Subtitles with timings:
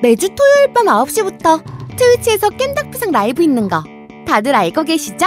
[0.00, 1.64] 매주 토요일 밤 9시부터
[1.96, 3.82] 트위치에서 겜덕비상 라이브 있는 거
[4.26, 5.26] 다들 알고 계시죠?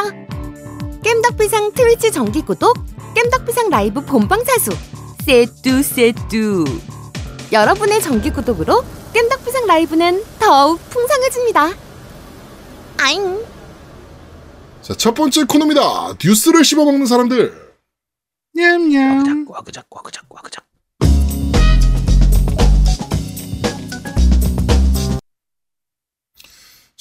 [1.03, 2.77] 겜덕비상 트위치 정기 구독,
[3.15, 4.71] 겜덕비상 라이브 본방 사수,
[5.25, 6.63] 세뚜 세뚜.
[7.51, 11.71] 여러분의 정기 구독으로 겜덕비상 라이브는 더욱 풍성해집니다.
[12.97, 13.43] 아잉.
[14.81, 16.13] 자, 첫 번째 코너입니다.
[16.23, 17.73] 뉴스를 씹어먹는 사람들.
[18.53, 19.45] 냠냠.
[19.45, 20.63] 꽉그작 꽉그작 꽉그작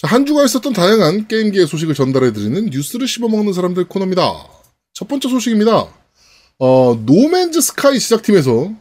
[0.01, 4.23] 자, 한 주가 있었던 다양한 게임기의 소식을 전달해드리는 뉴스를 씹어먹는 사람들 코너입니다.
[4.95, 5.93] 첫 번째 소식입니다.
[6.59, 8.73] 어, 노맨즈 스카이 제작팀에서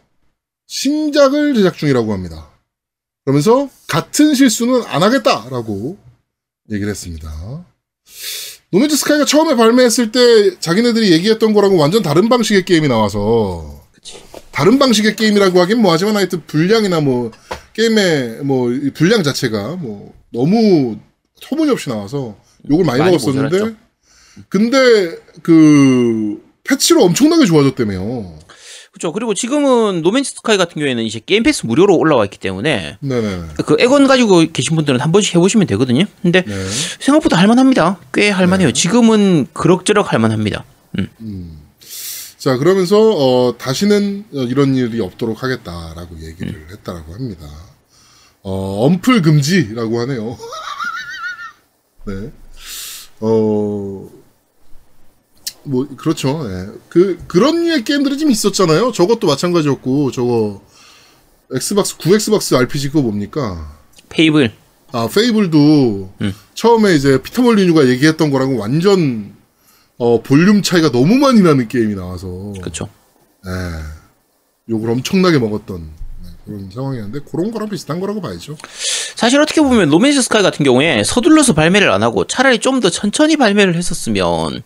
[0.67, 2.49] 신작을 제작 중이라고 합니다.
[3.25, 5.97] 그러면서 같은 실수는 안 하겠다라고
[6.71, 7.65] 얘기를 했습니다.
[8.71, 13.83] 노맨즈 스카이가 처음에 발매했을 때 자기네들이 얘기했던 거랑은 완전 다른 방식의 게임이 나와서
[14.51, 17.31] 다른 방식의 게임이라고 하긴 뭐 하지만 하여튼 분량이나 뭐
[17.73, 20.97] 게임의 뭐이 분량 자체가 뭐 너무
[21.41, 22.35] 터무니없이 나와서
[22.69, 23.75] 욕을 많이, 많이 먹었었는데 모자랐죠.
[24.47, 28.39] 근데 그 패치로 엄청나게 좋아졌다며요.
[28.91, 33.41] 그렇죠 그리고 지금은 노맨즈 스카이 같은 경우에는 이제 게임 패스 무료로 올라와 있기 때문에 네네.
[33.65, 36.65] 그 액원 가지고 계신 분들은 한 번씩 해보시면 되거든요 근데 네.
[36.99, 40.65] 생각보다 할만합니다 꽤 할만해요 지금은 그럭저럭 할만합니다
[40.97, 41.59] 음.
[42.39, 46.67] 자 그러면서 어, 다시는 어, 이런 일이 없도록 하겠다라고 얘기를 음.
[46.71, 47.45] 했다라고 합니다.
[48.43, 50.37] 어, 언플 금지라고 하네요.
[52.09, 52.31] 네.
[53.19, 54.09] 어.
[55.63, 56.47] 뭐 그렇죠.
[56.47, 56.67] 네.
[56.89, 58.91] 그 그런 류의 게임들이 좀 있었잖아요.
[58.91, 60.61] 저것도 마찬가지였고 저거
[61.53, 63.77] 엑스박스 9 엑스박스 RPG 그거 뭡니까?
[64.09, 64.51] 페이블
[64.91, 66.33] 아 페이블도 음.
[66.53, 69.35] 처음에 이제 피터 몰리뉴가 얘기했던 거랑은 완전
[69.97, 72.89] 어 볼륨 차이가 너무 많이 나는 게임이 나와서 그렇죠
[73.45, 73.51] 예,
[74.69, 75.89] 욕을 엄청나게 먹었던 네,
[76.49, 78.57] 그런 상황이었는데 그런 거랑 비슷한 거라고 봐야죠.
[79.15, 83.35] 사실 어떻게 보면 노맨즈 스카이 같은 경우에 서둘러서 발매를 안 하고 차라리 좀 더 천천히
[83.35, 84.61] 발매를 했었으면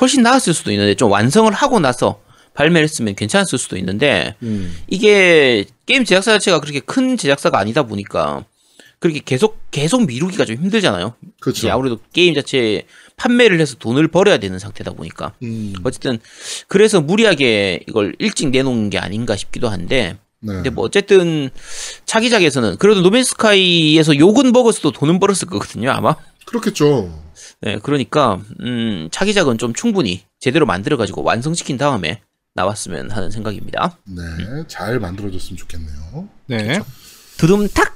[0.00, 2.20] 훨씬 나았을 수도 있는데 좀 완성을 하고 나서
[2.54, 8.44] 발매를 했으면 괜찮았을 수도 있는데 음, 이게 게임 제작사 자체가 그렇게 큰 제작사가 아니다 보니까
[8.98, 11.14] 그렇게 계속 계속 미루기가 좀 힘들잖아요.
[11.40, 11.70] 그렇죠.
[11.70, 16.18] 아무래도 게임 자체 판매를 해서 돈을 벌어야 되는 상태다 보니까 음, 어쨌든
[16.68, 20.54] 그래서 무리하게 이걸 일찍 내놓은 게 아닌가 싶기도 한데 네.
[20.54, 21.50] 근데 뭐 어쨌든
[22.04, 27.22] 차기작에서는 그래도 노맨 스카이에서 욕은 먹었어도 돈은 벌었을 거거든요 아마 그렇겠죠.
[27.60, 32.20] 네 그러니까 음 차기작은 좀 충분히 제대로 만들어 가지고 완성시킨 다음에
[32.54, 34.22] 나왔으면 하는 생각입니다 네,
[34.68, 36.28] 잘 만들어졌으면 좋겠네요.
[36.46, 36.80] 네.
[37.38, 37.92] 드름탁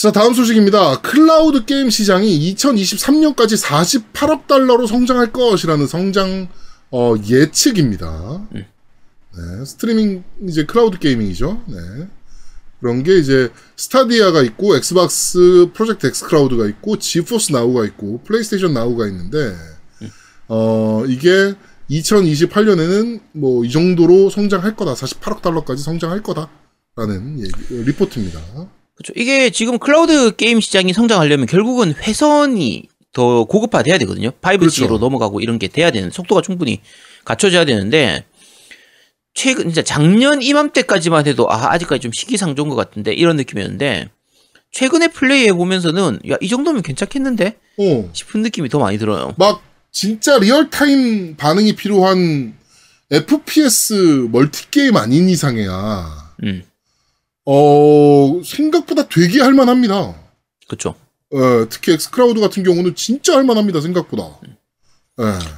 [0.00, 1.02] 자, 다음 소식입니다.
[1.02, 6.48] 클라우드 게임 시장이 2023년까지 48억 달러로 성장할 것이라는 성장
[6.90, 8.46] 어, 예측입니다.
[8.54, 8.64] 음.
[9.36, 11.62] 네, 스트리밍 이제 클라우드 게이밍이죠.
[11.68, 11.76] 네.
[12.80, 19.06] 그런 게 이제 스타디아가 있고 엑스박스 프로젝트 엑스 클라우드가 있고 지포스 나우가 있고 플레이스테이션 나우가
[19.06, 19.54] 있는데
[20.48, 21.54] 어, 이게
[21.90, 24.94] 2028년에는 뭐 이 정도로 성장할 거다.
[24.94, 27.52] 48억 달러까지 성장할 거다라는 얘기,
[27.84, 28.40] 리포트입니다.
[28.94, 34.98] 그렇죠 이게 지금 클라우드 게임 시장이 성장하려면 결국은 회선이 더 고급화돼야 되거든요 5G로 그렇죠.
[34.98, 36.80] 넘어가고 이런 게 돼야 되는 속도가 충분히
[37.24, 38.24] 갖춰져야 되는데
[39.34, 44.08] 최근 진짜 작년 이맘때까지만 해도 아 아직까지 좀 시기상조인 것 같은데 이런 느낌이었는데
[44.72, 48.10] 최근에 플레이해 보면서는 야 이 정도면 괜찮겠는데 어.
[48.12, 49.34] 싶은 느낌이 더 많이 들어요.
[49.38, 52.54] 막 진짜 real-time 반응이 필요한
[53.10, 56.62] FPS multi game 아닌 이상에야 음,
[57.44, 60.14] 어 생각보다 되게 할만합니다.
[60.68, 60.94] 그렇죠.
[61.32, 64.38] 어, 특히 xCloud 같은 경우는 진짜 할만합니다 생각보다.
[64.48, 64.52] 예.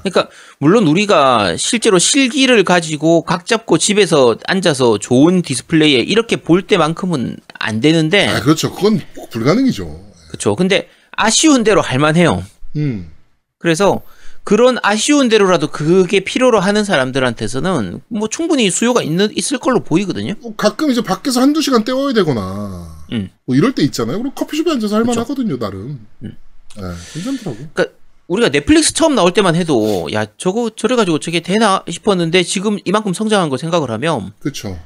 [0.03, 0.28] 그러니까
[0.59, 7.81] 물론 우리가 실제로 실기를 가지고 각 잡고 집에서 앉아서 좋은 디스플레이에 이렇게 볼 때만큼은 안
[7.81, 8.72] 되는데 아 그렇죠.
[8.72, 10.05] 그건 불가능이죠.
[10.28, 10.56] 그렇죠.
[10.56, 12.45] 근데 아쉬운 대로 할만해요.
[12.77, 13.11] 음.
[13.59, 14.03] 그래서
[14.45, 20.34] 그런 아쉬운 대로라도 그게 필요로 하는 사람들한테서는 뭐 충분히 수요가 있는 있을 걸로 보이거든요.
[20.41, 23.31] 뭐 가끔 이제 밖에서 한두 시간 때워야 되거나 음.
[23.45, 24.19] 뭐 이럴 때 있잖아요.
[24.19, 25.10] 그럼 커피숍에 앉아서 그쵸.
[25.10, 26.07] 할만하거든요 나름.
[26.25, 26.36] 음.
[26.78, 26.83] 예,
[27.13, 27.69] 괜찮더라고.
[27.72, 27.97] 그러니까
[28.28, 33.13] 우리가 넷플릭스 처음 나올 때만 해도 야 저거 저래 가지고 저게 되나 싶었는데 지금 이만큼
[33.13, 34.78] 성장한 거 생각을 하면 그렇죠.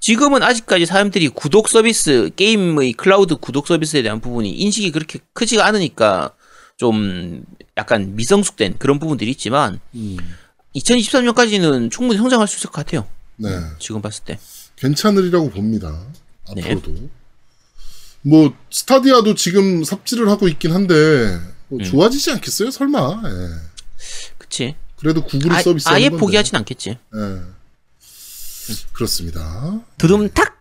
[0.00, 6.32] 지금은 아직까지 사람들이 구독 서비스 게임의 클라우드 구독 서비스에 대한 부분이 인식이 그렇게 크지가 않으니까
[6.76, 7.44] 좀
[7.76, 10.16] 약간 미성숙된 그런 부분들이 있지만 음.
[10.76, 13.06] 2023년까지는 충분히 성장할 수 있을 것 같아요.
[13.36, 13.48] 네.
[13.78, 14.38] 지금 봤을 때.
[14.76, 16.06] 괜찮으리라고 봅니다.
[16.54, 16.62] 네.
[16.62, 17.08] 앞으로도.
[18.22, 21.57] 뭐 스타디아도 지금 삽질을 하고 있긴 한데 음.
[21.68, 22.70] 뭐 좋아지지 않겠어요?
[22.70, 23.22] 설마.
[23.24, 23.48] 예.
[24.38, 24.74] 그치?
[24.96, 26.08] 그래도 구글이 아, 서비스 아예.
[26.10, 26.90] 포기하진 않겠지.
[26.90, 27.40] 예.
[28.92, 29.80] 그렇습니다.
[29.96, 30.58] 드름탁?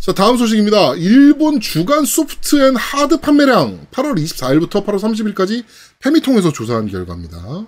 [0.00, 0.94] 자, 다음 소식입니다.
[0.94, 5.64] 일본 주간 소프트 앤 하드 판매량 8월 24일부터 8월 30일까지
[5.98, 7.66] 패미통에서 조사한 결과입니다.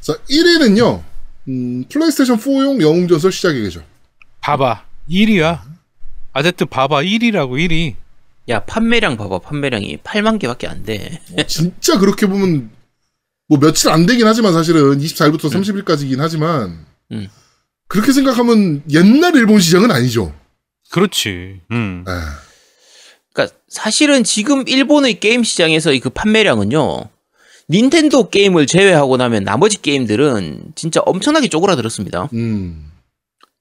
[0.00, 1.02] 자, 1위는요,
[1.48, 3.30] 음, 플레이스테이션 4용 영웅전설
[3.62, 3.84] 궤적.
[4.40, 5.60] 봐봐 1위야.
[6.32, 7.94] 아제트 봐봐 1위라고 1위.
[8.50, 11.20] 야 판매량 봐봐 판매량이 8만 개밖에 안 돼.
[11.38, 12.70] 어, 진짜 그렇게 보면,
[13.48, 17.28] 뭐 며칠 안 되긴 하지만 사실은 24일부터 30일까지긴 하지만, 음.
[17.88, 20.34] 그렇게 생각하면 옛날 일본 시장은 아니죠.
[20.90, 21.60] 그렇지.
[21.70, 22.04] 음.
[22.08, 22.12] 예.
[23.32, 27.08] 그러니까 사실은 지금 일본의 게임 시장에서의 그 판매량은요.
[27.70, 32.28] 닌텐도 게임을 제외하고 나면 나머지 게임들은 진짜 엄청나게 쪼그라들었습니다.
[32.32, 32.90] 음.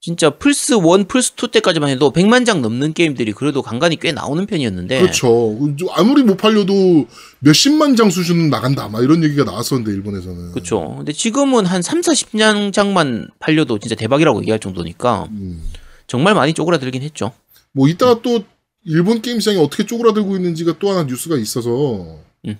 [0.01, 4.45] 진짜 플스 1, 플스 2 때까지만 해도 100만 장 넘는 게임들이 그래도 간간히 꽤 나오는
[4.45, 5.57] 편이었는데 그렇죠.
[5.91, 7.05] 아무리 못 팔려도
[7.39, 8.87] 몇십만 장 수준은 나간다.
[8.87, 10.51] 막 이런 얘기가 나왔었는데, 일본에서는.
[10.53, 10.95] 그렇죠.
[10.97, 15.61] 근데 지금은 한 3, 40만 장만 팔려도 진짜 대박이라고 얘기할 정도니까 음.
[16.07, 17.33] 정말 많이 쪼그라들긴 했죠.
[17.73, 18.43] 뭐 이따가 또
[18.85, 22.57] 일본 게임 시장이 어떻게 쪼그라들고 있는지가 또 하나 뉴스가 있어서 음.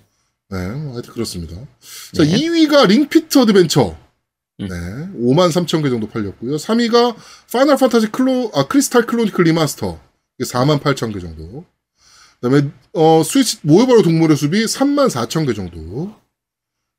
[0.49, 1.55] 네, 뭐 하여튼 그렇습니다.
[2.13, 2.35] 자, 네.
[2.35, 3.95] 2위가 링피트 어드벤처.
[4.61, 4.67] 음.
[4.67, 4.75] 네,
[5.25, 6.55] 5만 3천 개 정도 팔렸고요.
[6.57, 7.15] 3위가
[7.51, 9.99] 파이널 판타지 클로 아 크리스탈 클로니클 리마스터.
[10.37, 11.63] 이게 4만 8천 개 정도.
[12.41, 16.13] 그 다음에 어 스위치 모여봐요 동물의 숲이 3만 4천 개 정도.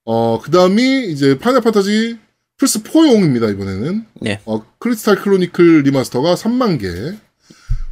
[0.04, 2.18] 어 그 다음이 이제 파이널 판타지
[2.56, 4.06] 플스 4용입니다 이번에는.
[4.22, 4.40] 네.
[4.46, 7.18] 어 크리스탈 클로니클 리마스터가 3만 개.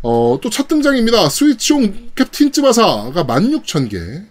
[0.02, 1.28] 어, 또 첫 등장입니다.
[1.28, 4.26] 스위치용 캡틴 츠바사가 16,000개.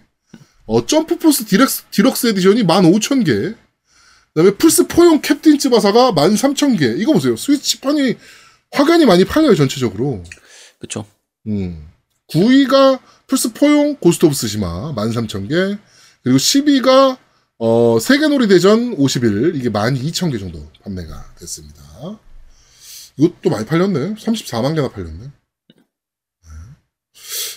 [0.66, 3.54] 어, 점프 포스 디렉스, 디럭스 에디션이 15,000개.
[4.34, 6.98] 그 다음에 플스4용 캡틴 츠바사가 13,000개.
[7.00, 7.36] 이거 보세요.
[7.36, 8.16] 스위치판이
[8.72, 10.22] 확연히 많이 팔려요, 전체적으로.
[10.78, 11.04] 그렇죠.
[11.46, 11.88] 음.
[12.28, 15.78] 9위가 플스4용 고스트 오브 스시마 13,000개.
[16.22, 17.18] 그리고 10위가
[17.58, 19.54] 어, 세계놀이 대전 51.
[19.56, 21.82] 이게 12,000개 정도 판매가 됐습니다.
[23.16, 24.14] 이것도 많이 팔렸네.
[24.14, 25.18] 34만 개나 팔렸네.
[25.18, 25.80] 네.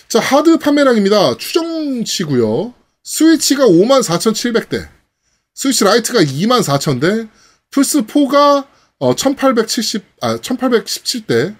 [0.08, 1.36] 자, 하드 판매량입니다.
[1.36, 2.74] 추정치고요.
[3.04, 4.88] 스위치가 54,700대.
[5.54, 7.28] 스위치 라이트가 24,000대.
[7.70, 8.66] 플스4가
[8.98, 11.56] 어, 1870, 아, 1817대.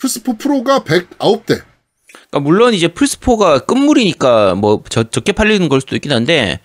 [0.00, 1.62] 플스4 프로가 109대.
[2.30, 6.60] 그러니까 물론 이제 플스4가 끝물이니까 뭐 저- 적게 팔리는 걸 수도 있긴 한데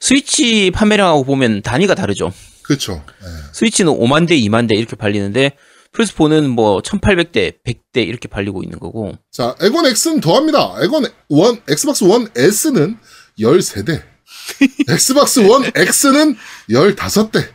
[0.00, 2.32] 스위치 판매량하고 보면 단위가 다르죠.
[2.62, 3.04] 그렇죠.
[3.22, 3.26] 네.
[3.52, 5.56] 스위치는 5만 대, 2만 대 이렇게 팔리는데
[5.92, 9.12] 플스4는 뭐 1800대, 100대 이렇게 팔리고 있는 거고.
[9.30, 10.76] 자, 엑원 X는 더합니다.
[10.80, 12.98] 엑원, 엑스박스 원 S는
[13.38, 14.02] 13대.
[14.88, 16.36] 엑스박스 원 X는
[16.70, 17.48] 15대.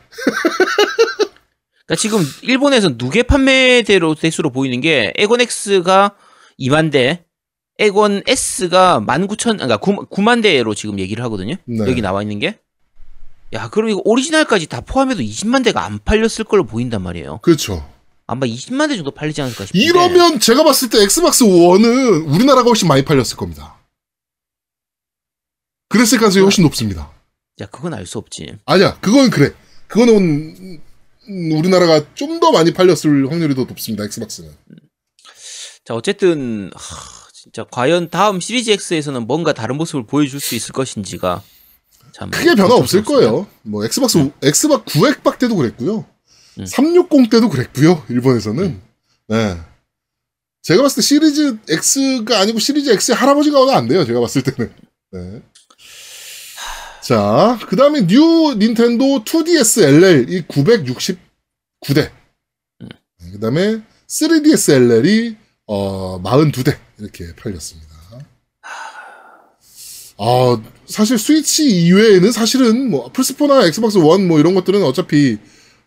[1.89, 6.15] 그러니까 지금 일본에서 누계 판매대로 대수로 보이는 게 엑원 X가
[6.59, 7.25] 2만 대,
[7.79, 11.55] 엑원 S가 19,000, 그러니까 9, 만 대로 지금 얘기를 하거든요.
[11.65, 11.79] 네.
[11.87, 12.59] 여기 나와 있는 게.
[13.53, 17.39] 야, 그럼 이거 오리지널까지 다 포함해도 20만 대가 안 팔렸을 걸로 보인단 말이에요.
[17.41, 17.87] 그렇죠.
[18.27, 19.83] 아마 20만 대 정도 팔리지 않을까 싶은데.
[19.83, 23.78] 이러면 제가 봤을 때 엑스박스 원은 우리나라가 훨씬 많이 팔렸을 겁니다.
[25.89, 27.11] 그랬을 가능성이 훨씬 높습니다.
[27.61, 28.55] 야, 그건 알 수 없지.
[28.65, 29.53] 아니야, 그건 그래.
[29.87, 30.15] 그거는
[31.29, 34.05] 음, 우리나라가 좀 더 많이 팔렸을 확률이 더 높습니다.
[34.05, 34.49] 엑스박스는.
[35.83, 41.43] 자, 어쨌든 하, 진짜 과연 다음 시리즈 X에서는 뭔가 다른 모습을 보여줄 수 있을 것인지가
[42.13, 43.03] 참 크게 변화 없을.
[43.03, 43.47] 거예요.
[43.63, 46.05] 뭐 엑스박스 엑스박 구엑박 때도 그랬고요.
[46.59, 46.65] 음.
[46.65, 48.05] 360 때도 그랬고요.
[48.09, 48.63] 일본에서는.
[48.63, 48.81] 음.
[49.27, 49.57] 네.
[50.61, 54.05] 제가 봤을 때 시리즈 X가 아니고 시리즈 X의 할아버지가 오면 안 돼요.
[54.05, 54.73] 제가 봤을 때는.
[55.11, 55.41] 네.
[57.09, 62.11] 자, 그 다음에 뉴 닌텐도 2DS LL 이 969대.
[63.31, 65.35] 그 다음에 3DS LL이
[65.65, 67.89] 어, 42대 이렇게 팔렸습니다.
[70.19, 75.39] 아, 사실 스위치 이외에는 사실은 뭐 플스4나 엑스박스 1 뭐 이런 것들은 어차피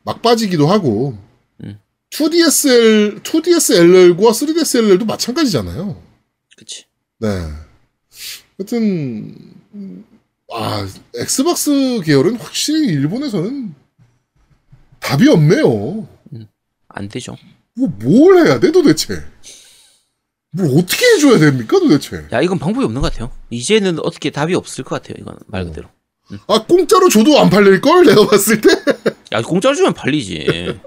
[0.02, 1.16] 막 빠지기도 하고
[1.62, 1.78] 음.
[2.10, 6.02] 2DSL, 2DSLL과 3DSLL도 마찬가지잖아요.
[6.56, 6.86] 그치.
[7.20, 7.28] 네.
[8.58, 9.36] 하여튼
[9.74, 10.04] 음,
[10.54, 13.74] 아, 엑스박스 계열은 확실히 일본에서는
[15.00, 16.06] 답이 없네요.
[16.88, 17.36] 안 되죠.
[17.74, 19.22] 뭐 뭘 해야 돼 도대체?
[20.52, 22.26] 뭘 어떻게 해줘야 됩니까 도대체?
[22.32, 23.30] 야, 이건 방법이 없는 것 같아요.
[23.50, 25.16] 이제는 어떻게 답이 없을 것 같아요.
[25.20, 25.88] 이건 말 그대로.
[26.46, 28.68] 아 공짜로 줘도 안 팔릴 걸 내가 봤을 때.
[29.32, 30.78] 야, 공짜로 주면 팔리지.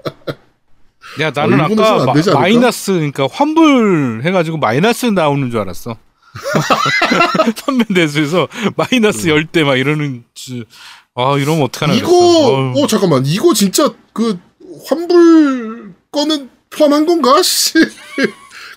[1.20, 2.40] 야 나는 어, 아까 안 마?
[2.40, 5.96] 마이너스 그러니까 환불 해가지고 마이너스 나오는 줄 알았어.
[7.64, 10.66] 선배 대수에서 마이너스 열 대 막 이러는 줄-
[11.14, 12.72] 아 이러면 어떡하나 이거.
[12.76, 14.38] 어 잠깐만 이거 진짜 그
[14.86, 17.40] 환불 거는 포함한 건가?
[17.42, 17.74] 씨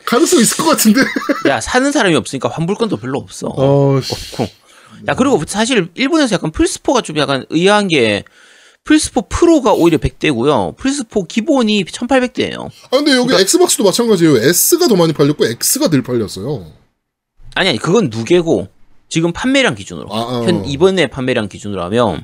[0.06, 1.02] 가능성 있을 것 같은데.
[1.48, 3.48] 야, 사는 사람이 없으니까 환불권도 별로 없어.
[3.56, 4.14] 어, 씨.
[4.34, 4.50] 없고.
[5.08, 8.24] 야, 그리고 사실 일본에서 약간 플스4가 좀 약간 의아한 게
[8.86, 10.76] 플스4 프로가 오히려 100대고요.
[10.78, 12.66] 플스4 기본이 1800대예요.
[12.86, 14.38] 아 근데 여기 엑스박스도 마찬가지예요.
[14.38, 16.66] S가 더 많이 팔렸고 X가 덜 팔렸어요.
[17.56, 18.68] 아니 아니 그건 누계고
[19.10, 20.44] 지금 판매량 기준으로 아, 어.
[20.44, 22.24] 현 이번에 판매량 기준으로 하면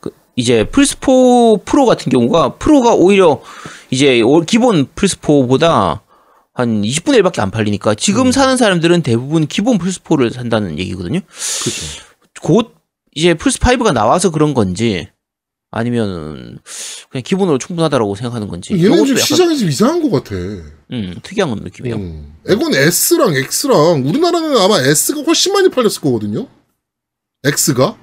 [0.00, 3.40] 그 이제 플스4 프로 같은 경우가 프로가 오히려
[3.90, 6.00] 이제 올- 기본 플스4보다
[6.52, 7.96] 한 20분의 1밖에 안 팔리니까 음.
[7.96, 11.20] 지금 사는 사람들은 대부분 기본 플스4를 산다는 얘기거든요.
[11.20, 12.02] 그렇죠.
[12.42, 12.74] 곧
[13.14, 15.08] 이제 플스5가 나와서 그런 건지
[15.76, 16.58] 아니면
[17.10, 20.34] 그냥 기본으로 충분하다라고 생각하는 건지 얘는 좀 약간, 시장이 좀 이상한 것 같아.
[20.34, 21.96] 음, 특이한 느낌이에요.
[21.96, 22.34] 음.
[22.46, 26.48] 에건 S랑 X랑 우리나라는 아마 S가 훨씬 많이 팔렸을 거거든요.
[27.44, 27.98] X가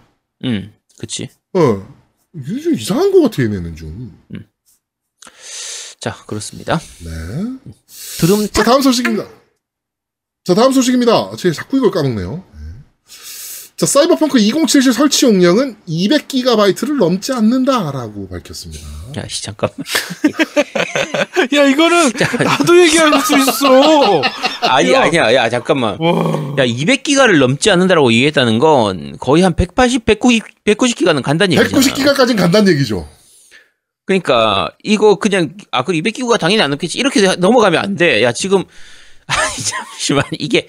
[0.46, 1.30] 음, 그치.
[1.54, 1.88] 어
[2.36, 4.22] 이게 좀 이상한 것 같아 얘네는 좀.
[6.00, 6.80] 자, 그렇습니다.
[7.00, 7.12] 네.
[8.20, 9.28] 드럼 자 다음 소식입니다.
[10.44, 11.36] 자 다음 소식입니다.
[11.38, 12.44] 제가 자꾸 이걸 까먹네요.
[13.74, 13.78] 네.
[13.78, 18.84] 자 사이버펑크 2077 설치 용량은 200GB를 넘지 않는다라고 밝혔습니다.
[19.18, 19.76] 야, 씨, 잠깐만.
[21.54, 22.12] 야 이거는
[22.44, 24.22] 나도 얘기할 수 있어.
[24.62, 25.02] 아니, 야.
[25.02, 25.34] 아니야.
[25.34, 25.98] 야, 잠깐만.
[26.00, 26.56] 와.
[26.60, 31.82] 야, 200기가를 넘지 않는다라고 얘기했다는 건 거의 한 180, 190, 190기가는 간다는 얘기잖아.
[31.82, 33.08] 190GB까지는 간다는 얘기죠.
[34.06, 37.00] 그러니까 이거 그냥 아, 그 200기가 당연히 안 넘겠지.
[37.00, 38.22] 이렇게 넘어가면 안 돼.
[38.24, 38.64] 야, 지금
[39.62, 40.68] 잠시만 이게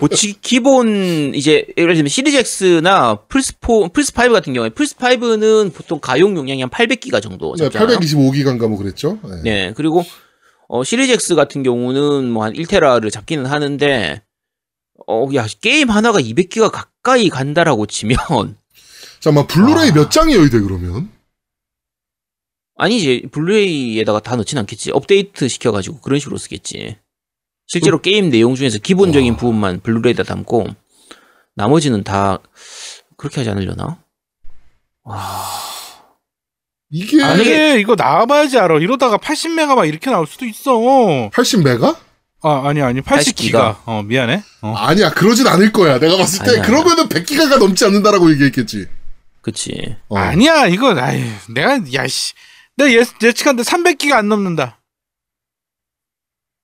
[0.00, 6.36] 뭐 지- 기본 이제 예를 들면 시리즈 X나 플스4, 플스5 같은 경우에 플스5는 보통 가용
[6.36, 7.98] 용량이 한 800기가 정도 네, 잡잖아요.
[7.98, 9.18] 825기가인가 뭐 그랬죠.
[9.24, 9.42] 네.
[9.42, 10.04] 네, 그리고
[10.68, 14.22] 어, 시리즈 X 같은 경우는 뭐 한 1테라를 잡기는 하는데
[15.06, 18.16] 어, 야, 게임 하나가 200기가 가까이 간다라고 치면
[19.20, 19.94] 잠깐만 블루레이 아.
[19.94, 21.10] 몇 장이어야 돼 그러면?
[22.78, 26.96] 아니지 블루레이에다가 다 넣진 않겠지 업데이트 시켜가지고 그런 식으로 쓰겠지
[27.66, 29.36] 실제로 게임 내용 중에서 기본적인 와.
[29.36, 30.66] 부분만 블루레이에다 담고
[31.54, 32.38] 나머지는 다
[33.16, 33.98] 그렇게 하지 않으려나?
[35.04, 35.16] 와
[36.90, 38.78] 이게 아니, 이거 나와봐야지 알아.
[38.78, 40.72] 이러다가 80메가 막 이렇게 나올 수도 있어.
[41.32, 41.96] 80메가?
[42.42, 43.78] 아 아니 아니 80기가.
[43.86, 44.42] 어 미안해.
[44.62, 44.74] 어.
[44.76, 45.98] 아니야 그러진 않을 거야.
[45.98, 48.86] 내가 봤을 때 아니야, 그러면은 100기가가 넘지 않는다라고 얘기했겠지.
[49.42, 50.16] 그치 어.
[50.18, 52.34] 아니야 이거 아이 내가 야씨
[52.76, 54.78] 내가 예, 예측한데 300기가 안 넘는다.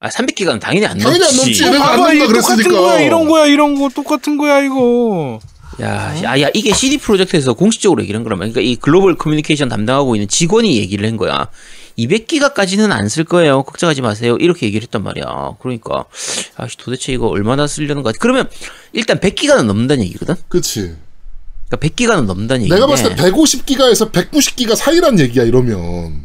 [0.02, 1.64] 아 300기가는 당연히 안 당연히 안 넘지 넘지.
[1.64, 2.80] 얘네가 안 봐봐, 넘는다 이거 똑같은 그랬으니까.
[2.82, 5.38] 거야 이런 거야 이런 거 똑같은 거야 이거.
[5.80, 8.52] 야, 야, 야, 이게 CD 프로젝트에서 공식적으로 얘기를 한 거란 말이야.
[8.52, 11.48] 그러니까 이 글로벌 커뮤니케이션 담당하고 있는 직원이 얘기를 한 거야.
[11.98, 13.62] 200기가까지는 안 쓸 거예요.
[13.62, 14.36] 걱정하지 마세요.
[14.38, 15.52] 이렇게 얘기를 했단 말이야.
[15.60, 16.04] 그러니까,
[16.56, 18.12] 아, 도대체 이거 얼마나 쓰려는 거야.
[18.18, 18.48] 그러면,
[18.92, 20.34] 일단 100기가는 넘는다는 얘기거든?
[20.48, 20.94] 그치.
[21.68, 22.74] 그러니까 100기가는 넘는다는 얘기인데.
[22.74, 26.22] 내가 봤을 때 150기가에서 190기가 사이란 얘기야 이러면.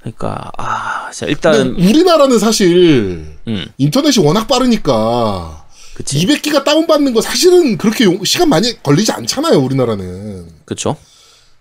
[0.00, 6.18] 그러니까, 아, 일단, 우리나라는 사실 음, 인터넷이 워낙 빠르니까 그치.
[6.26, 10.46] 200기가 다운받는 거 사실은 그렇게 용- 시간 많이 걸리지 않잖아요 우리나라는.
[10.64, 10.96] 그쵸?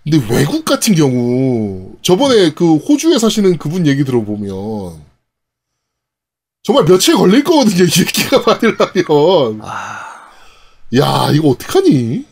[0.03, 5.01] 근데 외국 같은 경우 저번에 그 호주에 사시는 그분 얘기 들어보면
[6.63, 9.59] 정말 며칠 걸릴 거거든요 200기가 받으려면.
[9.63, 9.99] 아.
[10.97, 12.25] 야 이거 어떡하니?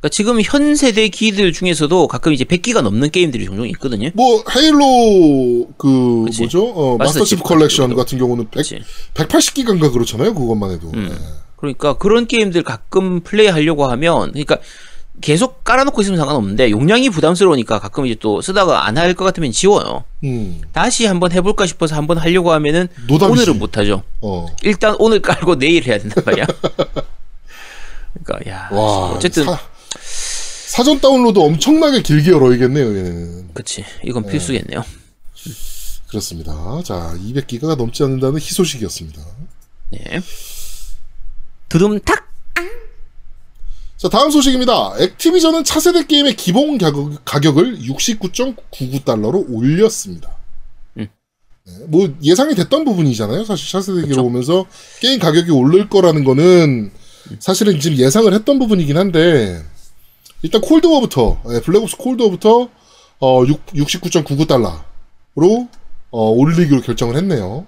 [0.00, 4.10] 그러니까 지금 현 세대 기들 중에서도 가끔 이제 100기가 넘는 게임들이 종종 있거든요.
[4.14, 6.42] 뭐 Halo 그 그치.
[6.42, 6.64] 뭐죠?
[6.70, 8.80] 어, Master Chief Collection 같은 경우는 100, 그치.
[9.14, 10.90] 180기가인가 그렇잖아요 그것만 해도.
[10.94, 11.08] 음.
[11.10, 11.14] 네.
[11.56, 14.58] 그러니까 그런 게임들 가끔 플레이 하려고 하면 그러니까
[15.20, 20.04] 계속 깔아놓고 있으면 상관없는데 용량이 부담스러우니까 가끔 이제 또 쓰다가 안 할 것 같으면 지워요.
[20.22, 20.60] 음.
[20.72, 23.32] 다시 한번 해볼까 싶어서 한번 하려고 하면은 노답이지.
[23.32, 24.04] 오늘은 못하죠.
[24.20, 24.46] 어.
[24.62, 26.46] 일단 오늘 깔고 내일 해야 된단 말이야.
[28.24, 29.10] 그러니까 야 와.
[29.10, 29.58] 어쨌든 사,
[30.68, 33.48] 사전 다운로드 엄청나게 길게 열어야겠네요 얘는.
[33.54, 34.84] 그치 이건 필수겠네요.
[36.08, 36.52] 그렇습니다.
[36.84, 39.22] 자 200기가가 넘지 않는다는 희소식이었습니다.
[39.92, 40.20] 네.
[41.70, 42.28] 드rum탁
[43.96, 44.94] 자, 다음 소식입니다.
[45.00, 50.30] 액티비전은 차세대 게임의 기본 가격, 가격 을 69.99달러로 올렸습니다.
[50.98, 51.08] 음.
[51.66, 53.44] 네, 뭐 예상이 됐던 부분이잖아요.
[53.44, 54.22] 사실 차세대 그쵸.
[54.22, 54.66] 보면서
[55.00, 56.92] 게임 가격이 오를 거라는 거는
[57.40, 59.64] 사실은 지금 예상을 했던 부분이긴 한데
[60.42, 62.68] 일단 Cold War부터 네, Black Ops Cold War부터
[63.20, 65.68] 어, 69.99달러로
[66.10, 67.66] 어, 올리기로 결정을 했네요.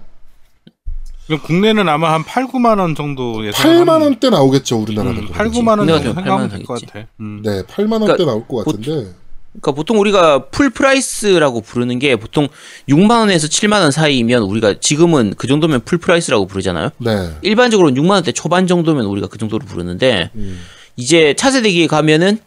[1.25, 3.71] 그럼 국내는 아마 한 8, 9만 원 정도 예상.
[3.71, 5.23] 8만 원대 나오겠죠, 우리나라는.
[5.23, 5.33] 음, 그러면.
[5.33, 6.81] 8, 9만 원 정도 좀 8만 생각하면 원될 것.
[6.81, 7.07] 같아.
[7.19, 7.41] 음.
[7.43, 9.13] 네, 8만 원대 그러니까 나올 것 같은데.
[9.51, 12.47] 그러니까 보통 우리가 full price라고 부르는 게 보통
[12.87, 16.91] 6만 원에서 7만 원 사이면 우리가 지금은 그 정도면 full price라고 부르잖아요.
[16.99, 17.31] 네.
[17.41, 20.61] 일반적으로 6만 원대 초반 정도면 우리가 그 정도로 부르는데 음.
[20.95, 22.39] 이제 차세대기에 가면은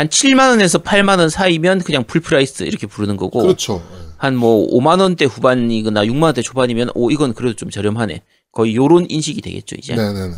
[0.00, 3.82] 한 7만 원에서 8만 원 사이면 그냥 full price 이렇게 부르는 거고 그렇죠.
[4.16, 8.22] 한 뭐 5만 원대 후반이거나 6만 원대 초반이면 오 이건 그래도 좀 저렴하네.
[8.52, 9.94] 거의 요런 인식이 되겠죠, 이제.
[9.94, 10.34] 네 네 네.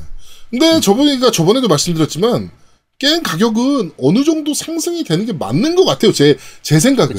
[0.50, 2.50] 근데 저번에, 가 저번에도 말씀드렸지만,
[2.98, 6.12] 게임 가격은 어느 정도 상승이 되는 게 맞는 것 같아요.
[6.12, 7.16] 제, 제 생각은.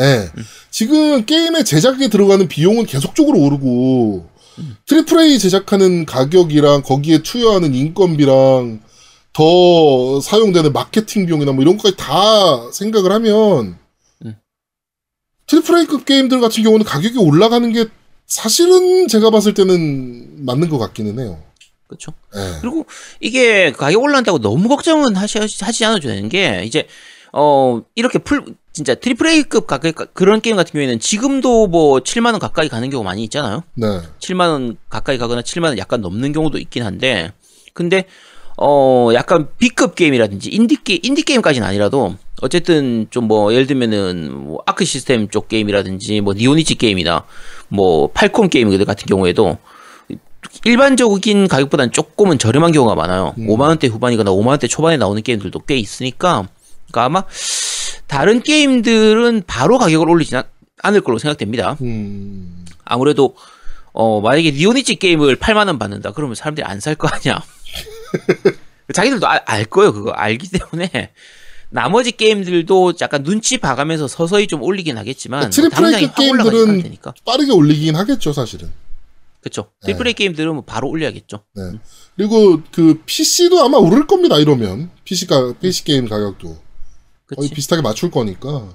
[0.00, 0.30] 예.
[0.70, 4.28] 지금 게임의 제작에 들어가는 비용은 계속적으로 오르고,
[4.86, 8.80] triple A 제작하는 가격이랑 거기에 투여하는 인건비랑
[9.34, 13.76] 더 사용되는 마케팅 비용이나 뭐 이런 것까지 다 생각을 하면,
[14.24, 14.36] 음.
[15.46, 17.86] triple A급 게임들 같은 경우는 가격이 올라가는 게
[18.26, 21.42] 사실은 제가 봤을 때는 맞는 것 같기는 해요.
[21.86, 22.12] 그쵸?
[22.34, 22.58] 예.
[22.60, 22.86] 그리고
[23.20, 26.86] 이게 가격 올라간다고 너무 걱정은 하시, 하지 않아도 되는 게 이제
[27.32, 32.38] 어 이렇게 full 진짜 triple A급 가격 그런 게임 같은 경우에는 지금도 뭐 7만 원
[32.38, 33.64] 가까이 가는 경우 많이 있잖아요.
[33.74, 34.00] 네.
[34.18, 37.32] 7만 원 가까이 가거나 7만 원 약간 넘는 경우도 있긴 한데
[37.74, 38.06] 근데
[38.56, 44.62] 어 약간 B급 게임이라든지 인디 게 인디 게임까지는 아니라도 어쨌든 좀 뭐 예를 들면은 뭐
[44.66, 47.24] Arc System 쪽 게임이라든지 뭐 니폰이치 게임이나
[47.68, 49.58] 뭐 팔콤 게임들 같은 경우에도
[50.64, 53.34] 일반적인 가격보다는 조금은 저렴한 경우가 많아요.
[53.38, 56.46] 5만 원대 후반이거나 5만 원대 초반에 나오는 게임들도 꽤 있으니까
[56.90, 57.24] 그러니까 아마
[58.06, 60.36] 다른 게임들은 바로 가격을 올리지
[60.82, 61.76] 않을 걸로 생각됩니다.
[61.80, 62.64] 음.
[62.84, 63.34] 아무래도
[63.92, 67.42] 어 만약에 니폰이치 게임을 8만 원 받는다 그러면 사람들이 안 살 거 아니야.
[68.94, 71.12] 자기들도 알, 알 거예요 그거 알기 때문에
[71.70, 76.56] 나머지 게임들도 약간 눈치 봐가면서 서서히 좀 올리긴 하겠지만 뭐 triple 당장에 A급 확 올라가지
[76.56, 78.70] 않을 게임들은 빠르게 올리긴 하겠죠, 사실은.
[79.40, 79.72] 그렇죠.
[79.82, 81.44] 트리플 A 게임들은 뭐 바로 올려야겠죠.
[81.54, 81.62] 네.
[82.16, 84.38] 그리고 그 PC도 아마 오를 겁니다.
[84.38, 86.48] 이러면 PC가 PC 게임 가격도
[87.34, 87.54] 거의 그치.
[87.54, 88.68] 비슷하게 맞출 거니까.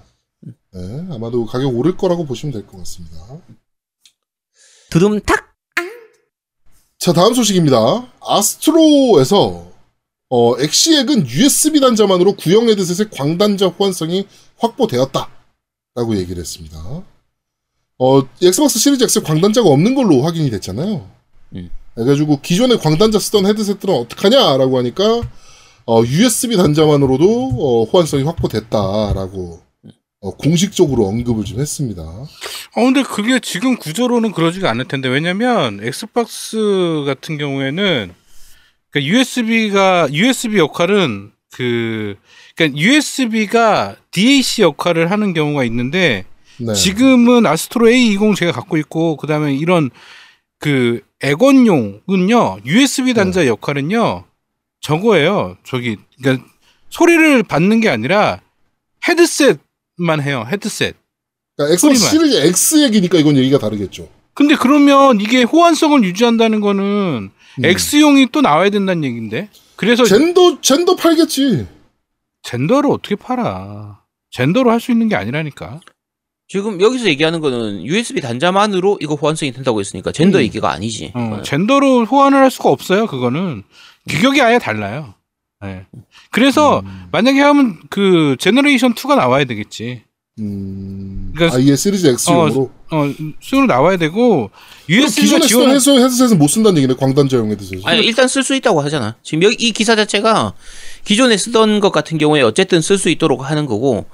[0.74, 3.16] 네, 아마도 가격 오를 거라고 보시면 될 것 같습니다.
[4.90, 5.49] 드르륵탁
[7.00, 8.12] 자, 다음 소식입니다.
[8.20, 9.68] Astro에서
[10.30, 14.28] 어, 엑시엑은 USB 단자만으로 구형 헤드셋의 광단자 호환성이
[14.58, 15.30] 확보되었다
[15.96, 16.78] 라고 얘기를 했습니다.
[18.00, 21.10] 어, Xbox 시리즈 X 광단자가 없는 걸로 확인이 됐잖아요.
[21.56, 21.70] 음.
[21.96, 25.22] 그래가지고 기존에 광단자 쓰던 헤드셋들은 어떡하냐라고 하니까
[25.86, 29.62] 어, USB 단자만으로도 어, 호환성이 확보됐다라고
[30.22, 32.02] 어, 공식적으로 언급을 좀 했습니다.
[32.04, 32.28] 어,
[32.76, 38.14] 근데 그게 지금 구조로는 그러지가 않을 텐데, 왜냐면, 엑스박스 같은 경우에는,
[38.92, 42.18] 그러니까 USB가, USB 역할은, 그,
[42.56, 46.26] 그러니까 USB가 DAC 역할을 하는 경우가 있는데,
[46.58, 46.74] 네.
[46.74, 49.90] 지금은 아스트로 A20 제가 갖고 있고, 그 다음에 이런,
[50.60, 54.26] 그, 액원용은요, USB 단자 역할은요,
[54.82, 55.58] 저거예요.
[55.64, 56.46] 저기, 그러니까
[56.90, 58.42] 소리를 받는 게 아니라,
[59.08, 59.69] 헤드셋
[60.00, 60.96] 만 해요, 헤드셋.
[61.58, 62.10] 그러니까 소리만.
[62.10, 64.10] 시리즈 X 얘기니까 이건 얘기가 다르겠죠.
[64.34, 67.66] 근데 그러면 이게 호환성을 유지한다는 거는 음.
[67.66, 69.50] X용이 또 나와야 된다는 얘기인데.
[69.76, 71.68] 그래서 젠더 젠더 팔겠지.
[72.44, 74.00] 젠더를 어떻게 팔아?
[74.32, 75.82] 젠더로 할 수 있는 게 아니라니까.
[76.48, 80.44] 지금 여기서 얘기하는 거는 USB 단자만으로 이거 호환성이 된다고 했으니까 젠더 음.
[80.44, 81.12] 얘기가 아니지.
[81.14, 81.42] 어.
[81.44, 83.06] 젠더로 호환을 할 수가 없어요.
[83.08, 83.64] 그거는
[84.08, 85.14] 규격이 아예 달라요.
[85.62, 85.86] 네.
[86.32, 90.04] 그래서 만약에 하면 그 generation 2가 나와야 되겠지.
[90.40, 91.34] 음.
[91.36, 92.72] 그러니까 아예 시리즈 X용으로.
[92.92, 93.06] 어,
[93.42, 94.50] 수로 나와야 되고
[94.88, 96.96] USB가 기존에 쓰던 지원 헤드셋, 헤드셋은 못 쓴다는 얘기네.
[96.96, 97.82] 광단자용 헤드셋.
[97.86, 99.16] 아니 일단 쓸 수 있다고 하잖아.
[99.22, 100.54] 지금 여기 이 기사 자체가
[101.04, 104.06] 기존에 쓰던 것 같은 경우에 어쨌든 쓸 수 있도록 하는 거고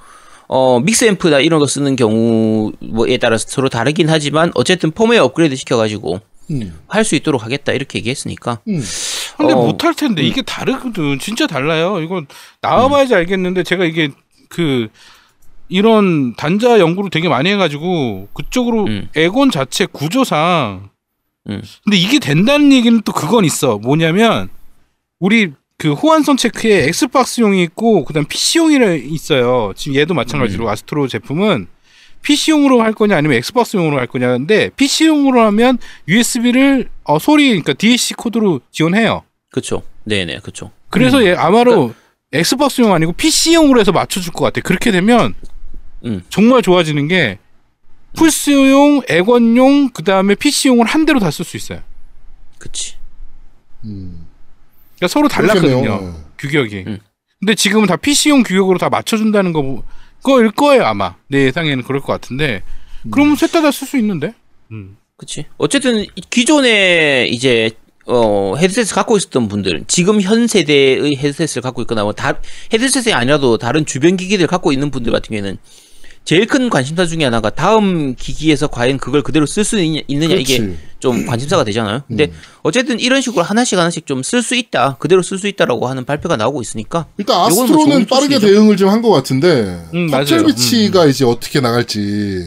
[0.48, 6.20] 어 믹스 앰프나 이런 거 쓰는 경우에 따라서 서로 다르긴 하지만 어쨌든 펌웨어 업그레이드 시켜가지고
[6.50, 6.78] 음.
[6.88, 8.82] 할수 있도록 하겠다 이렇게 얘기했으니까 음.
[9.36, 11.18] 근데 어, 못할 텐데 이게 다르거든.
[11.18, 12.00] 진짜 달라요.
[12.00, 12.22] 이거
[12.62, 14.10] 나와봐야지 알겠는데 제가 이게
[14.48, 14.88] 그
[15.68, 19.08] 이런 단자 연구를 되게 많이 해가지고 그쪽으로 음.
[19.16, 20.90] 에곤 자체 구조상
[21.48, 21.62] 음.
[21.84, 23.78] 근데 이게 된다는 얘기는 또 그건 있어.
[23.78, 24.48] 뭐냐면
[25.18, 28.78] 우리 그 호환성 체크에 엑스박스용이 있고 그다음 PC용이
[29.10, 29.72] 있어요.
[29.76, 31.66] 지금 얘도 마찬가지로 아스트로 제품은
[32.26, 38.60] PC용으로 할 거냐 아니면 엑스박스용으로 할 거냐인데 PC용으로 하면 USB를 어, 소리 그러니까 DAC 코드로
[38.72, 39.22] 지원해요.
[39.52, 39.82] 그쵸.
[40.04, 40.72] 네네 그쵸.
[40.90, 41.94] 그래서 얘 아마로
[42.32, 44.60] 엑스박스용 아니고 PC용으로 해서 맞춰줄 것 같아.
[44.60, 45.34] 그렇게 되면
[46.04, 46.22] 음.
[46.28, 47.38] 정말 좋아지는 게
[48.16, 51.80] 플스용, 액원용, 그 다음에 PC용을 한 대로 다 쓸 수 있어요.
[52.58, 52.94] 그치.
[53.84, 54.26] 음.
[54.96, 55.80] 그러니까 서로 달랐거든요.
[55.82, 56.24] 그렇겠네요.
[56.38, 56.84] 규격이.
[56.88, 56.98] 음.
[57.38, 59.82] 근데 지금은 다 PC용 규격으로 다 맞춰준다는 거,
[60.26, 61.14] 거일 거예요, 아마.
[61.28, 62.62] 내 예상에는 그럴 것 같은데.
[63.12, 64.34] 그러면 셋다 다 쓸 수 있는데?
[64.72, 64.96] 음.
[65.16, 65.46] 그치.
[65.56, 67.70] 어쨌든 이- 기존에 이제
[68.08, 72.38] 어 헤드셋을 갖고 있었던 분들은 지금 현 세대의 헤드셋을 갖고 있거나 뭐 다
[72.72, 75.58] 헤드셋이 아니라도 다른 주변 기기들 갖고 있는 분들 같은 경우에는
[76.24, 80.76] 제일 큰 관심사 중에 하나가 다음 기기에서 과연 그걸 그대로 쓸 수 있느냐 이게 그렇지.
[81.06, 82.02] 좀 관심사가 되잖아요.
[82.08, 82.32] 근데 음.
[82.64, 86.60] 어쨌든 이런 식으로 하나씩 하나씩 좀 쓸 수 있다, 그대로 쓸쓸수 있다라고 하는 발표가 나오고
[86.62, 88.46] 있으니까 일단 뭐 아스트로는 빠르게 소식이죠.
[88.46, 90.10] 대응을 좀 한 것 같은데 음.
[90.10, 92.44] 터틀비치가 이제 어떻게 나갈지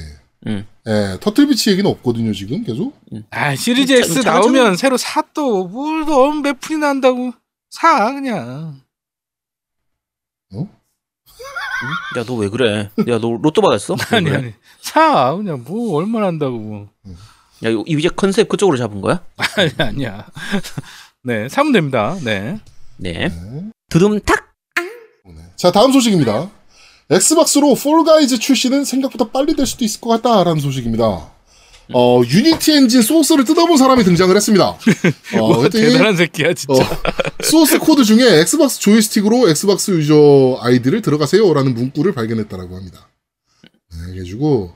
[0.48, 0.66] 음.
[0.88, 2.94] 예, 터틀비치 얘기는 없거든요 지금 계속
[3.32, 5.66] 아, 시리즈 자- X 나오면 새로 사 또.
[5.68, 7.32] 뭘 너무 몇 풀이 난다고.
[7.70, 8.82] 사, 그냥.
[12.18, 12.90] 야너 왜 그래?
[13.08, 13.96] 야 너 로또 받았어?
[14.12, 14.38] 왜 아니 그래?
[14.38, 16.88] 아니 사 그냥 뭐 얼마나 한다고 뭐.
[17.66, 19.24] 야 이제 컨셉 그쪽으로 잡은 거야?
[19.58, 20.28] 아니 아니야.
[21.24, 22.18] 네 사면 됩니다.
[22.24, 22.60] 네.
[22.98, 23.32] 네.
[23.90, 24.50] 드르륵탁.
[25.56, 26.50] 자, 다음 소식입니다.
[27.10, 31.32] Xbox로 Fall Guys 출시는 생각보다 빨리 될 수도 있을 것 같다라는 소식입니다.
[31.92, 34.78] 어, Unity 엔진 소스를 뜯어본 사람이 등장을 했습니다.
[35.38, 36.82] 어, 와, 대단한 새끼야 진짜.
[36.82, 36.88] 어,
[37.44, 43.10] 소스 코드 중에 Xbox 조이스틱으로 Xbox 유저 아이디를 들어가세요라는 문구를 발견했다라고 합니다.
[43.64, 44.76] 네, 그래가지고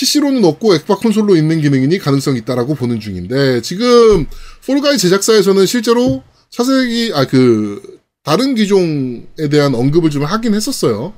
[0.00, 4.26] PC로는 없고 엑박 콘솔로 있는 기능이니 가능성이 있다라고 보는 중인데 지금
[4.66, 11.12] Fall Guys 제작사에서는 실제로 차세기 아 그 다른 기종에 대한 언급을 좀 하긴 했었어요.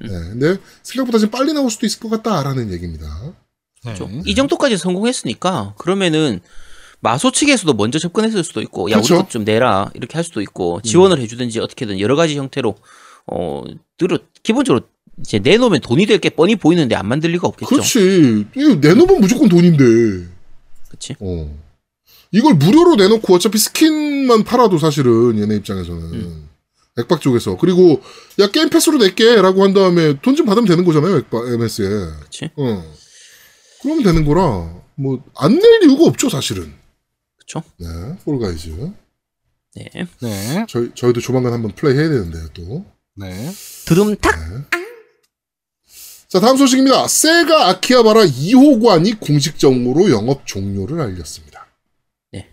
[0.00, 3.06] 네, 근데 생각보다 좀 빨리 나올 수도 있을 것 같다라는 얘기입니다.
[3.84, 3.94] 네.
[3.94, 4.22] 좀.
[4.26, 6.40] 이 정도까지 성공했으니까 그러면은
[7.00, 9.14] 마소 측에서도 먼저 접근했을 수도 있고 야 그쵸.
[9.14, 12.74] 우리 것좀 내라 이렇게 할 수도 있고 지원을 해주든지 어떻게든 여러 가지 형태로
[13.26, 13.62] 어
[13.98, 14.84] 들어 기본적으로
[15.20, 17.68] 이제 내놓으면 돈이 될 게 뻔히 보이는데 안 만들 리가 없겠죠.
[17.68, 18.46] 그렇지.
[18.80, 20.28] 내놓으면 무조건 돈인데.
[20.90, 21.14] 그치?
[21.20, 21.56] 어.
[22.32, 26.48] 이걸 무료로 내놓고 어차피 스킨만 팔아도 사실은 얘네 입장에서는 음.
[26.98, 28.00] 액박 쪽에서 그리고
[28.38, 31.88] 야 게임 패스로 낼게라고 한 다음에 돈 좀 받으면 되는 거잖아요 액박 MS에.
[32.22, 32.50] 그치?
[32.56, 32.84] 어.
[33.82, 36.72] 그러면 되는 거라 뭐 안 낼 이유가 없죠 사실은.
[37.38, 37.62] 그쵸?
[37.78, 37.86] 네,
[38.24, 38.70] Fall Guys.
[39.76, 39.90] 네.
[40.20, 40.66] 네.
[40.68, 42.84] 저희 저희도 조만간 한번 플레이 해야 되는데요 또.
[43.14, 43.50] 네.
[43.86, 44.34] 드르륵탁.
[46.28, 47.06] 자 다음 소식입니다.
[47.06, 51.66] 세가 아키하바라 2호관이 공식적으로 영업 종료를 알렸습니다.
[52.32, 52.48] 네.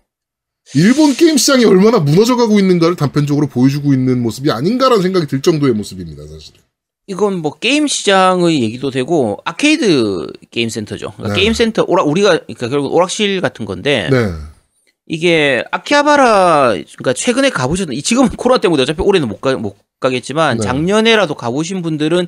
[0.75, 6.27] 일본 게임 시장이 얼마나 무너져가고 있는가를 단편적으로 보여주고 있는 모습이 아닌가라는 생각이 들 정도의 모습입니다,
[6.27, 6.53] 사실.
[7.07, 11.11] 이건 뭐 게임 시장의 얘기도 되고 아케이드 게임 센터죠.
[11.17, 11.41] 그러니까 네.
[11.41, 14.29] 게임 센터 오락 우리가 그러니까 결국 오락실 같은 건데 네,
[15.07, 20.63] 이게 아키하바라 그러니까 최근에 가보셨던 지금은 코로나 때문에 어차피 올해는 못, 가, 못 가겠지만 네.
[20.63, 22.27] 작년에라도 가보신 분들은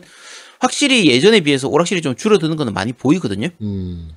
[0.69, 3.49] 확실히 예전에 비해서 오락실이 좀 줄어드는 거는 많이 보이거든요.
[3.61, 4.09] 음,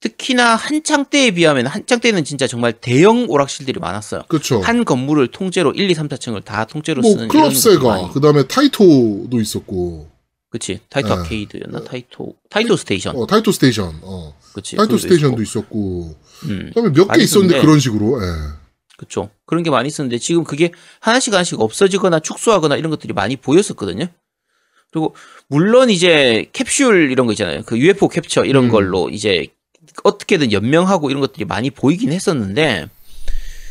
[0.00, 4.22] 특히나 한창 때에 비하면 한창 때는 진짜 정말 대형 오락실들이 많았어요.
[4.28, 4.60] 그렇죠.
[4.60, 7.88] 한 건물을 통째로 1, 2, 3, 4층을 다 통째로 뭐 쓰는 클럽 이런 것들이 세가,
[7.88, 10.08] 많이- 그 다음에 타이토도 있었고,
[10.50, 11.14] 그치 타이토 네.
[11.14, 15.42] 아케이드였나 타이토 타이토 Station 어, 타이토 Station, 어, 그치 타이토 스테이션도 있고.
[15.42, 16.70] 있었고, 음.
[16.72, 17.60] 그다음에 몇 개 있었는데.
[17.60, 18.26] 그런 식으로, 예.
[18.96, 19.30] 그쵸.
[19.46, 24.06] 그런 게 많이 있었는데 지금 그게 하나씩 하나씩 없어지거나 축소하거나 이런 것들이 많이 보였었거든요.
[24.90, 25.14] 그리고
[25.48, 27.62] 물론 이제 캡슐 이런 거 있잖아요.
[27.64, 28.70] 그 UFO catcher 이런 음.
[28.70, 29.48] 걸로 이제
[30.02, 32.88] 어떻게든 연명하고 이런 것들이 많이 보이긴 했었는데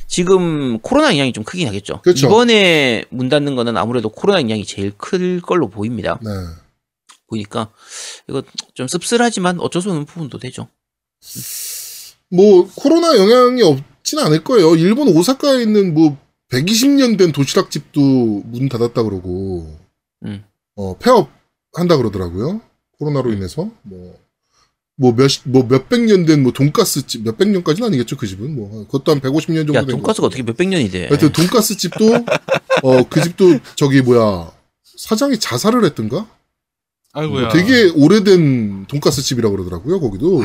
[0.07, 2.01] 지금 코로나 영향이 좀 크긴 하겠죠.
[2.01, 2.27] 그쵸.
[2.27, 6.19] 이번에 문 닫는 거는 아무래도 코로나 영향이 제일 클 걸로 보입니다.
[6.21, 6.29] 네.
[7.27, 7.71] 보니까
[8.29, 8.41] 이거
[8.73, 10.69] 좀 씁쓸하지만 어쩔 수 없는 부분도 되죠.
[12.29, 14.75] 뭐 코로나 영향이 없진 않을 거예요.
[14.75, 16.17] 일본 오사카에 있는 뭐
[16.51, 19.77] 120년 된 도시락집도 문 닫았다 그러고
[20.25, 20.43] 음.
[20.77, 21.29] 어 폐업
[21.73, 22.61] 한다 그러더라고요.
[22.99, 24.15] 코로나로 인해서 뭐
[24.99, 28.83] 뭐 몇 뭐 몇백 년 된 뭐 돈가스 집 몇백 년까지는 아니겠죠 그 집은 뭐
[28.87, 30.27] 그것도 한 150년 정도 야 된 돈가스가 거.
[30.27, 31.05] 어떻게 몇백 년이 돼?
[31.07, 32.05] 하여튼 돈가스 집도
[32.81, 34.51] 어 그 집도 저기 뭐야
[34.97, 36.27] 사장이 자살을 했던가?
[37.13, 37.41] 아이고야.
[37.41, 40.41] 뭐 되게 오래된 돈가스 집이라고 그러더라고요 거기도.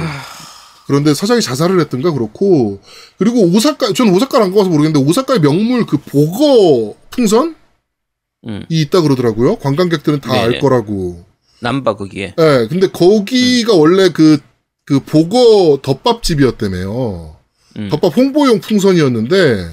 [0.87, 2.79] 그런데 사장이 자살을 했던가 그렇고
[3.17, 7.57] 그리고 오사카 저는 오사카를 안 가봐서 모르겠는데 오사카의 명물 그 보거 풍선
[8.45, 8.65] 이 음.
[8.69, 9.57] 있다 그러더라고요.
[9.57, 10.61] 관광객들은 다알 네네.
[10.61, 11.25] 거라고.
[11.61, 12.35] 남바 거기에.
[12.39, 14.39] 예, 근데 거기가 원래 그,
[14.85, 17.37] 그 보거 덮밥집이었다며요.
[17.79, 17.89] 음.
[17.89, 19.69] 덮밥 홍보용 풍선이었는데,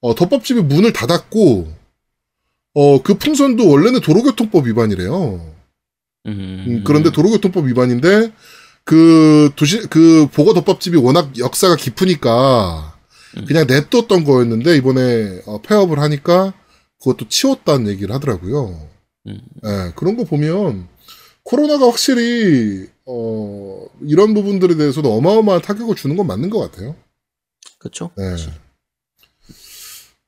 [0.00, 1.72] 어, 덮밥집이 문을 닫았고,
[2.74, 5.52] 어, 그 풍선도 원래는 도로교통법 위반이래요.
[6.26, 6.64] 음.
[6.66, 8.32] 음, 그런데 도로교통법 위반인데,
[8.84, 12.96] 그 도시, 그 보거 덮밥집이 워낙 역사가 깊으니까,
[13.36, 13.44] 음.
[13.44, 16.54] 그냥 냅뒀던 거였는데, 이번에 어, 폐업을 하니까,
[17.02, 18.88] 그것도 치웠다는 얘기를 하더라고요.
[19.26, 19.40] 음.
[19.64, 20.88] 예, 그런 거 보면
[21.42, 26.94] 코로나가 확실히 어 이런 부분들에 대해서도 어마어마한 타격을 주는 건 맞는 것 같아요.
[27.78, 28.12] 그렇죠.
[28.18, 28.36] 예.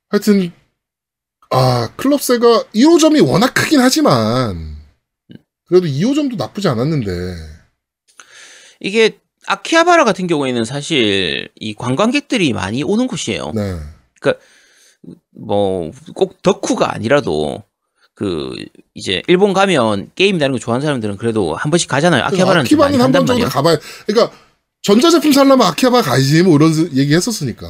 [0.08, 0.52] 하여튼
[1.50, 4.76] 아 클럽세가 1호점이 워낙 크긴 하지만
[5.66, 7.10] 그래도 2호점도 나쁘지 않았는데
[8.80, 13.52] 이게 아키하바라 같은 경우에는 사실 이 관광객들이 많이 오는 곳이에요.
[13.54, 13.78] 네,
[15.36, 17.62] 뭐 꼭 덕후가 아니라도
[18.14, 18.54] 그
[18.94, 22.22] 이제 일본 가면 게임이라는 거 좋아하는 사람들은 그래도 한 번씩 가잖아요.
[22.30, 23.48] 좀 많이 아키바는 한 번 정도.
[23.48, 24.36] 가봐야 그러니까
[24.82, 27.66] 전자제품 살려면 아키바 가야지 뭐 이런 얘기 했었으니까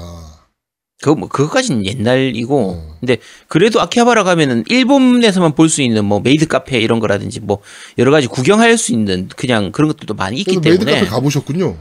[1.03, 2.97] 그거 뭐 그거까지는 옛날이고 어.
[3.01, 7.61] 근데 그래도 아키하바라 가면은 일본에서만 볼 수 있는 뭐 메이드 카페 이런 거라든지 뭐
[7.99, 11.77] 여러 가지 구경할 수 있는 그냥 그런 것들도 많이 있기 그래서 메이드 때문에 카페 가보셨군요.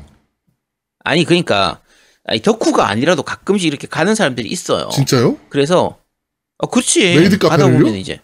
[1.04, 1.80] 아니 그러니까
[2.26, 4.90] 아니 덕후가 아니라도 가끔씩 이렇게 가는 사람들이 있어요.
[4.90, 5.38] 진짜요?
[5.50, 5.98] 그래서
[6.58, 7.72] 어 그렇지 메이드 카페를요?
[7.80, 8.20] 보면 이제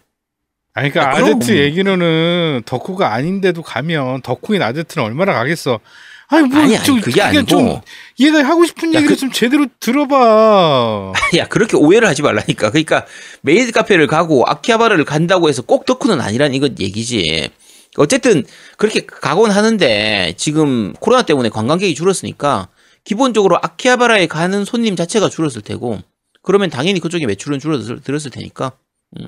[0.72, 1.20] 아니 그러니까 아.
[1.20, 5.80] 아제트 얘기로는 덕후가 아닌데도 가면 덕후인 아제트는 얼마나 가겠어.
[6.28, 7.44] 아니 뭐 아니, 아니, 좀, 그게 아니고.
[7.44, 7.80] 좀
[8.20, 11.12] 얘가 하고 싶은 야, 얘기를 그- 좀 제대로 들어봐.
[11.36, 12.70] 야 그렇게 오해를 하지 말라니까.
[12.70, 13.04] 그러니까
[13.42, 17.50] 메이드 카페를 가고 아키하바라를 간다고 해서 꼭 덕후는 아니란 이건 얘기지.
[17.96, 18.44] 어쨌든
[18.78, 22.68] 그렇게 가곤 하는데 지금 코로나 때문에 관광객이 줄었으니까
[23.04, 26.00] 기본적으로 아키하바라에 가는 손님 자체가 줄었을 테고
[26.42, 28.72] 그러면 당연히 그쪽에 매출은 줄어들었을 테니까
[29.18, 29.26] 음,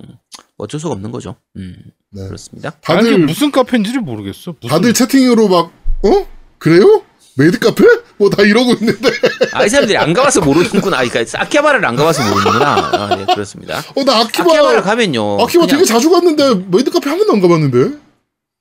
[0.58, 1.36] 어쩔 수가 없는 거죠.
[1.56, 1.76] 음,
[2.10, 2.26] 네.
[2.26, 2.70] 그렇습니다.
[2.82, 4.54] 다들 무슨 카페인지를 모르겠어.
[4.60, 5.72] 무슨- 다들 채팅으로 막
[6.04, 6.26] 어?
[6.58, 7.02] 그래요?
[7.36, 7.84] 메이드 카페?
[8.18, 9.08] 뭐 다 이러고 있는데
[9.52, 10.98] 아, 이 사람들이 안 가봐서 모르는구나.
[10.98, 12.74] 아, 그러니까 아키하바라를 안 가봐서 모르는구나.
[12.76, 13.78] 아, 네, 그렇습니다.
[13.96, 15.38] 어 나 아키바 아키하바라 가면요.
[15.42, 17.98] 아키바 그냥- 되게 자주 갔는데 메이드 카페 한 번도 안 가봤는데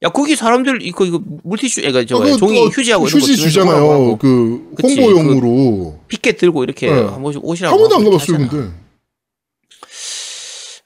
[0.04, 4.18] 야 거기 사람들 이거 이거 물티슈 그러니까 저 아, 그거 종이 또 휴지하고 휴지 주잖아요
[4.18, 7.02] 그 홍보용으로 피켓 들고 이렇게 네.
[7.04, 8.50] 한 번씩 오시라고 한 번도 안 가봤어요 하잖아.
[8.50, 8.72] 근데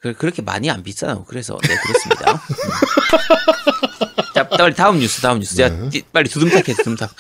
[0.01, 1.23] 그, 그렇게 많이 안 비싸요.
[1.28, 2.34] 그래서 네 그렇습니다.
[2.34, 2.38] 음.
[4.36, 5.56] 자 빨리 다음 뉴스 다음 뉴스.
[5.56, 5.89] 자 네.
[5.89, 7.15] 띠- 빨리 두둠탁 해 두둠탁.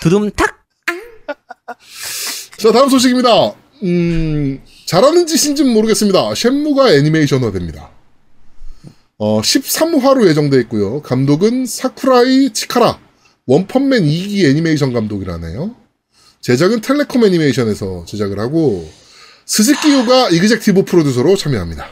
[0.00, 0.56] 두둠탁.
[2.58, 7.90] 자 다음 소식입니다 음 잘하는 짓인지는 모르겠습니다 쉔무가 애니메이션화 됩니다
[9.18, 12.98] 어 13화로 예정돼 있고요 감독은 사쿠라이 치카라
[13.46, 15.74] 원펀맨 2기 애니메이션 감독이라네요
[16.42, 18.88] 제작은 텔레콤 애니메이션에서 제작을 하고
[19.46, 21.88] 스즈키유가 이그젝티브 프로듀서로 참여합니다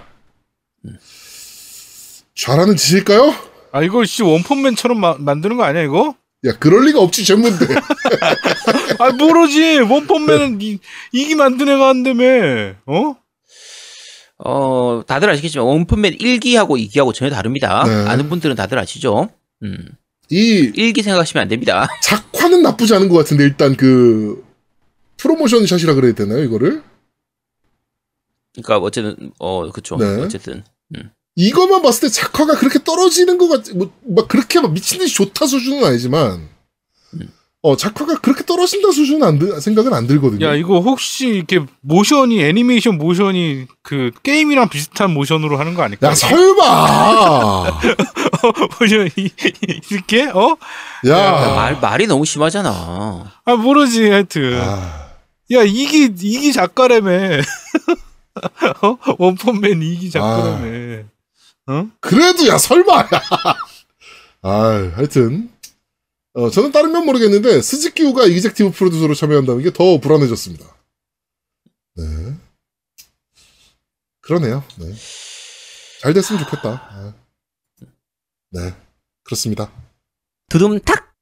[2.37, 3.35] 잘하는 짓일까요?
[3.73, 6.15] 아 이거 씨 원펀맨처럼 마- 만드는 거 아니야 이거?
[6.47, 7.67] 야 그럴 리가 없지 쉔무인데
[8.99, 10.79] 아 모르지 원펀맨은 이,
[11.13, 12.25] 이기 만든 애가 한다며
[12.87, 13.17] 어?
[14.45, 17.85] 어 다들 아시겠지만 원펀맨 1기하고 2기하고 전혀 다릅니다.
[17.85, 18.09] 네.
[18.09, 19.29] 아는 분들은 다들 아시죠?
[19.63, 21.87] 음 이 1기 생각하시면 안 됩니다.
[22.03, 24.45] 작화는 나쁘지 않은 것 같은데 일단 그
[25.17, 26.83] 프로모션 샷이라 그래야 되나요 이거를?
[28.55, 29.97] 그러니까 어쨌든 어 그쵸.
[29.97, 30.07] 네.
[30.23, 30.65] 어쨌든
[31.37, 35.47] 이것만 봤을 때 작화가 그렇게 떨어지는 것 같, 뭐, 막 그렇게 막 미친 듯이 좋다
[35.47, 36.49] 수준은 아니지만, 음.
[37.67, 40.45] 어, 작화가 그렇게 떨어진다 수준은 안 들, 생각은 안 들거든요.
[40.47, 46.09] 야 이거 혹시 이렇게 모션이 애니메이션 모션이 그 게임이랑 비슷한 모션으로 하는 거 아닐까?
[46.09, 47.81] 야, 설마!
[48.79, 49.31] 모션 이-
[49.91, 50.59] 이렇게 어?
[51.09, 53.33] 야, 말 말이 너무 심하잖아.
[53.47, 55.07] 아 모르지 하여튼 아,
[55.53, 57.41] 야 이기 이기 작가라며
[58.83, 58.99] 어?
[59.19, 61.05] 원펀맨 이기 작가라며
[61.69, 61.87] 어?
[62.01, 62.95] 그래도 야, 설마!
[62.99, 63.09] 야.
[64.43, 65.49] 아, 하여튼.
[66.35, 70.65] 어, 저는 다른 건 모르겠는데, 스즈키우가 이젝티브 프로듀서로 참여한다는 게 더 불안해졌습니다.
[71.97, 72.05] 네.
[74.21, 74.65] 그러네요.
[74.79, 74.93] 네.
[76.01, 76.71] 잘 됐으면 좋겠다.
[76.91, 77.15] 아.
[78.51, 78.75] 네.
[79.23, 79.71] 그렇습니다.
[80.51, 81.15] 두둠탁.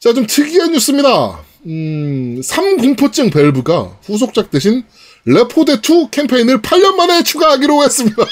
[0.00, 1.44] 자, 좀 특이한 뉴스입니다.
[1.66, 4.84] 음, 3공포증 Valve가 후속작 대신
[5.26, 8.22] 레포데2 캠페인을 8년 만에 추가하기로 했습니다.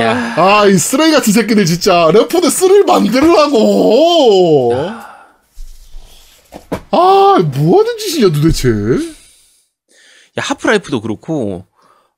[0.00, 4.72] 야 아, 이 쓰레기 같은 새끼들 진짜 레포드 3를 만들으라고.
[6.90, 8.68] 아, 뭐 하는 짓이냐 도대체.
[10.38, 11.66] 야, Half-Life도 그렇고,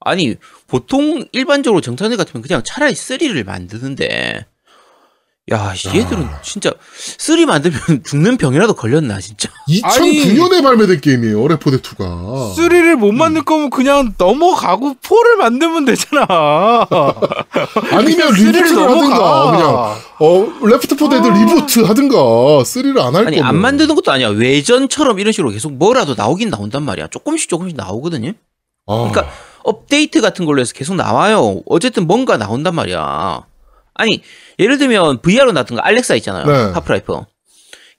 [0.01, 4.47] 아니, 보통 일반적으로 정탄들 같으면 그냥 차라리 3를 만드는데,
[5.53, 6.71] 야, 얘들은 진짜
[7.19, 9.49] 3 만들면 죽는 병이라도 걸렸나, 진짜.
[9.69, 12.55] 2009년에 발매된 게임이에요, 레포드 2가.
[12.55, 16.27] 쓰리를 못 만들 거면 그냥 넘어가고 four를 만들면 되잖아.
[17.91, 23.45] 아니면 three를 reboot를 하든가, 그냥 어 Left 4 Dead reboot 하든가 3를 안할 아니, 거면.
[23.49, 24.29] 안 만드는 것도 아니야.
[24.29, 27.09] 외전처럼 이런 식으로 계속 뭐라도 나오긴 나온단 말이야.
[27.09, 28.35] 조금씩 조금씩 나오거든요.
[28.87, 29.29] 아, 그러니까
[29.65, 31.61] 업데이트 같은 걸로 해서 계속 나와요.
[31.67, 33.43] 어쨌든 뭔가 나온단 말이야.
[34.01, 34.23] 아니,
[34.59, 36.47] 예를 들면 VR로 나왔던가 알렉사 있잖아요.
[36.47, 36.73] 네.
[36.73, 37.21] 하프라이프.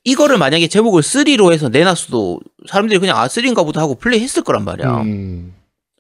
[0.04, 4.66] 이거를 만약에 제목을 3로 해서 내놨어도 사람들이 그냥 아 3인가 보다 하고 플레이 했을 거란
[4.66, 5.02] 말이야.
[5.02, 5.54] 음.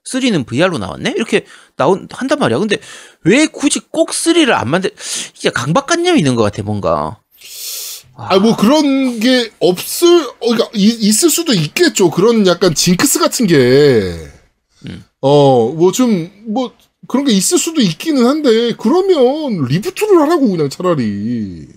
[0.10, 1.14] 3는 VR로 나왔네?
[1.16, 1.46] 이렇게
[1.78, 2.58] 나온 한단 말이야.
[2.58, 2.78] 근데
[3.24, 4.90] 왜 굳이 꼭 3를 안 만들
[5.34, 7.20] 진짜 강박관념이 있는 것 같아, 뭔가.
[8.16, 12.10] 아, 뭐 그런 게 없을, 어, 그러니까 이- 있을 수도 있겠죠.
[12.12, 13.56] 그런 약간 징크스 같은 게.
[14.88, 15.06] 음.
[15.22, 16.74] 어, 뭐 좀, 뭐,
[17.12, 21.68] 그런 게 있을 수도 있기는 한데, 그러면 리부트를 하라고 그냥 차라리.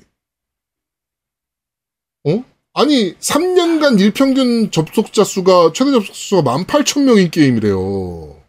[2.25, 2.45] 어?
[2.73, 8.41] 아니, 3년간 일평균 접속자 수가, 최대 접속자 수가 18,000명인 게임이래요.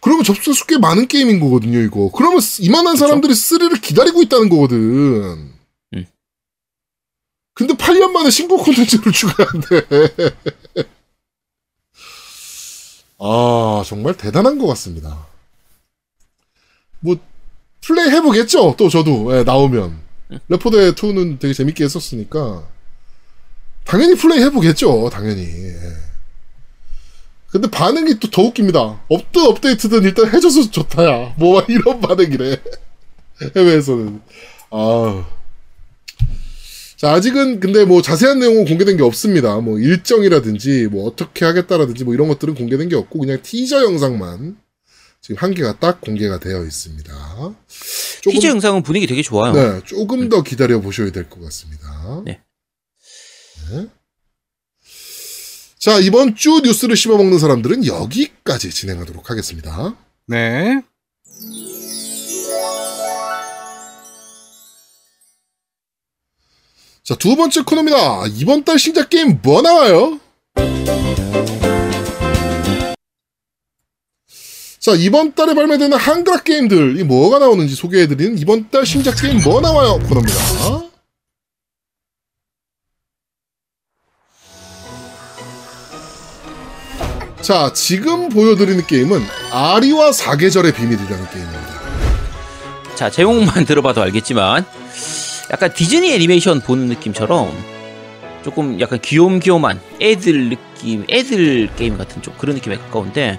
[0.00, 2.12] 그러면 접속자 수 꽤 많은 게임인 거거든요, 이거.
[2.14, 5.52] 그러면 이만한 사람들이 3를 기다리고 있다는 거거든.
[5.94, 6.06] 음.
[7.54, 9.82] 근데 8년 만에 신규 콘텐츠를 추가한대.
[13.18, 15.27] 아, 정말 대단한 것 같습니다.
[17.00, 17.16] 뭐,
[17.84, 18.74] 플레이 해보겠죠?
[18.76, 19.98] 또 저도, 예, 나오면.
[20.48, 22.66] 레포드 2는 되게 재밌게 했었으니까.
[23.84, 25.42] 당연히 플레이 해보겠죠, 당연히.
[25.42, 25.74] 예.
[27.50, 29.00] 근데 반응이 또 더 웃깁니다.
[29.08, 31.34] 업든 업데이트든 일단 해줘서 좋다야.
[31.40, 32.60] 뭐 이런 반응이래.
[33.56, 34.20] 해외에서는.
[34.70, 35.26] 아.
[36.96, 39.56] 자, 아직은 근데 뭐 자세한 내용은 공개된 게 없습니다.
[39.60, 44.58] 뭐 일정이라든지 뭐 어떻게 하겠다라든지 뭐 이런 것들은 공개된 게 없고 그냥 티저 영상만
[45.28, 47.12] 지금 한 개가 딱 공개가 되어 있습니다.
[48.22, 49.52] 조금, 피지 영상은 분위기 되게 좋아요.
[49.52, 52.22] 네, 조금 더 기다려 보셔야 될 것 같습니다.
[52.24, 52.40] 네.
[53.70, 53.86] 네.
[55.78, 59.94] 자, 이번 주 뉴스를 씹어먹는 사람들은 여기까지 진행하도록 하겠습니다.
[60.28, 60.80] 네.
[67.04, 68.26] 자, 두 번째 코너입니다.
[68.36, 70.20] 이번 달 신작 게임 뭐 나와요?
[74.88, 79.60] 자, 이번 달에 발매되는 한글화 게임들, 이 뭐가 나오는지 소개해드리는 이번 달 신작 게임 뭐
[79.60, 79.98] 나와요?
[80.08, 80.38] 코너입니다.
[87.42, 89.20] 자, 지금 보여드리는 게임은
[89.52, 92.94] 아리와 사계절의 비밀이라는 게임입니다.
[92.94, 94.64] 자, 제목만 들어봐도 알겠지만
[95.52, 97.54] 약간 디즈니 애니메이션 보는 느낌처럼
[98.42, 103.38] 조금 약간 귀염귀염한 애들 느낌, 애들 게임 같은 좀 그런 느낌에 가까운데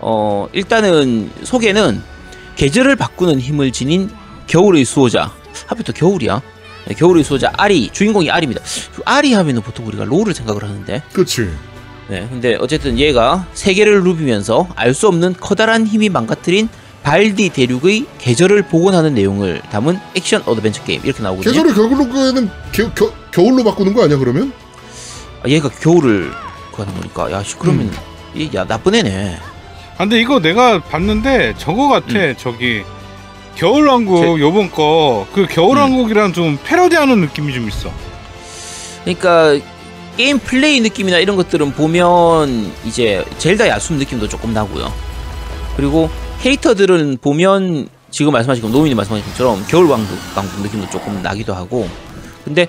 [0.00, 2.02] 어, 일단은 소개는
[2.56, 4.10] 계절을 바꾸는 힘을 지닌
[4.46, 5.32] 겨울의 수호자.
[5.66, 6.40] 하필 또 겨울이야.
[6.86, 8.62] 네, 겨울의 수호자 아리, 주인공이 아리입니다.
[9.04, 11.48] 아리 하면은 보통 우리가 롤을 생각을 하는데 그치.
[12.08, 16.68] 네, 근데 어쨌든 얘가 세계를 누비면서 알 수 없는 커다란 힘이 망가뜨린
[17.02, 21.52] 발디 대륙의 계절을 복원하는 내용을 담은 액션 adventure 게임 이렇게 나오거든요.
[21.52, 24.52] 계절을 겨울로 끄는 겨, 겨, 겨울로 바꾸는 거 아니야 그러면?
[25.44, 26.30] 아, 얘가 겨울을
[26.74, 27.92] 가는 거니까 야, 씨, 그러면
[28.34, 29.38] 이, 야 나쁜 애네.
[29.98, 32.34] 아, 근데 이거 내가 봤는데 저거 같아.
[32.36, 32.82] 저기
[33.56, 37.90] 겨울왕국 요번 거 그 겨울왕국이랑 좀 패러디하는 느낌이 좀 있어.
[39.04, 39.58] 그러니까
[40.16, 44.92] 게임 플레이 느낌이나 이런 것들은 보면 이제 젤다 야숨 느낌도 조금 나고요.
[45.76, 46.08] 그리고
[46.42, 51.88] 캐릭터들은 보면 지금 말씀하신 것 노민이 말씀하신 것처럼 겨울 왕국 왕국 느낌도 조금 나기도 하고.
[52.44, 52.68] 근데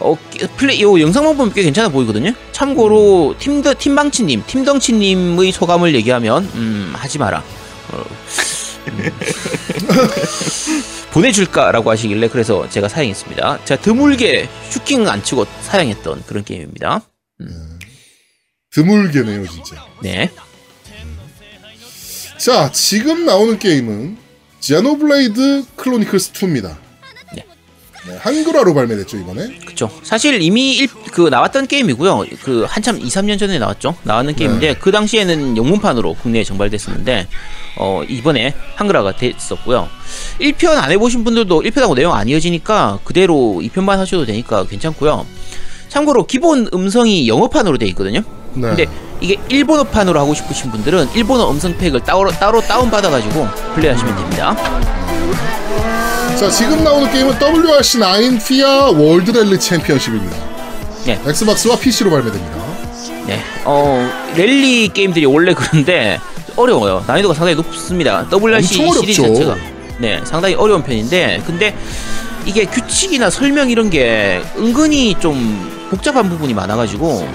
[0.00, 2.32] 어 게- 플레이 요 영상만 보면 꽤 괜찮아 보이거든요.
[2.52, 7.42] 참고로 팀더 팀방치님 팀덩치님의 소감을 얘기하면 음 하지 마라.
[7.92, 8.04] 어,
[8.88, 9.10] 음.
[11.12, 13.64] 보내줄까라고 하시길래 그래서 제가 사양했습니다.
[13.64, 17.00] 제가 드물게 슈킹 안 치고 사양했던 그런 게임입니다.
[18.70, 19.82] 드물게네요 진짜.
[20.02, 20.30] 네,
[22.36, 24.18] 자 지금 나오는 게임은
[24.60, 26.76] Xenoblade Chronicles 2입니다.
[28.06, 28.12] 네.
[28.12, 29.58] 네, 한글화로 발매됐죠 이번에.
[29.64, 29.90] 그쵸.
[30.02, 32.24] 사실 이미 일, 그 나왔던 게임이고요.
[32.42, 33.96] 그 한참 2, 3년 전에 나왔죠.
[34.04, 37.26] 나왔는 게임인데 그 당시에는 영문판으로 국내에 정발됐었는데
[37.78, 39.88] 어 이번에 한글화가 됐었고요.
[40.40, 45.26] 1편 안 해보신 분들도 1편하고 내용 안 이어지니까 그대로 2편만 하셔도 되니까 괜찮고요.
[45.88, 48.22] 참고로 기본 음성이 영어판으로 돼 있거든요.
[48.54, 48.68] 네.
[48.68, 48.86] 근데
[49.20, 54.56] 이게 일본어판으로 하고 싶으신 분들은 일본어 음성팩을 따로 따로 다운 받아가지고 플레이하시면 됩니다.
[56.38, 60.36] 자 지금 나오는 게임은 WRC9 FIA World Rally Championship입니다.
[61.06, 61.18] 네.
[61.26, 62.56] Xbox와 PC로 발매됩니다.
[63.26, 66.20] 네, 어 랠리 게임들이 원래 그런데
[66.56, 67.02] 어려워요.
[67.06, 68.26] 난이도가 상당히 높습니다.
[68.30, 69.22] WRC 시리즈.
[69.22, 69.56] 자체가
[69.98, 71.74] 네 상당히 어려운 편인데 근데
[72.44, 77.26] 이게 규칙이나 설명 이런 게 은근히 좀 복잡한 부분이 많아가지고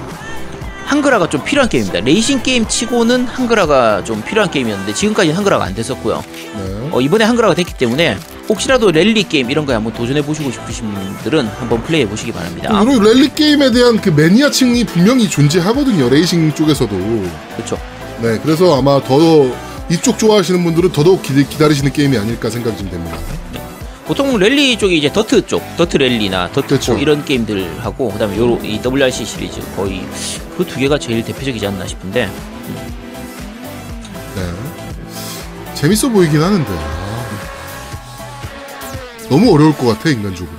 [0.91, 2.01] 한글화가 좀 필요한 게임입니다.
[2.01, 6.21] 레이싱 게임 치고는 한글화가 좀 필요한 게임이었는데 지금까지는 한글화가 안 됐었고요.
[6.35, 6.89] 네.
[6.91, 8.17] 어, 이번에 한글화가 됐기 때문에
[8.49, 12.77] 혹시라도 랠리 게임 이런 거에 한번 도전해 보시고 싶으신 분들은 한번 플레이해 보시기 바랍니다.
[12.83, 16.93] 그리고 랠리 게임에 대한 그 매니아층이 분명히 존재하거든요 레이싱 쪽에서도.
[17.55, 17.79] 그렇죠.
[18.21, 19.49] 네, 그래서 아마 더
[19.89, 23.17] 이쪽 좋아하시는 분들은 더더욱 기, 기다리시는 게임이 아닐까 생각이 좀 됩니다.
[24.11, 26.91] 보통 랠리 쪽이 이제 더트 쪽, 더트 랠리나 더트 그쵸.
[26.91, 30.01] 뭐 이런 게임들 하고 그다음에 요이 WRC 시리즈 거의
[30.57, 32.25] 그 두 개가 제일 대표적이지 않나 싶은데
[34.35, 35.73] 네.
[35.75, 36.69] 재밌어 보이긴 하는데.
[36.69, 37.29] 아.
[39.29, 40.57] 너무 어려울 것 같아, 인간적으로.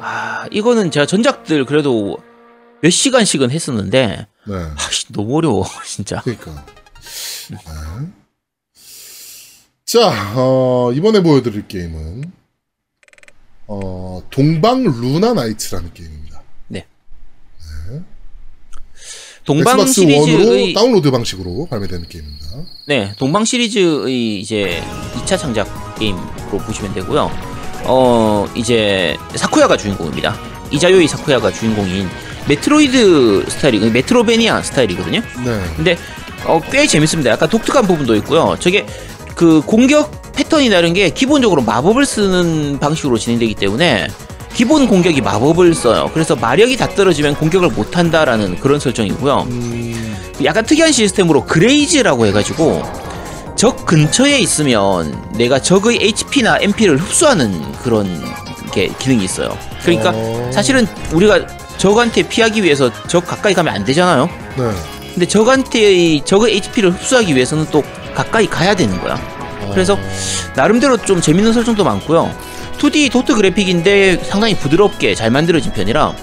[0.00, 2.18] 아 이거는 제가 전작들 그래도
[2.80, 4.54] 몇 시간씩은 했었는데 네.
[4.76, 6.20] 아씨 너무 어려워 진짜.
[6.20, 6.64] 그러니까.
[7.50, 7.58] 네.
[9.84, 12.30] 자, 어, 이번에 보여드릴 게임은,
[13.66, 16.24] 어, 동방 Luna Nights라는 게임입니다.
[19.44, 22.46] 동방 Xbox One으로 시리즈의 다운로드 방식으로 발매되는 게임입니다.
[22.86, 24.82] 네, 동방 시리즈의 이제
[25.14, 27.30] 2차 창작 게임으로 보시면 되고요.
[27.84, 30.34] 어, 이제 사쿠야가 주인공입니다.
[30.70, 32.08] 이자요이 사쿠야가 주인공인
[32.48, 35.20] 메트로이드 스타일이 메트로베니아 스타일이거든요.
[35.44, 35.62] 네.
[35.76, 35.98] 근데
[36.46, 37.30] 어, 꽤 재밌습니다.
[37.30, 38.56] 약간 독특한 부분도 있고요.
[38.58, 38.86] 저게
[39.34, 44.08] 그 공격 패턴이 다른 게 기본적으로 마법을 쓰는 방식으로 진행되기 때문에
[44.54, 46.10] 기본 공격이 마법을 써요.
[46.14, 49.46] 그래서 마력이 다 떨어지면 공격을 못 한다라는 그런 설정이고요.
[49.50, 52.82] 음, 약간 특이한 시스템으로 그레이즈라고 해가지고
[53.56, 58.08] 적 근처에 있으면 내가 적의 HP나 MP를 흡수하는 그런
[58.72, 59.56] 게 기능이 있어요.
[59.82, 60.50] 그러니까 어.
[60.52, 64.28] 사실은 우리가 적한테 피하기 위해서 적 가까이 가면 안 되잖아요.
[64.56, 64.70] 네.
[65.12, 67.82] 근데 적한테 적의 HP를 흡수하기 위해서는 또
[68.14, 69.20] 가까이 가야 되는 거야.
[69.70, 69.98] 그래서
[70.56, 72.30] 나름대로 좀 재밌는 설정도 많고요.
[72.78, 76.14] 2D 도트 그래픽인데 상당히 부드럽게 잘 만들어진 편이라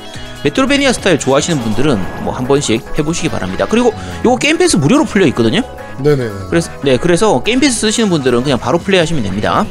[0.44, 3.66] Metroidvania 스타일 좋아하시는 분들은 뭐 한 번씩 해보시기 바랍니다.
[3.70, 3.94] 그리고
[4.26, 5.62] 요거 Game Pass 무료로 풀려 있거든요.
[6.04, 6.30] 네네.
[6.50, 9.66] 그래서 네 그래서 Game Pass 쓰시는 분들은 그냥 바로 플레이하시면 됩니다.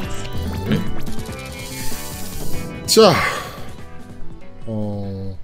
[2.85, 3.13] 자,
[4.65, 5.37] 어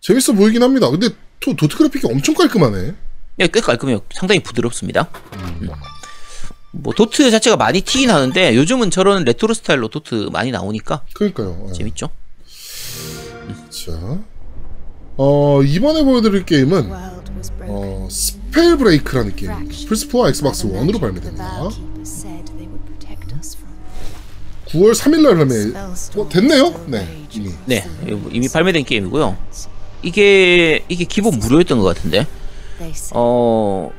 [0.00, 0.88] 재밌어 보이긴 합니다.
[0.90, 1.08] 근데
[1.40, 2.94] 도, 도트 그래픽이 엄청 깔끔하네.
[3.40, 4.00] 예, 꽤 깔끔해요.
[4.14, 5.08] 상당히 부드럽습니다.
[5.36, 5.68] 음.
[6.76, 11.66] 뭐 도트 자체가 많이 튀긴 하는데 요즘은 저런 레트로 스타일로 도트 많이 나오니까 그러니까요.
[11.68, 11.72] 예.
[11.72, 12.10] 재밌죠.
[13.70, 14.18] 자,
[15.16, 16.90] 어 이번에 보여드릴 게임은
[17.68, 19.74] 어 Spellbreak라는 게임입니다.
[19.88, 21.68] 플스4와 Xbox 1으로 발매됩니다.
[24.66, 25.94] 9월 3일날 발매.
[26.16, 26.84] 뭐 됐네요?
[26.88, 27.50] 네, 이미.
[27.66, 27.86] 네,
[28.32, 29.36] 이미 발매된 게임이고요.
[30.02, 32.26] 이게 이게 기본 무료였던 것 같은데.
[33.14, 33.92] 어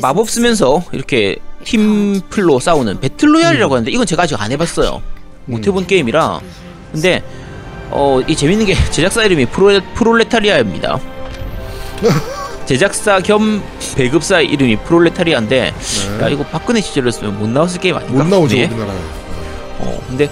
[0.00, 5.02] 마법 쓰면서 이렇게 팀플로 싸우는 battle royale이라고 하는데 이건 제가 아직 안 해봤어요.
[5.46, 6.40] 못 해본 게임이라.
[6.92, 7.22] 근데
[7.90, 10.98] 어 이 재밌는 게 제작사 이름이 프로 프롤레타리아입니다.
[12.66, 13.62] 제작사 겸
[13.96, 15.74] 배급사 이름이 프롤레타리아인데
[16.22, 18.22] 야 이거 박근혜 시절이었으면 못 나왔을 게임 아닌가?
[18.24, 18.64] 못 나오죠 네.
[18.66, 18.96] 우리나라에.
[19.80, 20.30] 어, 근데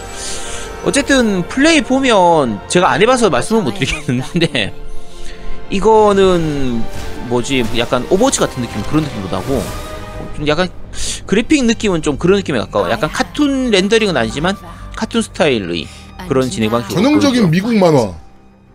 [0.85, 4.73] 어쨌든 플레이 보면 제가 안 해봐서 말씀은 못 드리겠는데
[5.71, 6.83] 이거는
[7.31, 9.65] 뭐지 약간 Overwatch 같은 느낌 그런 느낌도 나고
[10.37, 10.69] 좀 약간
[11.27, 12.91] 그래픽 느낌은 좀 그런 느낌에 가까워.
[12.91, 14.57] 약간 카툰 렌더링은 아니지만
[14.97, 15.87] 카툰 스타일의
[16.29, 16.91] 그런 진행 방식.
[16.91, 18.13] 전형적인 미국 만화.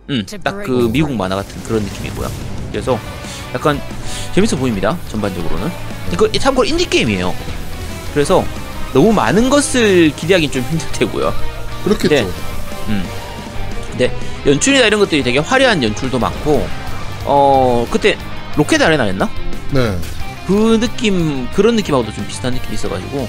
[0.08, 2.30] 음, 딱그 미국 만화 같은 그런 느낌이고요.
[2.70, 2.98] 그래서
[3.54, 3.80] 약간
[4.34, 4.96] 재밌어 보입니다.
[5.08, 5.70] 전반적으로는.
[6.12, 7.34] 이거 참고로 인디 게임이에요.
[8.14, 8.44] 그래서
[8.92, 11.32] 너무 많은 것을 기대하기는 좀 힘들 테고요.
[11.84, 12.14] 그렇겠죠.
[12.14, 12.26] 네.
[12.88, 13.04] 음.
[13.90, 16.66] 근데 연출이나 이런 것들이 되게 화려한 연출도 많고
[17.24, 18.16] 어 그때
[18.56, 19.28] 로켓 아레나였나?
[19.72, 19.98] 네.
[20.46, 23.28] 그 느낌 그런 느낌하고도 좀 비슷한 느낌이 있어가지고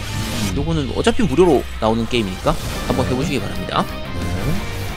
[0.56, 2.56] 요거는 어차피 무료로 나오는 게임이니까
[2.88, 3.84] 한번 해보시기 바랍니다.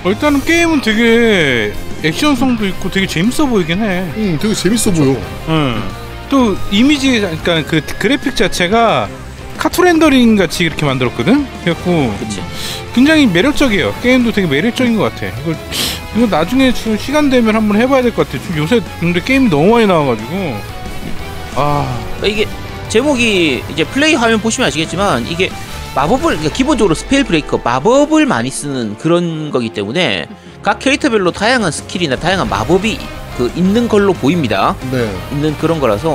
[0.05, 1.72] 어, 일단은 게임은 되게
[2.03, 4.01] 액션성도 있고 되게 재밌어 보이긴 해.
[4.16, 5.16] 음, 되게 재밌어 보여.
[5.49, 5.83] 응.
[6.28, 9.09] 또 이미지 그러니까 그 그래픽 자체가
[9.61, 11.47] 카툰 렌더링 같이 이렇게 만들었거든.
[11.63, 12.43] 그래갖고 그치?
[12.95, 13.95] 굉장히 매력적이에요.
[14.03, 15.27] 게임도 되게 매력적인 것 같아.
[15.27, 15.55] 이거
[16.17, 18.43] 이거 나중에 지금 시간 되면 한번 해봐야 될 것 같아.
[18.43, 20.57] 지금 요새 근데 게임이 너무 많이 나와가지고
[21.57, 22.49] 아 그러니까 이게
[22.89, 25.51] 제목이 이제 플레이 화면 보시면 아시겠지만 이게
[25.95, 30.27] 마법을 그러니까 기본적으로 Spellbreaker 마법을 많이 쓰는 그런 거기 때문에
[30.63, 32.99] 각 캐릭터별로 다양한 스킬이나 다양한 마법이
[33.37, 34.75] 그 있는 걸로 보입니다.
[34.91, 35.11] 네.
[35.33, 36.11] 있는 그런 거라서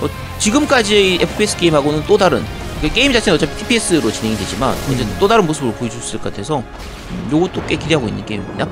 [0.00, 0.08] 어,
[0.38, 5.46] 지금까지의 FPS 게임하고는 또 다른 그 게임 자체는 어차피 TPS로 진행이 되지만 이제 또 다른
[5.46, 8.66] 모습을 보여줬을 것 같아서 음, 요것도 꽤 기대하고 있는 게임입니다.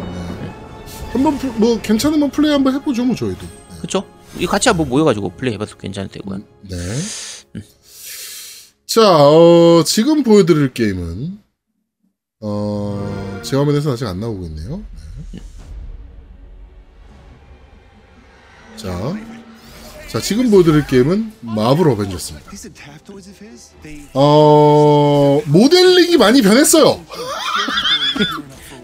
[1.13, 3.47] 한번 플- 뭐 괜찮으면 플레이 한번 해보죠, 뭐 저희도.
[3.79, 4.05] 그렇죠?
[4.39, 6.41] 이 같이 한번 모여가지고 플레이 해봐도 괜찮을 테고요.
[6.63, 6.77] 네.
[8.87, 11.39] 자, 어, 지금 보여드릴 게임은
[12.41, 14.83] 어, 제 화면에서 아직 안 나오고 있네요.
[15.33, 15.41] 네.
[18.77, 18.91] 자,
[20.15, 22.49] 자 지금 보여드릴 게임은 마블 어벤져스입니다.
[24.15, 27.01] 어, 모델링이 많이 변했어요.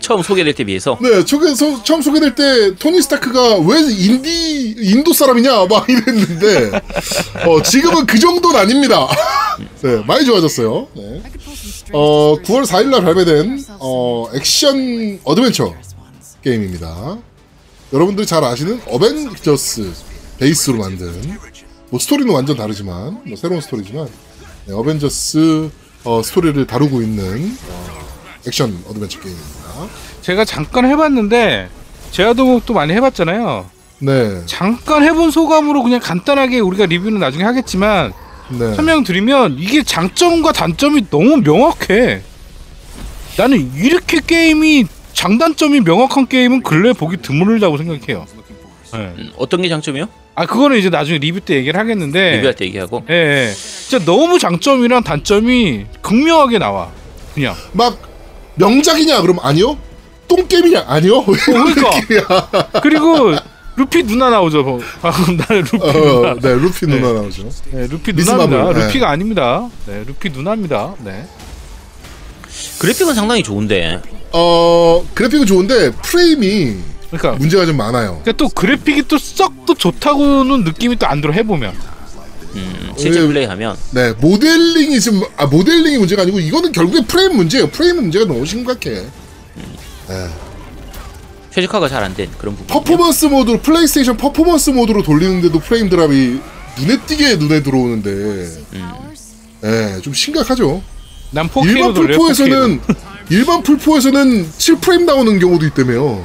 [0.01, 5.12] 처음 소개될 때 비해서 네, 저게 서, 처음 소개될 때 Tony Stark가 왜 인디 인도
[5.12, 6.83] 사람이냐 막 이랬는데
[7.47, 9.07] 어, 지금은 그 정도는 아닙니다.
[9.83, 10.89] 네, 많이 좋아졌어요.
[10.97, 11.22] 네.
[11.93, 15.76] 어, 9월 4일날 발매된 어, 액션 어드벤처
[16.43, 17.18] 게임입니다.
[17.93, 20.09] 여러분들이 잘 아시는 어벤져스
[20.41, 21.12] 베이스로 만든
[21.91, 24.09] 뭐 스토리는 완전 다르지만 뭐 새로운 스토리지만
[24.66, 25.70] 네, 어벤져스
[26.05, 27.99] 어, 스토리를 다루고 있는 어,
[28.47, 29.88] 액션 어드벤처 게임입니다.
[30.22, 31.68] 제가 잠깐 해봤는데
[32.11, 33.70] 제아도목도 많이 해봤잖아요.
[33.99, 38.14] 네, 잠깐 해본 소감으로 그냥 간단하게 우리가 리뷰는 나중에 하겠지만
[38.49, 38.74] 네.
[38.74, 42.22] 설명드리면 이게 장점과 단점이 너무 명확해.
[43.36, 48.26] 나는 이렇게 게임이 장단점이 명확한 게임은 근래 보기 드물다고 생각해요.
[48.93, 48.99] 네.
[48.99, 50.20] 음, 어떤 게 장점이요?
[50.41, 52.36] 아 그거는 이제 나중에 리뷰 때 얘기를 하겠는데.
[52.36, 53.14] 리뷰할 때 얘기하고 예,
[53.49, 53.53] 예.
[53.53, 56.88] 진짜 너무 장점이랑 단점이 극명하게 나와.
[57.34, 57.55] 그냥.
[57.72, 57.99] 막
[58.55, 59.76] 명작이냐 그럼 아니요?
[60.28, 61.26] 똥게임이냐 아니요?
[61.26, 62.80] 그러니까.
[62.80, 63.34] 그리고
[63.76, 64.62] 루피 누나 나오죠.
[64.62, 64.80] 뭐.
[65.03, 66.30] 방금 나는 루피 누나.
[66.30, 67.49] 어, 네 루피 누나 나오죠.
[67.72, 68.62] 네, 루피 미스 누나입니다.
[68.62, 68.86] 마블, 네.
[68.86, 69.68] 루피가 아닙니다.
[69.86, 70.95] 네, 루피 누나입니다.
[71.05, 71.26] 네.
[72.78, 74.01] 그래픽은 상당히 좋은데
[74.32, 76.76] 어 그래픽은 좋은데 프레임이
[77.11, 78.20] 그러니까 문제가 좀 많아요.
[78.22, 81.74] 그러니까 또 그래픽이 또 썩 또 좋다고는 느낌이 또 안 들어 해보면
[82.56, 83.26] 음, 실제 예.
[83.26, 87.68] 플레이하면 네, 모델링이 지금 아 모델링이 문제가 아니고 이거는 결국에 프레임 문제예요.
[87.70, 89.04] 프레임 문제가 너무 심각해.
[90.08, 90.28] 네.
[91.52, 92.66] 최적화가 잘 안 된 그런 부분.
[92.68, 96.41] 퍼포먼스 모드로 플레이스테이션 퍼포먼스 모드로 돌리는데도 프레임 drop이
[96.78, 98.48] 눈에 띄게 눈에 들어오는데,
[99.61, 100.80] 네, 좀 심각하죠.
[101.32, 102.16] 난 4K로 일반 돌려.
[102.16, 102.18] 4K로.
[102.18, 102.80] 플포에서는
[103.30, 106.22] 일반 플포에서는 7 프레임 나오는 경우도 있다며.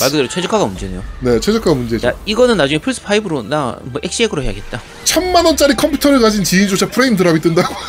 [0.00, 1.02] 말 그대로 최적화가 문제네요.
[1.20, 2.08] 네, 최저가 문제죠.
[2.08, 4.80] 야 이거는 나중에 플스 5로 나 뭐 엑시액으로 해야겠다.
[5.04, 7.74] 천만 원짜리 컴퓨터를 가진 지인조차 프레임 드랍이 뜬다고.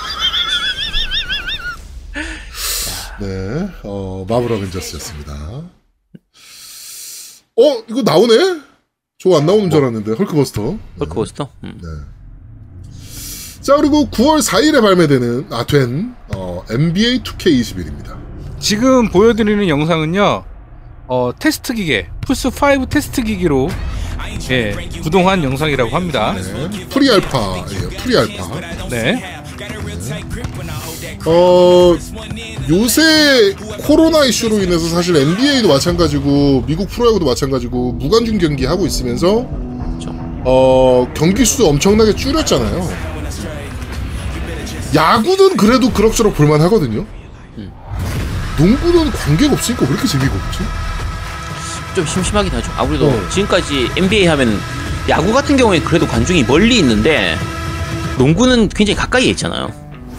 [3.21, 5.33] 네, 어, 마블 어벤져스였습니다.
[7.55, 8.61] 어, 이거 나오네?
[9.19, 10.77] 저 안 나오는 줄 알았는데, 헐크버스터.
[10.99, 11.49] 헐크버스터.
[11.63, 11.79] 음.
[13.61, 18.17] 자, 그리고 9월 4일에 발매되는, 아, 된, 어, NBA 2K21입니다.
[18.59, 20.43] 지금 보여드리는 영상은요.
[21.16, 23.70] 어, 테스트 기계, 플스 5 테스트 기기로
[24.49, 26.34] 예, 구동한 영상이라고 합니다.
[26.34, 28.88] 네, pre-alpha예요, pre-alpha.
[28.89, 29.43] 네.
[31.28, 31.95] 어,
[32.68, 33.53] 요새
[33.86, 39.45] 코로나 이슈로 인해서 사실 NBA도 마찬가지고 미국 프로야구도 마찬가지고 무관중 경기 하고 있으면서
[40.45, 42.89] 어, 경기 수 엄청나게 줄였잖아요.
[44.95, 47.05] 야구는 그래도 그럭저럭 볼만 하거든요.
[48.57, 50.82] 농구는 관계가 없으니까 왜 이렇게 재미가 없지?
[51.95, 52.71] 좀 심심하긴 하죠.
[52.77, 53.29] 아무래도 어.
[53.29, 54.59] 지금까지 NBA 하면
[55.09, 57.35] 야구 같은 경우에 그래도 관중이 멀리 있는데
[58.17, 59.71] 농구는 굉장히 가까이에 있잖아요.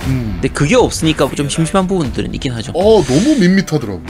[0.06, 0.32] 음.
[0.40, 2.72] 근데 그게 없으니까 좀 심심한 부분들은 있긴 하죠.
[2.74, 4.02] 어, 너무 밋밋하더라고.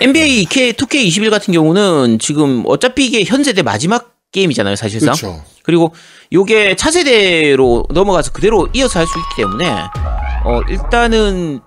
[0.00, 5.14] NBA 2K, 2K21 같은 경우는 지금 어차피 이게 현 세대 마지막 게임이잖아요, 사실상.
[5.14, 5.42] 그렇죠.
[5.64, 5.94] 그리고
[6.32, 9.74] 요게 차세대로 넘어가서 그대로 이어서 할 수 있기 때문에
[10.44, 11.60] 어 일단은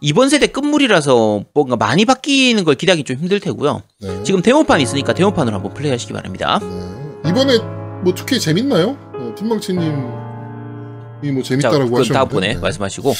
[0.00, 3.82] 이번 세대 끝물이라서 뭔가 많이 바뀌는 걸 기대하기 좀 힘들 테고요.
[4.00, 4.22] 네.
[4.22, 6.60] 지금 데모판 있으니까 데모판으로 한번 플레이하시기 바랍니다.
[6.62, 7.30] 네.
[7.30, 7.58] 이번에
[8.02, 8.96] 뭐 2K 재밌나요?
[9.14, 12.12] 어, 팀망치님이 뭐 자, 재밌다라고 하셨는데.
[12.14, 12.60] 다음번에 네.
[12.60, 13.12] 말씀하시고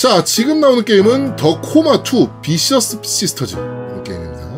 [0.00, 3.56] 자, 지금 나오는 게임은 The Coma 2 Vicious Sisters
[4.04, 4.48] 게임입니다.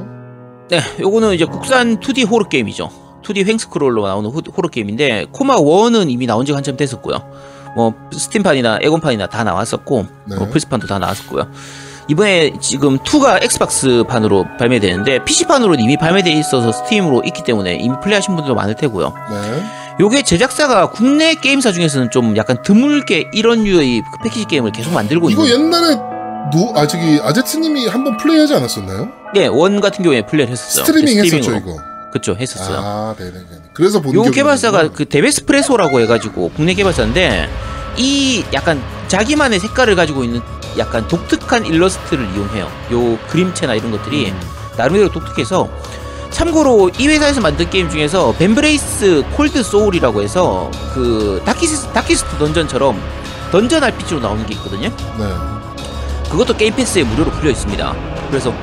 [0.70, 2.90] 네, 요거는 이제 국산 2D 호러 게임이죠.
[3.24, 7.18] 2D 횡스크롤로 나오는 호- 호러 게임인데 Coma 1은 이미 나온 지가 한참 됐었고요.
[7.76, 10.36] 뭐 Steam판이나 엑원판이나 다 나왔었고 네.
[10.36, 11.48] 뭐 플스판도 다 나왔었고요.
[12.08, 18.54] 이번에 지금 2가 Xbox판으로 발매되는데 PC판으로는 이미 발매돼 있어서 Steam으로 있기 때문에 이미 플레이하신 분들도
[18.56, 19.14] 많을 테고요.
[19.30, 19.64] 네.
[20.00, 25.30] 요게 제작사가 국내 게임사 중에서는 좀 약간 드물게 이런 류의 그 패키지 게임을 계속 만들고
[25.30, 25.96] 이거 있는 옛날에
[26.50, 29.08] 노, 아, 저기, 아제트님이 한번 플레이 하지 않았었나요?
[29.36, 30.84] 예, 원 같은 경우에 플레이를 했었어요.
[30.84, 31.56] 스트리밍 했었죠.
[31.56, 31.76] 이거.
[32.12, 32.78] 그쵸, 했었어요.
[32.78, 33.46] 아, 네네네.
[33.72, 34.88] 그래서 본요 기억이 개발사가.
[34.90, 37.48] 그 Devespresso라고 해가지고 국내 개발사인데
[37.96, 40.40] 이 약간 자기만의 색깔을 가지고 있는
[40.78, 42.70] 약간 독특한 일러스트를 이용해요.
[42.92, 44.40] 요 그림체나 이런 것들이 음.
[44.76, 45.68] 나름대로 독특해서
[46.30, 53.00] 참고로 이 회사에서 만든 게임 중에서 Vambrace Cold Soul이라고 해서 그 Darkest, Darkest Dungeon처럼
[53.50, 54.88] 던전 RPG로 나오는 게 있거든요.
[55.18, 55.24] 네.
[56.30, 57.96] 그것도 게임 패스에 무료로 풀려 있습니다.
[58.28, 58.54] 그래서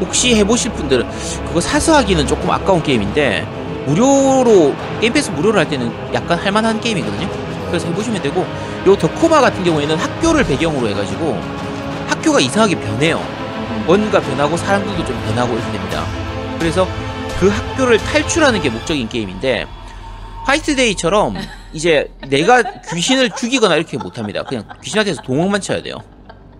[0.00, 1.08] 혹시 해보실 분들은
[1.46, 3.46] 그거 사서 하기는 조금 아까운 게임인데
[3.86, 7.28] 무료로 게임 패스 무료로 할 때는 약간 할만한 게임이거든요.
[7.68, 8.46] 그래서 해보시면 되고
[8.86, 11.38] 요 더코마 같은 경우에는 학교를 배경으로 해가지고
[12.08, 13.20] 학교가 이상하게 변해요.
[13.86, 16.04] 뭔가 변하고 사람들도 좀 변하고 이렇게 됩니다.
[16.58, 16.86] 그래서
[17.38, 19.66] 그 학교를 탈출하는 게 목적인 게임인데
[20.44, 21.36] 화이트데이처럼
[21.72, 24.42] 이제 내가 귀신을 죽이거나 이렇게 못합니다.
[24.44, 25.96] 그냥 귀신한테서 도망만 쳐야 돼요.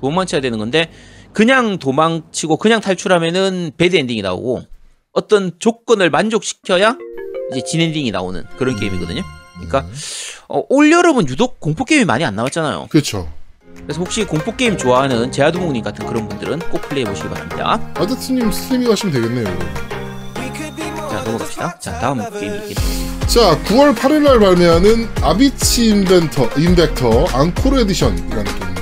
[0.00, 0.90] 도망만 쳐야 되는 건데
[1.34, 4.62] 그냥 도망치고 그냥 탈출하면은 bad ending이 나오고
[5.12, 6.96] 어떤 조건을 만족시켜야
[7.50, 9.22] 이제 진 엔딩이 나오는 그런 게임이거든요.
[9.54, 9.86] 그러니까
[10.48, 12.86] 어, 올 여름은 유독 공포 게임이 많이 안 나왔잖아요.
[12.88, 13.28] 그렇죠.
[13.82, 17.80] 그래서 혹시 공포 게임 좋아하는 제아두목님 같은 그런 분들은 꼭 플레이해 보시기 바랍니다.
[17.94, 19.58] 아제트님 스트리밍 하시면 되겠네요.
[21.10, 21.78] 자 넘어갑시다.
[21.80, 23.04] 자 다음 게임 있겠습니다.
[23.26, 28.73] 자, 9월 8일 날 발매하는 Avicii Inventor, Invector Encore Edition이라는 게임입니다.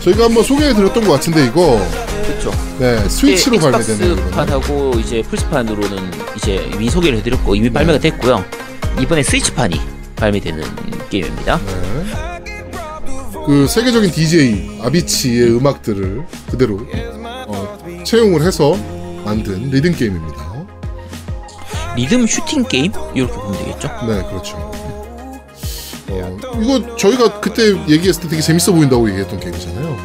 [0.00, 1.78] 저희가 한번 소개해 드렸던 것 같은데, 이거.
[2.26, 2.50] 그렇죠.
[2.78, 3.80] 네, 스위치로 이거는.
[3.80, 8.44] Xbox판하고 이제 플스판으로는 이제 이미 소개를 해드렸고 이미 발매가 됐고요.
[9.00, 9.80] 이번에 스위치판이
[10.16, 10.62] 발매되는
[11.10, 11.58] 게임입니다.
[11.58, 12.44] 네.
[13.46, 16.80] 그 세계적인 DJ Avicii의 음악들을 그대로
[17.48, 18.76] 어, 채용을 해서
[19.24, 20.50] 만든 리듬 게임입니다.
[21.96, 23.88] 리듬 슈팅 게임 이렇게 보면 되겠죠.
[24.06, 24.70] 네, 그렇죠.
[26.10, 29.96] 어, 이거 저희가 그때 얘기했을 때 되게 재밌어 보인다고 얘기했던 게임이잖아요.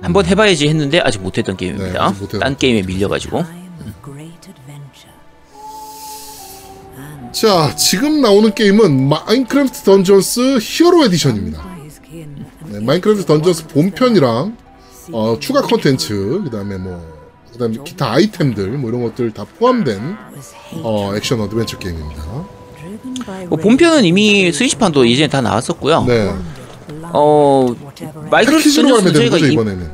[0.00, 1.92] 한번 해봐야지 했는데 아직 못했던 게임입니다.
[1.92, 2.40] 네, 아직 못해요.
[2.40, 3.44] 딴 게임에 밀려가지고
[7.32, 11.64] 자, 지금 나오는 게임은 Minecraft Dungeons Hero Edition입니다.
[12.66, 14.56] 네, Minecraft Dungeons 본편이랑
[15.12, 17.22] 어, 추가 컨텐츠, 그 다음에 뭐
[17.52, 20.16] 그 다음에 기타 아이템들 뭐 이런 것들 다 포함된
[20.82, 22.22] 어, 액션 어드벤처 게임입니다.
[23.48, 26.04] 뭐 본편은 이미 스위치판도 예전에 다 나왔었고요.
[26.06, 26.32] 네.
[27.14, 27.66] 어
[28.30, 29.90] 마이크로소프트 패키지로 발매되는 거죠 이- 이번에는.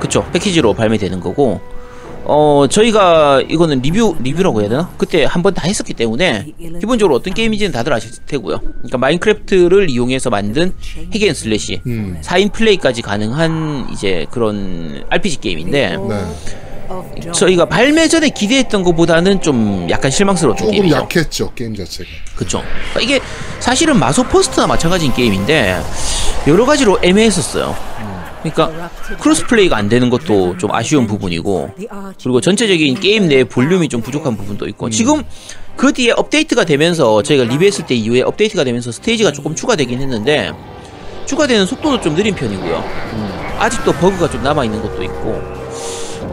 [0.00, 1.60] 그쵸 패키지로 발매되는 거고
[2.24, 7.34] 어 저희가 이거는 리뷰 리뷰라고 해야 되나 그때 한 번 다 했었기 때문에 기본적으로 어떤
[7.34, 10.72] 게임인지는 다들 아실 테고요 그러니까 Minecraft를 이용해서 만든
[11.12, 12.16] hack and slash 음.
[12.22, 16.16] 4인 플레이까지 가능한 이제 그런 RPG 게임인데 네.
[17.32, 20.96] 저희가 발매 전에 기대했던 것보다는 좀 약간 실망스러웠던 조금 게임이죠.
[20.96, 22.08] 약했죠 게임 자체가.
[22.36, 22.62] 그쵸.
[22.92, 23.20] 그러니까 이게
[23.60, 25.80] 사실은 마소 first나 마찬가지인 게임인데
[26.46, 27.74] 여러 가지로 애매했었어요.
[28.42, 31.70] 그러니까 cross play가 안 되는 것도 좀 아쉬운 부분이고
[32.22, 35.22] 그리고 전체적인 게임 내 볼륨이 좀 부족한 부분도 있고 지금
[35.76, 40.52] 그 뒤에 업데이트가 되면서 저희가 리뷰했을 때 이후에 업데이트가 되면서 스테이지가 조금 추가되긴 했는데
[41.24, 42.84] 추가되는 속도도 좀 느린 편이고요.
[43.58, 45.40] 아직도 버그가 좀 남아 있는 것도 있고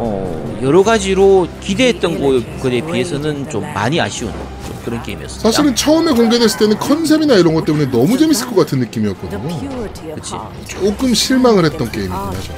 [0.04, 2.20] 어 여러 가지로 기대했던
[2.60, 4.32] 것에 비해서는 좀 많이 아쉬운
[4.66, 8.80] 좀 그런 게임이었습니다 사실은 처음에 공개됐을 때는 컨셉이나 이런 것 때문에 너무 재밌을 것 같은
[8.80, 9.88] 느낌이었거든요.
[10.16, 10.34] 그치.
[10.68, 12.54] 조금 실망을 했던 게임이긴 하죠.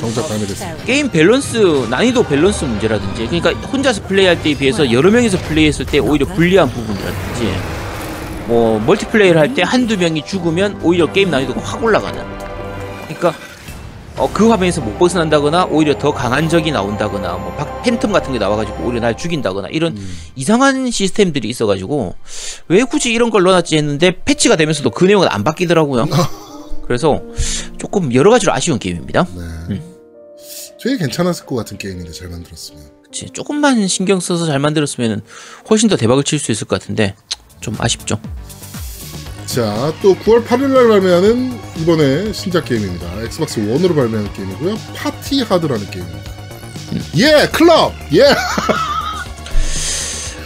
[0.00, 0.84] 정작 발매됐을 때.
[0.84, 6.26] 게임 밸런스 난이도 밸런스 문제라든지 그러니까 혼자서 플레이할 때에 비해서 여러 명이서 플레이했을 때 오히려
[6.26, 7.54] 불리한 부분이라든지
[8.46, 12.20] 뭐 멀티플레이를 할 때 한두 명이 죽으면 오히려 게임 난이도가 확 올라가는
[13.06, 13.32] 그러니까
[14.16, 18.38] 어, 그 화면에서 못 벗어난다거나 오히려 더 강한 적이 나온다거나 뭐 박- 팬텀 같은 게
[18.38, 19.96] 나와가지고 오히려 날 죽인다거나 이런
[20.36, 22.14] 이상한 시스템들이 있어가지고
[22.68, 26.06] 왜 굳이 이런 걸 넣어놨지 했는데 패치가 되면서도 그 내용은 안 바뀌더라고요
[26.86, 27.22] 그래서
[27.78, 29.26] 조금 여러 가지로 아쉬운 게임입니다
[29.68, 29.82] 네.
[30.80, 32.82] 되게 괜찮았을 것 같은 게임인데 잘 만들었으면.
[33.04, 35.22] 그치 조금만 신경 써서 잘 만들었으면
[35.70, 37.14] 훨씬 더 대박을 칠 수 있을 것 같은데
[37.60, 38.20] 좀 아쉽죠.
[39.52, 43.20] 자, 또 9월 8일 날 발매하는 이번에 신작 게임입니다.
[43.20, 44.78] 엑스박스 1으로 발매하는 게임이고요.
[44.96, 46.32] 파티 하드라는 게임입니다.
[47.18, 47.92] 예, 클럽!
[48.14, 48.28] 예!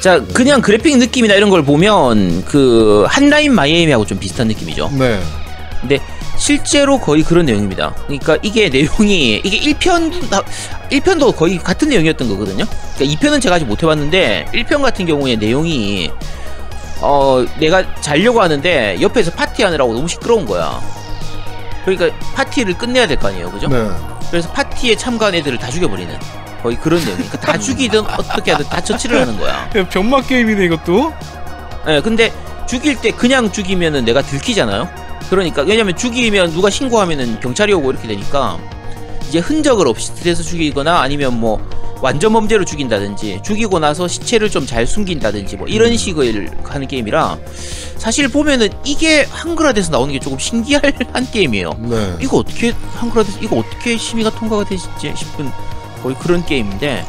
[0.03, 4.91] 자 그냥 그래픽 느낌이나 이런 걸 보면 그 한라인 마이애미하고 좀 비슷한 느낌이죠.
[4.99, 5.21] 네.
[5.81, 6.01] 근데
[6.37, 7.95] 실제로 거의 그런 내용입니다.
[8.07, 10.11] 그러니까 이게 내용이 이게 1편
[10.91, 12.65] 1편도 거의 같은 내용이었던 거거든요.
[12.97, 16.11] 그러니까 2편은 제가 아직 못 해봤는데 1편 같은 경우에 내용이
[17.01, 20.81] 어 내가 자려고 하는데 옆에서 파티하느라고 너무 시끄러운 거야.
[21.85, 23.69] 그러니까 파티를 끝내야 될 거 아니에요, 그죠?
[23.69, 23.89] 네.
[24.31, 26.19] 그래서 파티에 참가한 애들을 다 죽여버리는
[26.63, 27.15] 거의 그런 내용.
[27.17, 29.71] 그러니까 다 죽이든 어떻게 하든 다 처치를 하는 거야.
[29.77, 31.13] 야, 변막 게임이네 이것도.
[31.89, 32.33] 예, 근데
[32.67, 34.89] 죽일 때 그냥 죽이면은 내가 들키잖아요.
[35.31, 38.59] 그러니까 왜냐면 죽이면 누가 신고하면은 경찰이 오고 이렇게 되니까
[39.29, 41.61] 이제 흔적을 없애서 죽이거나 아니면 뭐
[42.03, 47.39] 완전 범죄로 죽인다든지 죽이고 나서 시체를 좀 잘 숨긴다든지 뭐 이런 식을 하는 게임이라
[47.97, 50.83] 사실 보면은 이게 한글화돼서 나오는 게 조금 신기한
[51.33, 51.71] 게임이에요.
[51.79, 52.17] 네.
[52.21, 55.51] 이거 어떻게 한글화돼서 이거 어떻게 심의가 통과가 되지 싶은
[56.03, 57.05] 거의 그런 게임인데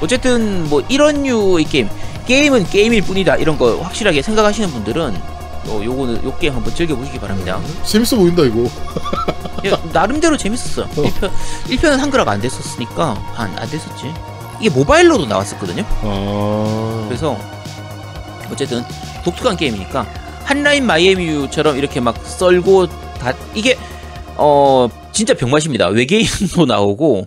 [0.00, 1.88] 어쨌든 뭐 이런 류의 게임
[2.26, 5.14] 게임은 게임일 뿐이다 이런 거 확실하게 생각하시는 분들은
[5.70, 7.60] 어, 요거는 요 게임 한번 즐겨보시기 바랍니다.
[7.84, 8.68] 재밌어 보인다, 이거.
[9.64, 10.88] 예, 나름대로 재밌었어요.
[10.88, 11.30] 1편,
[11.68, 14.12] 1편은 한글화가 안 됐었으니까 안, 안 됐었지.
[14.60, 15.84] 이게 모바일로도 나왔었거든요.
[16.02, 17.04] 아.
[17.08, 17.38] 그래서
[18.50, 18.82] 어쨌든
[19.24, 20.06] 독특한 게임이니까
[20.44, 22.86] 한라인 마이애미유처럼 이렇게 막 썰고
[23.18, 23.78] 다 이게
[24.36, 25.88] 어 진짜 병맛입니다.
[25.88, 27.26] 외계인도 나오고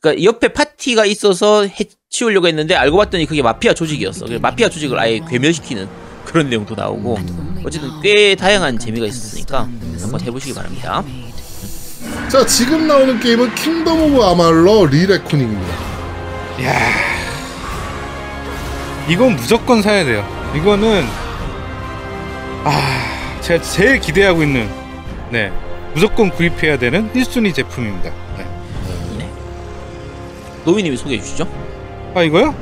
[0.00, 4.26] 그러니까 옆에 파티가 있어서 해치우려고 했는데 알고 봤더니 그게 마피아 조직이었어.
[4.40, 5.88] 마피아 조직을 아예 괴멸시키는
[6.24, 7.18] 그런 내용도 나오고
[7.64, 9.68] 어쨌든 꽤 다양한 재미가 있었으니까
[10.00, 11.02] 한번 해보시기 바랍니다.
[12.28, 15.72] 자, 지금 나오는 게임은 Kingdom of Amalur Re-Reckoning입니다.
[16.64, 16.74] 야.
[19.08, 20.26] 이건 무조건 사야 돼요.
[20.54, 21.04] 이거는
[22.64, 24.68] 아, 제가 제일 기대하고 있는
[25.30, 25.52] 네.
[25.94, 28.10] 무조건 구입해야 되는 1순위 제품입니다.
[28.36, 28.46] 네.
[30.64, 31.46] 노미님이 소개해 주시죠.
[32.14, 32.54] 아 이거요?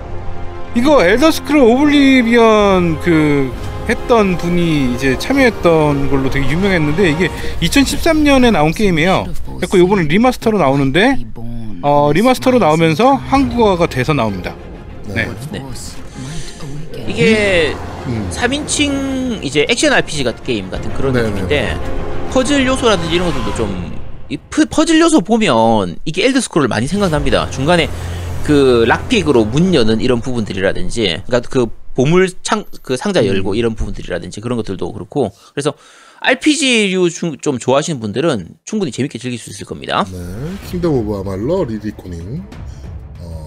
[0.74, 3.52] 이거 Elder Scrolls Oblivion 그
[3.88, 7.28] 했던 분이 이제 참여했던 걸로 되게 유명했는데 이게
[7.60, 9.26] 2013년에 나온 게임이에요.
[9.56, 11.18] 그래서 요번에 remaster로 나오는데
[11.82, 14.54] 어 remaster로 나오면서 한국어가 돼서 나옵니다.
[15.06, 15.28] 네.
[15.50, 15.62] 네.
[17.08, 17.74] 이게
[18.06, 18.30] 음.
[18.32, 21.28] 3인칭 이제 액션 RPG 같은 게임 같은 그런 네네.
[21.28, 21.78] 느낌인데
[22.32, 24.38] 퍼즐 요소라든지 이런 것들도 좀이
[24.70, 27.50] 퍼즐 요소 보면 이게 Elder Scrolls 많이 생각납니다.
[27.50, 27.88] 중간에
[28.44, 34.40] 그 lockpick으로 문 여는 이런 부분들이라든지 그러니까 그 보물 창 그 상자 열고 이런 부분들이라든지
[34.40, 35.72] 그런 것들도 그렇고 그래서
[36.20, 40.04] RPG류 좀 좋아하시는 분들은 충분히 재밌게 즐길 수 있을 겁니다.
[40.10, 40.18] 네.
[40.70, 42.44] Kingdom of Amalur Re-Reckoning.
[43.18, 43.46] 어,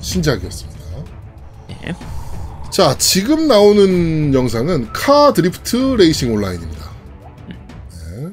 [0.00, 0.80] 신작이었습니다.
[1.68, 1.94] 네.
[2.70, 6.90] 자, 지금 나오는 영상은 CarX Drift Racing Online입니다.
[7.48, 8.28] 네.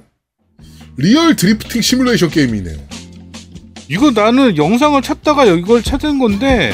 [0.96, 2.78] real drifting 시뮬레이션 게임이네요.
[3.90, 6.74] 이거 나는 영상을 찾다가 이걸 찾은 건데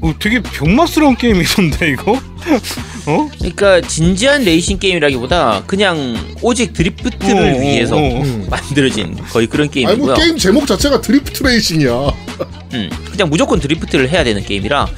[0.00, 2.12] 어, 되게 병맛스러운 게임이던데 이거?
[3.06, 3.30] 어?
[3.38, 8.22] 그러니까 진지한 레이싱 게임이라기보다 그냥 오직 drift를 어, 위해서 어, 어.
[8.22, 8.46] 음.
[8.50, 10.14] 만들어진 거의 그런 아니 뭐 게임이고요.
[10.14, 11.90] 게임 제목 자체가 drift racing이야.
[12.74, 14.88] 음, 그냥 무조건 drift를 해야 되는 게임이라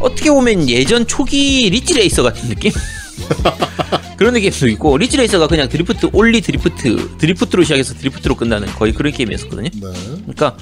[0.00, 2.72] 어떻게 보면 예전 초기 Ridge Racer 같은 느낌?
[4.20, 9.14] 그런 느낌도 있고 리치 레이서가 그냥 drift only drift drift로 시작해서 drift로 끝나는 거의 그런
[9.14, 9.70] 게임이었거든요.
[9.72, 9.80] 네.
[9.80, 10.58] 그러니까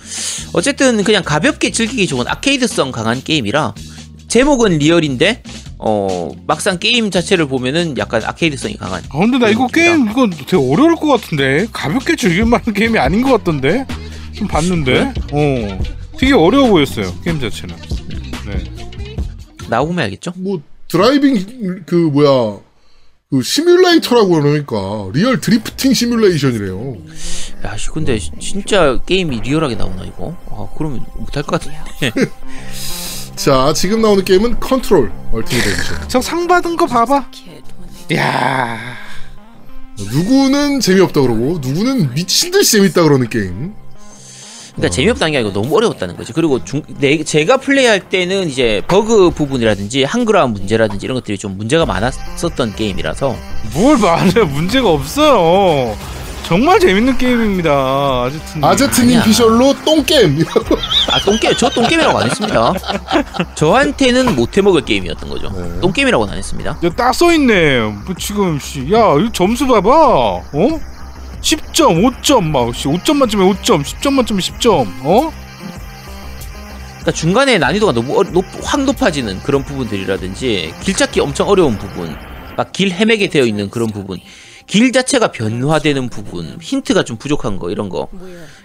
[0.52, 3.74] 어쨌든 그냥 가볍게 즐기기 좋은 아케이드성 강한 게임이라
[4.28, 5.42] 제목은 리얼인데
[5.76, 9.02] 어 막상 게임 자체를 보면은 약간 아케이드성이 강한.
[9.08, 13.22] 아 근데 나 이거 게임 이거 되게 어려울 것 같은데 가볍게 즐길 만한 게임이 아닌
[13.22, 13.88] 것 같던데
[14.34, 15.80] 좀 봤는데 어
[16.16, 17.74] 되게 어려워 보였어요 게임 자체는
[18.46, 18.64] 네.
[19.68, 20.32] 나오면 알겠죠?
[20.36, 22.67] 뭐 드라이빙 그 뭐야
[23.30, 24.76] 그 시뮬레이터라고 그러니까
[25.12, 26.96] 리얼 drifting 시뮬레이션이래요.
[27.64, 30.34] 야, 씨, 근데 시- 진짜 게임이 리얼하게 나오나 이거?
[30.50, 31.78] 아, 그러면 못할 것 같은데.
[33.36, 36.08] 자 지금 나오는 게임은 Control Ultimate Edition.
[36.08, 37.30] 저상 받은 거 봐봐
[38.16, 38.96] 야
[39.96, 43.74] 누구는 재미없다 그러고 누구는 미친 듯이 재밌다 그러는 게임.
[44.78, 46.32] 그러니까 재미없다는 게 아니고 너무 어려웠다는 거지.
[46.32, 51.84] 그리고 중, 내, 제가 플레이할 때는 이제 버그 부분이라든지 한글화 문제라든지 이런 것들이 좀 문제가
[51.84, 53.36] 많았었던 게임이라서
[53.74, 55.96] 뭘 말해 문제가 없어요
[56.44, 57.70] 정말 재밌는 게임입니다
[58.24, 59.22] 아제트님 아제트님 아니야.
[59.24, 60.42] 피셜로 똥 게임.
[61.10, 62.72] 아 똥게임 저 똥게임이라고 안 했습니다.
[63.54, 65.50] 저한테는 못 해 먹을 게임이었던 거죠.
[65.50, 65.80] 네.
[65.80, 66.78] 똥게임이라고는 안 했습니다.
[66.82, 70.42] 야 딱 써있네 뭐 지금 씨 야 이 점수 봐봐 어?
[71.56, 75.32] 10점 5점 막 씨, 5점 만점에 5점 10점 만점에 10점 어?
[77.00, 82.14] 그러니까 중간에 난이도가 너무 어, 높, 확 높아지는 그런 부분들이라든지 길 찾기 엄청 어려운 부분,
[82.56, 84.18] 막 길 헤매게 되어 있는 그런 부분,
[84.68, 88.08] 길 자체가 변화되는 부분, 힌트가 좀 부족한 거 이런 거,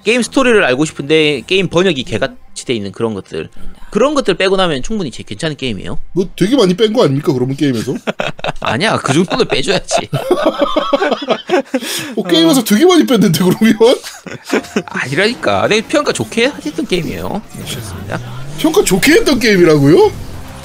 [0.04, 3.50] 게임 스토리를 알고 싶은데 게임 번역이 개같이 돼 있는 그런 것들,
[3.90, 5.98] 그런 것들 빼고 나면 충분히 제 괜찮은 게임이에요.
[6.12, 7.94] 뭐 되게 많이 뺀 거 아닙니까 그러면 게임에서?
[8.60, 10.10] 아니야 그 정도는 빼줘야지.
[12.18, 13.96] 어, 게임에서 되게 많이 뺐는데 그러면
[14.86, 17.42] 아니라니까 내 평가 좋게 했던 게임이에요.
[17.58, 18.20] 네, 그렇습니다.
[18.60, 20.12] 평가 좋게 했던 게임이라고요?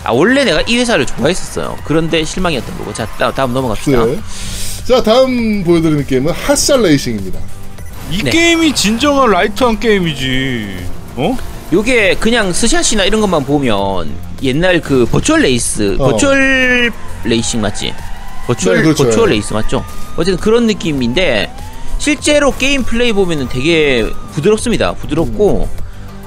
[0.04, 1.78] 아 원래 내가 이 회사를 좋아했었어요.
[1.84, 2.92] 그런데 실망이었던 거고.
[2.92, 4.04] 자 다- 다음 넘어갑시다.
[4.04, 4.18] 네.
[4.88, 7.38] 자 다음 보여드리는 게임은 Hotshot Racing입니다.
[8.10, 8.30] 이 네.
[8.30, 10.78] 게임이 진정한 light한 게임이지
[11.16, 11.36] 어?
[11.74, 14.10] 요게 그냥 스샷이나 이런 것만 보면
[14.42, 16.08] 옛날 그 virtual race, 어.
[16.12, 16.90] virtual
[17.24, 17.92] racing 맞지?
[18.46, 19.04] virtual 네, 그렇죠.
[19.04, 19.84] virtual race 맞죠?
[20.16, 21.52] 어쨌든 그런 느낌인데
[21.98, 24.94] 실제로 게임 플레이 보면은 되게 부드럽습니다.
[24.94, 25.68] 부드럽고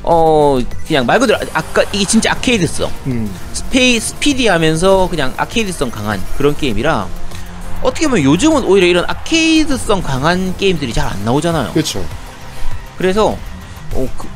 [0.03, 3.33] 어 그냥 말 그대로 아까 이게 진짜 아케이드성, 음.
[3.53, 7.20] 스페이 스피디하면서 그냥 아케이드성 강한 그런 게임이라
[7.81, 11.71] 어떻게 보면 요즘은 오히려 이런 아케이드성 강한 게임들이 잘 안 나오잖아요.
[11.73, 12.05] 그렇죠.
[12.97, 13.37] 그래서
[13.93, 14.27] 어, 그,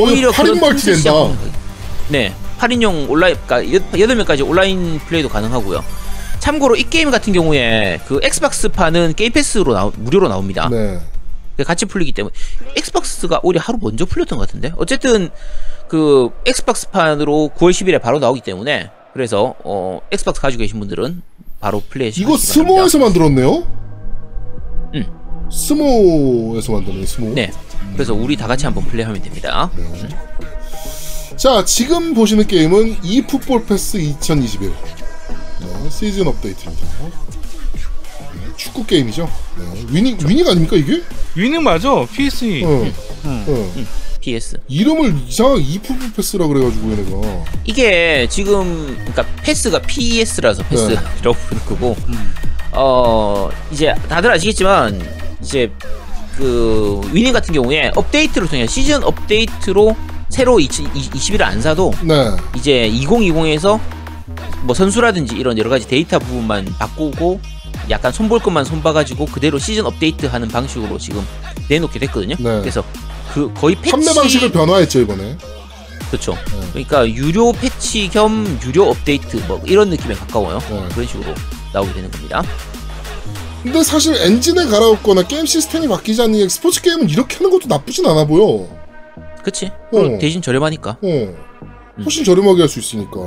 [0.00, 1.12] 어, 그런 8인 멀티 된다.
[2.08, 5.84] 네, 8인용 온라인, 그러니까 8명까지 온라인 플레이도 가능하고요.
[6.40, 10.68] 참고로 이 게임 같은 경우에 그 Xbox판은 Game Pass로 나오, 무료로 나옵니다.
[10.70, 10.98] 네.
[11.64, 12.34] 같이 풀리기 때문에
[12.76, 15.30] Xbox가 오히려 하루 먼저 풀렸던 것 같은데 어쨌든
[15.86, 21.22] 그 Xbox판으로 9월 10일에 바로 나오기 때문에 그래서 어 Xbox 가지고 계신 분들은
[21.64, 22.36] 바로 플레이 이거.
[22.36, 23.66] Sumo에서 만들었네요?
[24.96, 25.06] 응.
[25.50, 27.32] Sumo에서 만드네, Sumo.
[27.32, 27.50] 네,
[27.94, 29.70] 그래서 우리 다 같이 한번 플레이하면 됩니다.
[29.74, 30.08] 네.
[31.36, 34.70] 자, 지금 보시는 게임은 eFootball PES 2021.
[35.60, 36.86] 네, 시즌 업데이트입니다.
[37.08, 39.26] 네, 축구 게임이죠.
[39.56, 41.02] 네, Winning, Winning 아닙니까, 이게?
[41.34, 42.68] Winning 맞아 PSE 어.
[43.24, 43.44] 응.
[43.48, 43.72] 어.
[44.24, 44.56] PS.
[44.68, 47.44] 이름을 이상하게 eFootball PES라 그래가지고, 얘네가.
[47.64, 51.96] 이게 지금 그러니까 PES가 PES라서 PES라고 부르는 거고
[52.72, 55.00] 어 이제 다들 아시겠지만
[55.42, 55.70] 이제
[56.36, 59.94] 그 Winning 같은 경우에 업데이트를 통해 시즌 업데이트로
[60.30, 62.30] 새로 2021을 안 사도 네.
[62.56, 63.78] 이제 2020에서
[64.62, 67.40] 뭐 선수라든지 이런 여러 가지 데이터 부분만 바꾸고
[67.90, 71.22] 약간 손볼 것만 손봐가지고 그대로 시즌 업데이트 하는 방식으로 지금
[71.68, 72.36] 내놓게 됐거든요.
[72.38, 72.60] 네.
[72.60, 72.82] 그래서
[73.34, 75.36] 그 거의 패치 판매 방식을 변화했죠, 이번에.
[76.08, 76.36] 그렇죠.
[76.70, 80.58] 그러니까 유료 패치 겸 유료 업데이트 뭐 이런 느낌에 가까워요.
[80.58, 80.88] 네.
[80.92, 81.34] 그런 식으로
[81.72, 82.42] 나오게 되는 겁니다.
[83.64, 88.68] 근데 사실 엔진을 갈아엎거나 게임 시스템이 게 스포츠 게임은 이렇게 하는 것도 나쁘진 않아 보여.
[89.42, 89.66] 그치?
[89.92, 90.18] 어.
[90.20, 90.98] 대신 저렴하니까.
[91.02, 91.34] 어.
[92.04, 93.18] 훨씬 저렴하게 할 수 있으니까.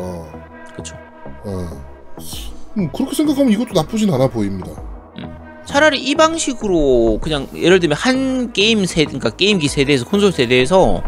[0.72, 0.96] 그렇죠.
[1.44, 1.86] 어.
[2.78, 4.72] 음, 그렇게 생각하면 이것도 나쁘진 않아 보입니다.
[5.68, 11.04] 차라리 이 방식으로 그냥 예를 들면 한 게임 세 그러니까 게임기 세대에서 콘솔 세대에서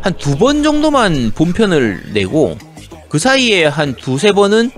[0.00, 2.58] 한 두 번 정도만 본편을 내고
[3.08, 4.70] 그 사이에 한 두세 번은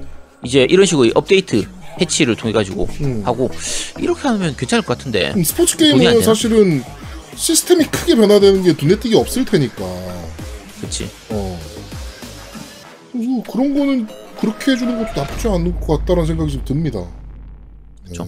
[0.45, 1.67] 이제 이런 식으로 업데이트
[1.99, 3.23] 패치를 통해 가지고 음.
[3.25, 3.51] 하고
[3.99, 5.33] 이렇게 하면 괜찮을 것 같은데.
[5.37, 6.23] 음, 스포츠 게임은?
[6.23, 6.83] 사실은
[7.37, 9.85] 시스템이 크게 변화되는 게 눈에 띄게 없을 테니까.
[10.81, 11.09] 그치.
[11.31, 11.59] 어.
[13.51, 14.07] 그런 거는
[14.41, 16.99] 그렇게 해주는 것도 나쁘지 않을 것 같다는 생각이 좀 듭니다.
[17.01, 18.09] 네.
[18.09, 18.27] 그쵸.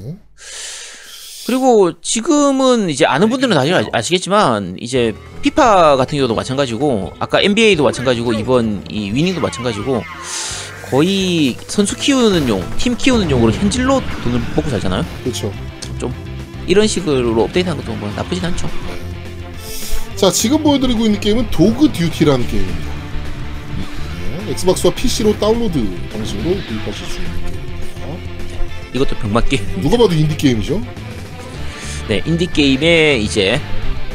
[1.47, 7.85] 그리고 지금은 이제 아는 분들은 다들 아- 아시겠지만 이제 피파 같은 경우도 마찬가지고 아까 NBA도
[7.85, 10.03] 마찬가지고 이번 이 위닝도 마찬가지고
[10.91, 15.05] 거의 선수 키우는 용, 팀 키우는 용으로 현질로 돈을 먹고 살잖아요.
[15.23, 15.53] 그렇죠.
[16.69, 18.69] 이런 식으로 업데이트하는 것도 뭐 나쁘진 않죠.
[20.17, 22.91] 자, 지금 보여드리고 있는 게임은 Dog Duty라는 게임입니다.
[24.47, 25.79] 네, Xbox와 PC로 다운로드
[26.13, 27.61] 방식으로 구입하실 수 있는 게임입니다.
[28.95, 29.81] 이것도 병맛 게임.
[29.81, 30.83] 누가 봐도 인디 게임이죠?
[32.09, 33.61] 네, 인디 게임에 이제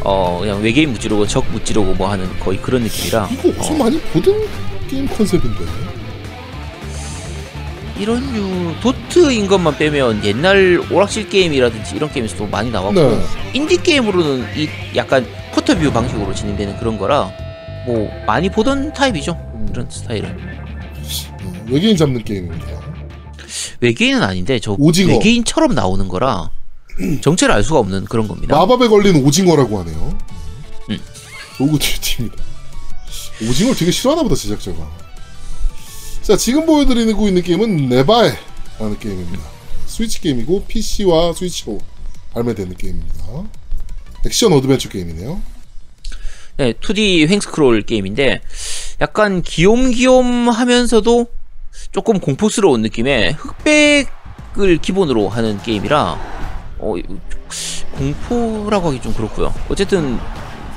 [0.04, 4.00] 어 그냥 외계인 무찌르고 적 무찌르고 뭐 하는 거의 그런 느낌이라 이거 어디서 어, 많이
[4.00, 4.36] 보던
[4.89, 5.66] 게임 컨셉인데.
[8.00, 13.20] 이런 류 도트인 것만 빼면 옛날 오락실 게임이라든지 이런 게임에서도 많이 나왔고 네.
[13.54, 15.24] 인디 게임으로는 이 약간
[15.54, 17.30] quarter view 방식으로 진행되는 그런 거라
[17.86, 19.38] 뭐 많이 보던 타입이죠
[19.70, 22.66] 이런 스타일은 음, 외계인 잡는 게임입니다.
[23.82, 25.14] 외계인은 아닌데 저 오징어.
[25.14, 26.50] 외계인처럼 나오는 거라
[27.22, 30.18] 정체를 알 수가 없는 그런 겁니다 마법에 걸린 오징어라고 하네요.
[30.89, 30.99] 음.
[31.58, 32.43] Dog Duty입니다.
[33.47, 34.89] 오징어를 되게 싫어하나 보다, 제작자가.
[36.22, 39.43] 자, 지금 보여드리고 있는 게임은 Nevaeh라는 게임입니다.
[39.88, 41.80] 스위치 게임이고, PC와 스위치로
[42.34, 43.43] 발매되는 게임입니다.
[44.26, 45.41] 액션 어드벤처 게임이네요.
[46.58, 48.41] 네, 2D 횡스크롤 게임인데
[49.02, 51.28] 약간 귀욤귀욤하면서도
[51.91, 56.41] 조금 공포스러운 느낌의 흑백을 기본으로 하는 게임이라
[56.82, 56.96] 어,
[57.98, 59.54] 공포라고 하기 좀 그렇고요.
[59.70, 60.20] 어쨌든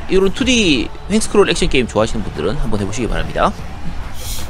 [0.09, 3.53] 이런 2D 횡스크롤 액션 게임 좋아하시는 분들은 한번 해보시기 바랍니다.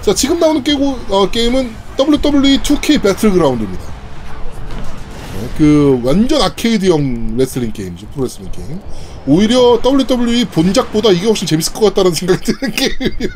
[0.00, 3.82] 자, 지금 나오는 게고, 어, 게임은 WWE 2K Battlegrounds입니다.
[3.84, 8.06] 네, 그 완전 아케이드형 레슬링 게임이죠.
[8.08, 8.80] 프로레슬링 게임.
[9.26, 13.34] 오히려 WWE 본작보다 이게 훨씬 재밌을 것 같다는 생각이 드는 게임입니다.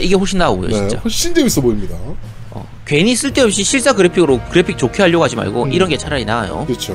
[0.00, 0.98] 이게 훨씬 나아 보여요, 네, 진짜.
[0.98, 1.96] 훨씬 재밌어 보입니다.
[2.84, 5.72] 어, 괜히 쓸데없이 실사 그래픽으로 그래픽 좋게 하려고 하지 말고 음.
[5.72, 6.64] 이런 게 차라리 나아요.
[6.66, 6.92] 그렇죠.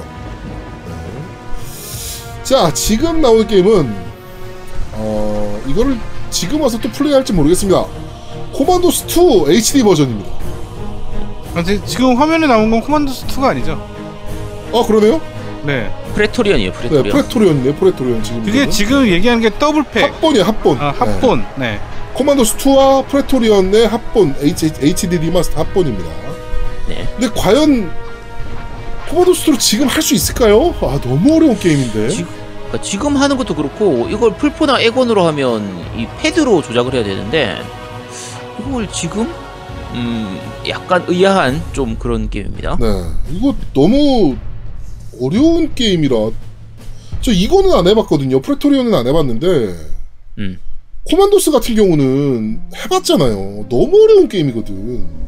[0.88, 2.44] 네.
[2.44, 3.96] 자, 지금 나오는 게임은
[4.94, 5.98] 어, 이거를
[6.30, 7.86] 지금 와서 또 플레이할지 모르겠습니다.
[8.54, 9.06] Commandos
[9.48, 10.30] 2 HD 버전입니다.
[11.54, 13.74] 근데 지금 화면에 나온 건 Commandos 2가 아니죠?
[14.74, 15.20] 아, 그러네요?
[15.64, 15.92] 네.
[16.14, 17.12] Praetorians이에요, 네, Praetorians.
[17.12, 18.40] Praetorians이네, Praetorians 지금.
[18.44, 18.72] 그게 이거는.
[18.72, 20.04] 지금 얘기하는 게 double pack.
[20.04, 20.78] 합본이야, 합본.
[20.80, 20.98] 아, 네.
[21.00, 21.46] 합본.
[21.58, 21.80] 네.
[22.14, 26.10] Commandos 2와 Praetorians의 합본, H, HD remaster 합본입니다.
[26.88, 27.07] 네.
[27.18, 27.91] 근데 과연
[29.10, 30.74] 코만도스 2로 지금 할 수 있을까요?
[30.82, 32.10] 아, 너무 어려운 게임인데.
[32.10, 32.26] 지-
[32.68, 35.64] 그러니까 지금 하는 것도 그렇고 이걸 플포나 엑원으로 하면
[35.97, 37.57] 이 패드로 조작을 해야 되는데
[38.60, 39.28] 이걸 지금
[39.93, 42.78] 음 약간 의아한 좀 그런 게임입니다.
[42.80, 42.86] 네,
[43.32, 44.36] 이거 너무
[45.20, 46.16] 어려운 게임이라
[47.22, 48.39] 저 이거는 안 해봤거든요.
[48.42, 49.47] 프레토리안은 안 해봤는데
[50.38, 50.60] 음.
[51.10, 53.66] 코만도스 같은 경우는 해봤잖아요.
[53.70, 55.20] 너무 어려운 게임이거든.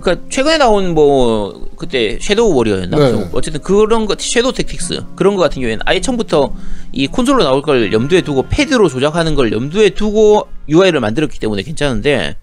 [0.00, 2.96] 그러니까 최근에 나온 뭐 그때 섀도우 워리어였나?
[2.96, 3.28] 네.
[3.32, 6.54] 어쨌든 그런 거 섀도우 택틱스 그런 거 같은 경우에는 아예 처음부터
[6.92, 12.36] 이 콘솔로 나올 걸 염두에 두고 패드로 조작하는 걸 염두에 두고 UI를 만들었기 때문에 괜찮은데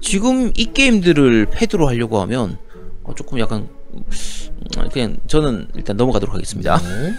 [0.00, 2.58] 지금 이 게임들을 패드로 하려고 하면
[3.02, 4.02] 어, 조금 약간 음,
[4.92, 6.78] 그냥 저는 일단 넘어가도록 하겠습니다.
[6.78, 7.14] 네.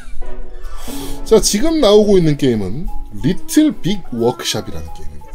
[1.29, 2.87] 자, 지금 나오고 있는 게임은
[3.23, 5.27] 리틀 빅 워크샵이라는 게임입니다.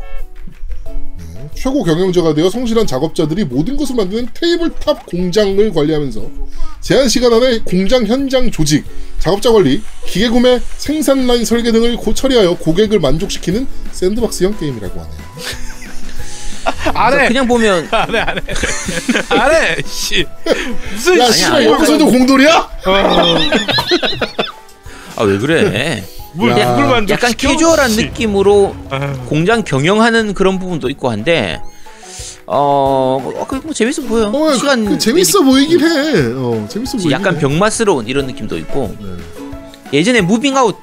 [1.34, 6.22] 네, 최고 경영자가 되어 성실한 작업자들이 모든 것을 만드는 tabletop 공장을 관리하면서
[6.80, 8.84] 제한 시간 안에 공장 현장 조직,
[9.20, 15.16] 작업자 관리, 기계 구매, 생산 라인 설계 등을 고 처리하여 고객을 만족시키는 샌드박스형 게임이라고 하네요.
[16.92, 17.28] 안 해.
[17.28, 18.42] 그냥 보면 안 해, 안 해.
[19.28, 19.76] 안 해.
[19.86, 20.26] 씨.
[20.92, 21.64] 무슨 야, 씨발.
[21.66, 22.57] 여기서도 공돌이야?
[22.86, 23.36] 어,
[25.16, 26.02] 아 왜 그래?
[26.34, 26.76] 뭘 야.
[26.76, 31.60] 만족 약간 캐주얼한 느낌으로 아, 공장 경영하는 그런 부분도 있고 한데
[32.46, 34.28] 어, 뭐, 그, 뭐 재밌어 보여.
[34.28, 35.86] 어, 시간 그 재밌어 보이긴 해.
[36.34, 37.40] 어, 재밌어 보이긴 약간 해.
[37.40, 39.98] 병맛스러운 이런 느낌도 있고 네.
[39.98, 40.76] 예전에 무빙아웃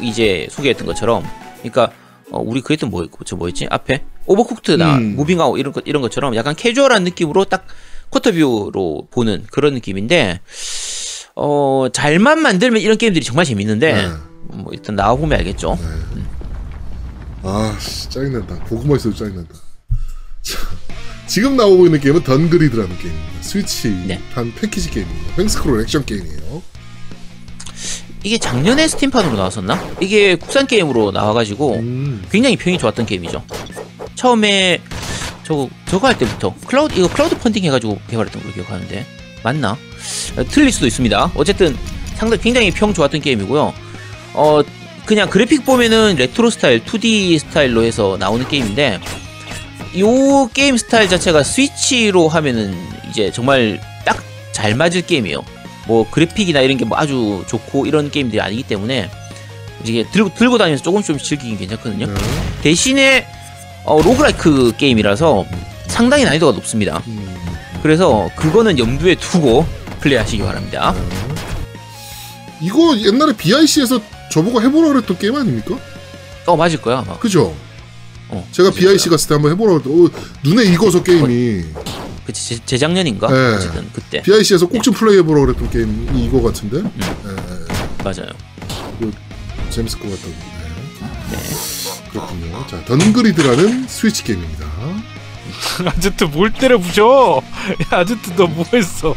[0.00, 1.24] 이제 소개했던 것처럼
[1.58, 1.92] 그러니까
[2.30, 5.14] 어, 우리 그랬던 뭐, 저 뭐였지 앞에 오버쿡트나 음.
[5.16, 7.64] 무빙아웃 이런 것 이런 것처럼 약간 캐주얼한 느낌으로 딱
[8.10, 10.40] quarter view로 보는 그런 느낌인데
[11.36, 14.08] 어 잘만 만들면 이런 게임들이 정말 재밌는데 네.
[14.48, 15.78] 뭐 일단 나와 보면 알겠죠.
[17.42, 18.56] 아, 씨, 짜증난다.
[18.64, 19.54] 보고만 있어도 짜증난다.
[20.42, 20.58] 자,
[21.26, 23.42] 지금 나오고 있는 게임은 던그리드라는 게임입니다.
[23.42, 24.20] 스위치 네.
[24.32, 25.34] 한 패키지 게임입니다.
[25.38, 26.62] 횡스크롤 액션 게임이에요.
[28.24, 29.90] 이게 작년에 스팀판으로 나왔었나?
[30.00, 32.24] 이게 국산 게임으로 나와가지고 음.
[32.32, 33.44] 굉장히 평이 좋았던 게임이죠.
[34.16, 34.80] 처음에
[35.44, 39.06] 저거 저거 할 때부터 크라우드 이거 크라우드 펀딩 해가지고 개발했던 걸로 기억하는데
[39.46, 39.72] 맞나?
[40.36, 41.32] 어, 틀릴 수도 있습니다.
[41.36, 41.76] 어쨌든
[42.16, 43.72] 상당히 굉장히 평 좋았던 게임이고요.
[44.34, 44.60] 어
[45.04, 48.98] 그냥 그래픽 보면은 레트로 스타일, 2D 스타일로 해서 나오는 게임인데
[50.00, 52.76] 요 게임 스타일 자체가 스위치로 하면은
[53.10, 54.16] 이제 정말 딱
[54.52, 55.44] 잘 맞을 게임이에요.
[55.86, 59.10] 뭐 그래픽이나 이런 게 뭐 아주 좋고 이런 게임들이 아니기 때문에
[59.84, 62.06] 이게 들고 들고 다니면서 조금씩 조금씩 즐기긴 괜찮거든요.
[62.06, 62.14] 네.
[62.62, 63.26] 대신에
[63.84, 65.44] 어, roguelike 게임이라서
[65.88, 67.02] 상당히 난이도가 높습니다.
[67.06, 67.35] 음,
[67.82, 69.66] 그래서 그거는 염두에 두고
[70.00, 70.94] 플레이하시기 바랍니다.
[72.60, 74.00] 이거 옛날에 BIC에서
[74.30, 75.76] 저보고 해보라 그랬던 게임 아닙니까?
[76.46, 76.98] 어 맞을 거야.
[76.98, 77.18] 아마.
[77.18, 77.54] 그죠?
[78.28, 79.10] 어, 제가 BIC 거야.
[79.16, 80.10] 갔을 때 한번 해보라 그랬더니 어,
[80.42, 81.64] 눈에 익어서 게임이
[82.26, 83.28] 그치 재- 재작년인가?
[83.28, 83.54] 네.
[83.54, 86.92] 어쨌든 그때 BIC에서 꼭 좀 플레이 해보라 그랬던 게임이 이거 같은데 음.
[86.98, 88.30] 네, 맞아요.
[89.70, 90.32] 재밌을 것 같다고
[91.30, 91.38] 네.
[92.10, 94.64] 그렇군요 자 던그리드라는 스위치 게임입니다
[95.86, 97.42] 아제트 뭘 때려 부셔?
[97.92, 99.14] 야 아제트 너 뭐했어?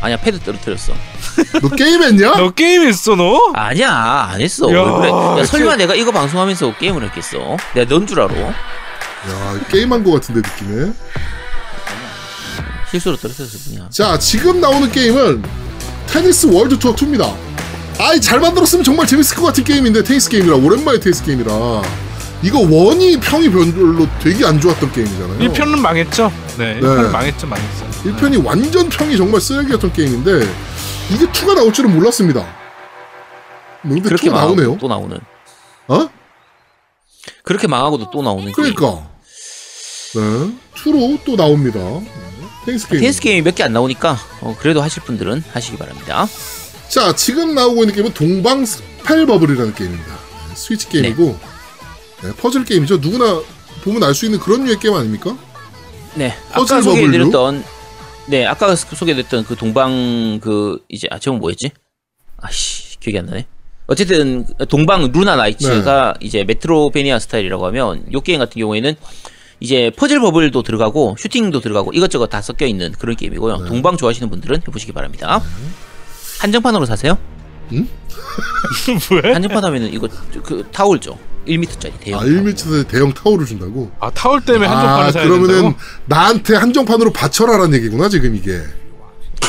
[0.00, 0.92] 아니야 패드 떨어뜨렸어.
[1.60, 2.32] 너 게임했냐?
[2.36, 3.52] 너 게임했어 너?
[3.54, 4.72] 아니야 안 했어.
[4.72, 5.08] 야, 왜 그래?
[5.10, 5.76] 야, 설마 진짜.
[5.76, 7.56] 내가 이거 방송하면서 게임을 했겠어?
[7.74, 8.34] 내가 넌 줄 알아?
[8.40, 8.54] 야
[9.70, 10.92] 게임한 것 같은데 느낌에
[12.90, 13.88] 실수로 떨어뜨렸을 뿐이야.
[13.90, 15.44] 자 지금 나오는 게임은
[16.06, 17.34] 테니스 월드 투어 2입니다
[17.98, 21.52] 아이 잘 만들었으면 정말 재밌을 것 같은 게임인데 테니스 게임이라 오랜만에 테니스 게임이라
[22.42, 26.32] 이거 one이 평이 별로 되게 안 좋았던 게임이잖아요 1편은 망했죠?
[26.58, 27.84] 네, 1편은 망했죠, 망했어.
[28.04, 30.40] 1편이 완전 평이 정말 쓰레기였던 게임인데
[31.12, 32.40] 이게 2가 나올 줄은 몰랐습니다.
[33.82, 34.78] 뭐 근데 그렇게 2가 망하고 나오네요.
[34.80, 35.18] 또 나오는.
[35.88, 36.08] 어?
[37.42, 38.44] 그렇게 망하고도 또 나오는.
[38.44, 38.54] 게임.
[38.54, 39.06] 그러니까.
[40.14, 40.20] 네.
[40.76, 41.78] 2로 또 나옵니다.
[41.78, 42.10] 네.
[42.64, 43.00] 테니스 게임.
[43.02, 46.26] 테니스 게임이 몇 개 안 나오니까 어, 그래도 하실 분들은 하시기 바랍니다.
[46.88, 50.12] 자, 지금 나오고 있는 게임은 동방 스펠 버블이라는 게임입니다.
[50.48, 51.38] 네, 스위치 게임이고
[52.22, 52.98] 네, 퍼즐 게임이죠.
[52.98, 53.40] 누구나
[53.82, 55.36] 보면 알 수 있는 그런 류의 게임 아닙니까?
[56.14, 56.82] 네, 아까?
[56.82, 57.64] 소개해드렸던
[58.26, 61.70] 네, 아까 소개해드렸던 그 동방 그 이제 아 제목 뭐였지?
[62.38, 63.46] 아씨 기억이 안 나네.
[63.86, 66.26] 어쨌든 동방 루나 나이츠가 네.
[66.26, 68.94] 이제 Metroidvania 스타일이라고 하면 요 게임 같은 경우에는
[69.58, 73.56] 이제 퍼즐 버블도 들어가고 슈팅도 들어가고 이것저것 다 섞여 있는 그런 게임이고요.
[73.58, 73.68] 네.
[73.68, 75.42] 동방 좋아하시는 분들은 해보시기 바랍니다.
[76.40, 77.18] 한정판으로 사세요?
[77.70, 79.32] 왜?
[79.34, 80.08] 한정판 하면은 이거
[80.44, 81.18] 그 타올죠.
[81.46, 82.20] 1m짜리 대형.
[82.20, 83.90] 아, 1m짜리 대형 타월을 준다고?
[84.00, 85.74] 아 타월 때문에 아, 한정판을 사야 그러면은 된다고?
[86.06, 88.60] 나한테 한정판으로 바쳐라라는 얘기구나, 지금 이게.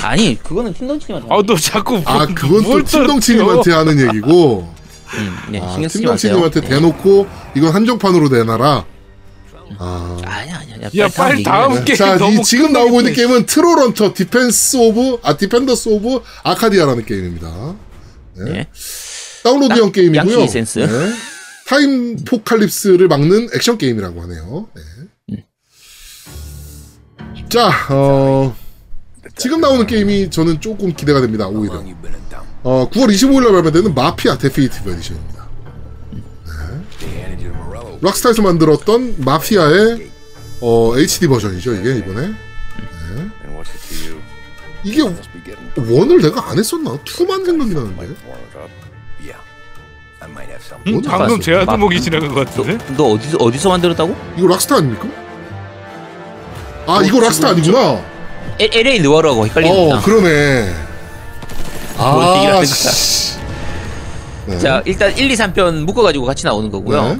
[0.02, 1.28] 아니 그거는 팀덩치님한테.
[1.34, 4.74] 아 너 자꾸 아, 뭐- 그건 또뭘 팀덩치님한테 하는 얘기고.
[5.14, 5.78] 음, 네, 아.
[5.92, 6.68] 팀덩치님한테 네.
[6.70, 8.86] 대놓고 이건 한정판으로 내놔라.
[9.78, 10.18] 아.
[10.26, 10.98] 아니 아니 아니.
[11.00, 13.14] 야, 빨리 다음 게임 자, 너무 이 지금 나오고 있는.
[13.14, 17.76] 게임은 트로런터 디펜스 오브 아 디펜더스 오브 아카디아라는 게임입니다.
[18.38, 18.52] 네.
[18.52, 18.68] 네.
[19.44, 20.34] 다운로드형 딱 게임이고요.
[20.34, 20.80] 양키 센스.
[20.80, 20.88] 네.
[21.72, 24.67] 타임포칼립스를 막는 액션 게임이라고 하네요.
[24.76, 24.82] 네.
[25.30, 25.38] 음.
[27.47, 28.53] 자, 어,
[29.38, 31.47] 지금 나오는 게임이 저는 조금 기대가 됩니다.
[31.47, 31.82] 오히려.
[32.63, 35.49] 어, 9월 25일날 발매되는 마피아 데피니티브 에디션입니다.
[36.99, 37.99] 네.
[38.01, 40.11] 락스타에서 만들었던 마피아의
[40.59, 42.28] 어, HD 버전이죠, 이게 이번에.
[42.28, 42.36] 네.
[44.84, 45.01] 이게
[45.78, 46.97] one을 내가 안 했었나?
[46.97, 48.09] 2만 생각이 나는데.
[50.88, 51.01] 응?
[51.01, 52.77] 방금 마- 지나간 것 같은데?
[52.95, 54.15] 너 어디서 어디서 만들었다고?
[54.38, 55.07] 이거 락스타 아닙니까?
[56.88, 58.03] 아, 어, 이거 락스타 아니구나.
[58.59, 59.97] LA 느와르하고 헷갈리는구나.
[59.97, 60.73] 어, 그러네.
[61.97, 62.65] 뭘 아, 거야.
[62.65, 63.38] 씨.
[64.47, 64.57] 네.
[64.57, 67.03] 자 일단 1, 2, 3편 묶어가지고 같이 나오는 거고요.
[67.03, 67.17] 네.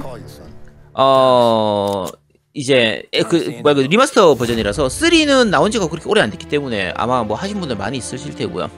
[0.94, 2.04] 어
[2.54, 6.92] 이제 에, 그 뭐야 그 remaster 버전이라서 3는 나온 지가 그렇게 오래 안 됐기 때문에
[6.96, 8.68] 아마 뭐 하신 분들 많이 있으실 테고요.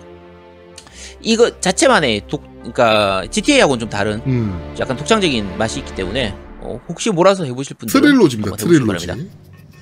[1.24, 7.10] 이거 자체만의 독 그러니까 GTA하고는 좀 다른 음, 약간 독창적인 맛이 있기 때문에 어, 혹시
[7.10, 8.56] 몰아서 해보실 분들은 트릴로지입니다.
[8.56, 9.06] 트릴로지.
[9.06, 9.36] 바랍니다.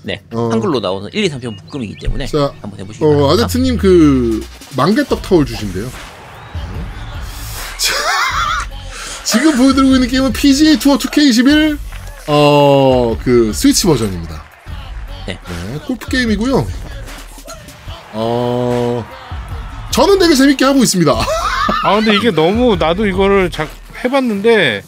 [0.04, 0.48] 네, 어.
[0.50, 3.44] 한글로 나오는 1, 2, 3편 묶음이기 때문에 자, 한번 해보시기 어, 바랍니다.
[3.44, 4.44] 아제트님 그
[4.76, 5.88] 망개떡 타월 주신대요.
[7.78, 7.94] 자,
[9.24, 11.78] 지금 보여드리고 있는 게임은 PGA 투어 2K21
[12.26, 14.42] 어, 그 스위치 버전입니다.
[15.28, 15.38] 네.
[15.86, 16.66] 골프 게임이고요.
[18.14, 19.04] 어,
[19.92, 21.12] 저는 되게 재밌게 하고 있습니다.
[21.84, 23.68] 아 근데 이게 너무 나도 이거를 자,
[24.04, 24.82] 해봤는데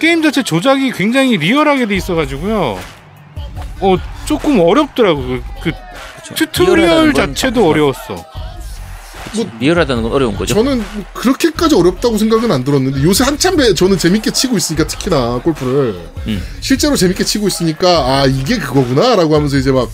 [0.00, 2.78] 게임 자체 조작이 굉장히 리얼하게 돼 있어가지고요.
[3.80, 6.34] 어 조금 어렵더라고 그, 그.
[6.34, 8.24] 튜토리얼 자체도 참 어려웠어.
[9.58, 10.54] 리얼하다는 건 어려운 거죠.
[10.54, 15.40] 저는 뭐 그렇게까지 어렵다고 생각은 안 들었는데 요새 한참 배- 저는 재밌게 치고 있으니까 특히나
[15.42, 15.96] 골프를
[16.28, 16.42] 음.
[16.60, 17.88] 실제로 재밌게 치고 있으니까
[18.20, 19.90] 아 이게 그거구나라고 하면서 이제 막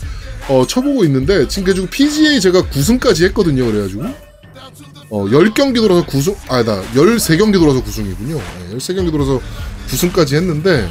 [0.48, 4.29] 어, 쳐보고 있는데 지금 PGA 제가 9승까지 했거든요 그래가지고
[5.10, 9.40] 어 10경기 돌아서 9승 아니다 13경기 돌아서 9승이군요 네, 13경기 돌아서
[9.88, 10.88] 9승까지 했는데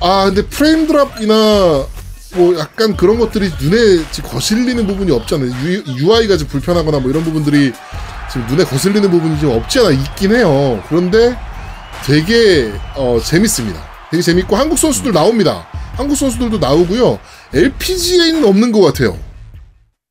[0.00, 1.86] 아 근데 프레임 드랍이나
[2.34, 5.50] 뭐 약간 그런 것들이 눈에 지금 거슬리는 부분이 없잖아요.
[5.96, 7.72] UI가 좀 불편하거나 뭐 이런 부분들이
[8.30, 10.82] 지금 눈에 거슬리는 부분이 좀 없지 않아 있긴 해요.
[10.88, 11.36] 그런데
[12.04, 13.82] 되게 어, 재밌습니다.
[14.10, 15.66] 되게 재밌고 한국 선수들 나옵니다.
[15.96, 17.18] 한국 선수들도 나오고요.
[17.54, 19.18] LPGA는 없는 것 같아요.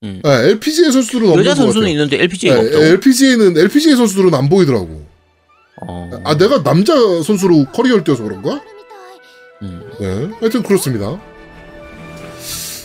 [0.03, 0.21] 음.
[0.23, 1.89] 네, LPGA 선수들은 없는 여자 것 선수는.
[1.89, 2.83] 있는데 LPGA가 없다고.
[2.83, 5.05] LPGA는 LPGA 선수들은 안 보이더라고.
[5.87, 6.09] 어.
[6.23, 6.93] 아 내가 남자
[7.23, 8.61] 선수로 커리어를 뛰어서 그런가?
[9.63, 9.81] 음.
[9.99, 11.19] 네, 하여튼 그렇습니다.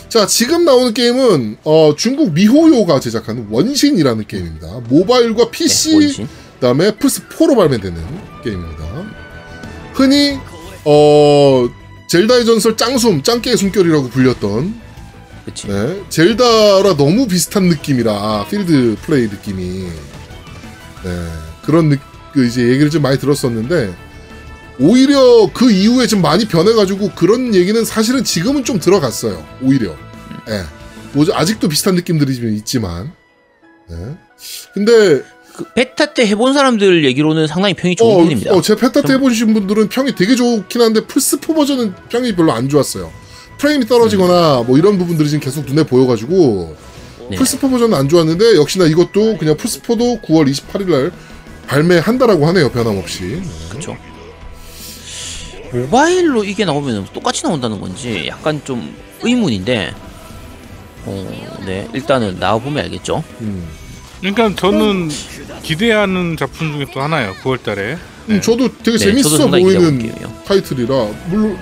[0.08, 4.80] 자, 지금 나오는 게임은 어, 중국 미호요가 제작한 원신이라는 게임입니다.
[4.88, 6.26] 모바일과 PC, 네.
[6.54, 8.02] 그다음에 플스 4로 발매되는
[8.44, 8.84] 게임입니다.
[9.94, 10.38] 흔히
[10.84, 11.66] 어,
[12.08, 14.81] 젤다의 전설 짱숨, 짱깨의 숨결이라고 불렸던
[15.44, 15.66] 그치.
[15.66, 19.86] 네, 젤다라 너무 비슷한 느낌이라 필드 플레이 느낌이
[21.04, 21.28] 네,
[21.64, 21.96] 그런 느,
[22.32, 23.92] 그 이제 얘기를 좀 많이 들었었는데
[24.78, 29.44] 오히려 그 이후에 좀 많이 변해가지고 그런 얘기는 사실은 지금은 좀 들어갔어요.
[29.62, 29.96] 오히려
[30.48, 30.62] 예,
[31.12, 33.12] 뭐 아직도 비슷한 느낌들이 좀 있지만
[33.88, 33.96] 네.
[34.74, 35.22] 근데
[35.54, 38.52] 그 베타 때 해본 사람들 얘기로는 상당히 평이 좋은 어, 편입니다.
[38.54, 42.52] 어, 제 페타 때 좀- 해보신 분들은 평이 되게 좋긴 한데 플스4 버전은 평이 별로
[42.52, 43.12] 안 좋았어요.
[43.62, 46.76] 프레임이 떨어지거나 뭐 이런 부분들이 지금 계속 눈에 보여가지고
[47.30, 47.36] 네.
[47.36, 51.12] 플스4 버전은 안 좋았는데 역시나 이것도 그냥 플스4도 9월 28일 날
[51.68, 52.72] 발매한다라고 하네요.
[52.72, 53.40] 변함없이.
[53.70, 53.96] 그쵸.
[55.72, 59.94] 모바일로 이게 나오면 똑같이 나온다는 건지 약간 좀 의문인데,
[61.06, 61.88] 어, 네.
[61.94, 63.22] 일단은 나와보면 알겠죠.
[63.42, 63.68] 음.
[64.20, 65.08] 그러니까 저는
[65.62, 67.34] 기대하는 작품 중에 또 하나예요.
[67.44, 67.96] 9월달에.
[68.28, 70.44] 음, 저도 되게 네, 저도 재밌어 상당히 기대하고 보이는.
[70.44, 71.58] 타이틀이라 물론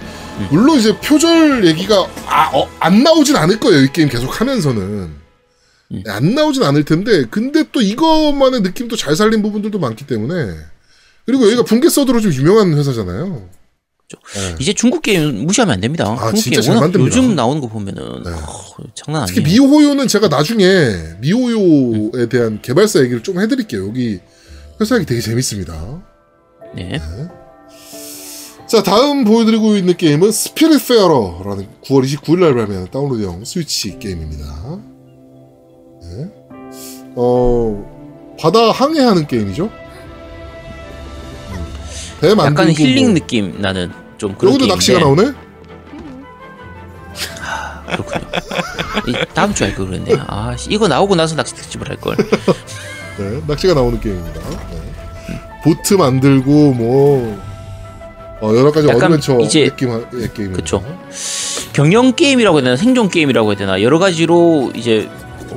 [0.50, 3.82] 물론 이제 표절 얘기가 아, 어, 안 나오진 않을 거예요.
[3.82, 5.20] 이 게임 계속 하면서는 음.
[5.88, 10.54] 네, 안 나오진 않을 텐데 근데 또 이것만의 느낌도 잘 살린 부분들도 많기 때문에
[11.26, 13.48] 그리고 여기가 분계 서드로 좀 유명한 회사잖아요.
[14.34, 14.56] 네.
[14.58, 16.04] 이제 중국 게임 무시하면 안 됩니다.
[16.18, 17.16] 아, 중국 게임 잘 워낙 만듭니다.
[17.16, 18.30] 요즘 나오는 거 보면은 네.
[18.30, 19.62] 어, 장난 특히 아니에요.
[19.62, 20.64] 미호요는 제가 나중에
[21.20, 23.86] 미호요에 대한 개발사 얘기를 좀 해드릴게요.
[23.86, 24.20] 여기
[24.80, 26.02] 회사 얘기 되게 재밌습니다.
[26.74, 27.00] 네.
[28.70, 34.44] 자 다음 보여드리고 있는 게임은 Spiritfarer라는 9월 29일 날 발매하는 다운로드형 스위치 게임입니다.
[36.02, 36.30] 네.
[37.16, 39.64] 어 바다 항해하는 게임이죠.
[39.64, 39.70] 음.
[42.20, 43.14] 배 만들고 약간 힐링 뭐.
[43.14, 45.32] 느낌 나는 좀 그런 여기도 낚시가 나오네.
[47.88, 48.26] 그렇군요.
[49.08, 50.14] 이 다음 주에 할걸 그랬네.
[50.28, 52.16] 아, 씨, 이거 나오고 나서 낚시 특집을 할 걸.
[53.18, 54.40] 네, 낚시가 나오는 게임입니다.
[54.70, 55.40] 네.
[55.64, 57.49] 보트 만들고 뭐
[58.40, 60.52] 어, 여러 가지 어드벤처 이제- 느낌의 게임입니다.
[60.56, 60.82] 그쵸.
[61.72, 65.08] 경영 게임이라고 해야 되나 생존 게임이라고 해야 되나 여러 가지로 이제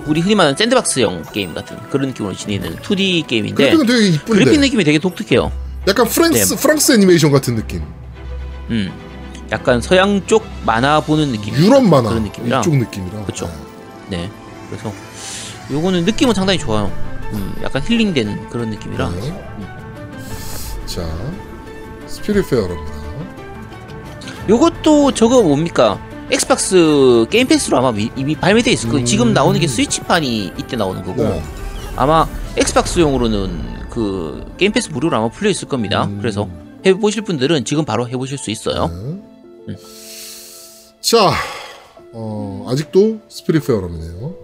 [0.06, 4.60] 우리 흔히 말하는 샌드박스형 게임 같은 그런 느낌으로 지니는 2D 게임인데 그래픽은 되게 이쁜데 그래픽
[4.60, 5.52] 느낌이 되게 독특해요.
[5.88, 6.62] 약간 프랑스 네.
[6.62, 7.82] 프랑스 애니메이션 같은 느낌.
[8.70, 8.92] 음,
[9.52, 11.54] 약간 서양 쪽 만화 보는 느낌.
[11.56, 12.60] 유럽 만화 그런 느낌이라.
[12.60, 13.24] 이쪽 느낌이라.
[13.26, 13.50] 그쵸.
[14.10, 14.30] 네.
[14.70, 14.92] 그래서
[15.72, 16.92] 요거는 느낌은 상당히 좋아요.
[17.34, 19.10] 음, 약간 힐링되는 그런 느낌이라.
[19.10, 19.46] 네.
[20.86, 21.02] 자,
[22.14, 22.94] Spiritfarer입니다.
[24.50, 26.00] 요것도 저거 뭡니까?
[26.32, 29.04] Xbox Game Pass로 아마 미- 이미 발매돼 있을 거예요.
[29.04, 29.06] 음.
[29.06, 31.42] 지금 나오는 게 스위치판이 이때 나오는 거고 네.
[31.96, 36.06] 아마 엑스박스용으로는 그 게임 패스 무료로 아마 풀려 있을 겁니다.
[36.06, 36.18] 음.
[36.20, 36.48] 그래서
[36.86, 38.90] 해보실 분들은 지금 바로 해보실 수 있어요.
[39.68, 39.76] 네.
[41.02, 41.32] 자,
[42.14, 44.36] 어, 아직도 스피릿 페어럼이네요.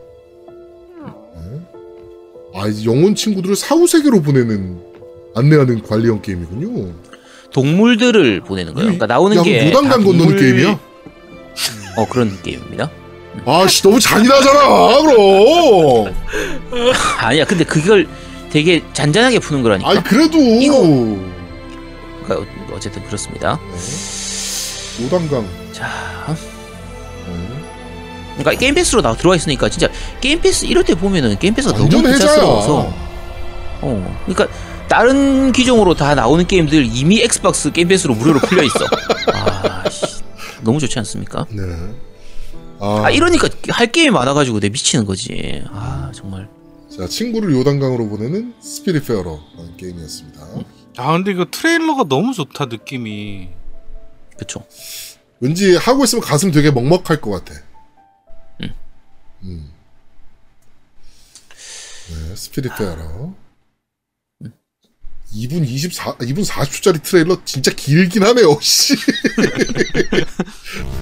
[1.36, 1.62] 네.
[2.56, 4.80] 아, 이제 영혼 친구들을 사후 세계로 보내는
[5.36, 6.94] 안내하는 관리형 게임이군요.
[7.54, 8.86] 동물들을 보내는 거예요.
[8.88, 10.80] 그러니까 나오는 야, 게 무단강 다 건너는 동물- 게임이야?
[11.98, 12.90] 어 그런 게임입니다.
[13.46, 14.60] 아씨, 너무 잔인하잖아,
[15.02, 16.14] 그럼!
[17.20, 18.08] 아니야, 근데 그걸
[18.52, 19.90] 되게 잔잔하게 푸는 거라니까.
[19.90, 20.38] 아니, 그래도!
[20.38, 21.18] 이거-
[22.26, 23.60] 그러니까 어쨌든 그렇습니다.
[23.72, 25.04] 네.
[25.04, 25.46] 요단강.
[25.72, 25.88] 자,
[26.28, 26.36] 네.
[28.38, 29.88] 그러니까 Game Pass로 나 들어와 있으니까 진짜
[30.22, 33.10] Game Pass 이럴 때 보면은 Game Pass가 너무 혜자스러워서 혜자야.
[33.82, 34.48] 어 그러니까
[34.90, 38.80] 다른 기종으로 다 나오는 게임들 이미 Xbox Game Pass로 무료로 풀려 있어
[39.34, 40.22] 아 씨,
[40.62, 41.62] 너무 좋지 않습니까 네.
[42.80, 46.50] 아, 아 이러니까 할 게임이 많아가지고 내 미치는 거지 아 정말
[47.00, 50.42] 자, 친구를 요단강으로 보내는 Spiritfarer라는 게임이었습니다.
[50.98, 53.48] 아 근데 이거 트레일러가 너무 좋다 느낌이.
[54.38, 54.66] 그쵸
[55.40, 57.54] 왠지 하고 있으면 가슴 되게 먹먹할 것 같아.
[58.64, 58.74] 음.
[59.44, 59.72] 음.
[62.10, 63.34] 네, Spiritfarer.
[65.36, 68.96] 2분 24, 2분 40초짜리 트레일러 진짜 길긴 하네요, 씨.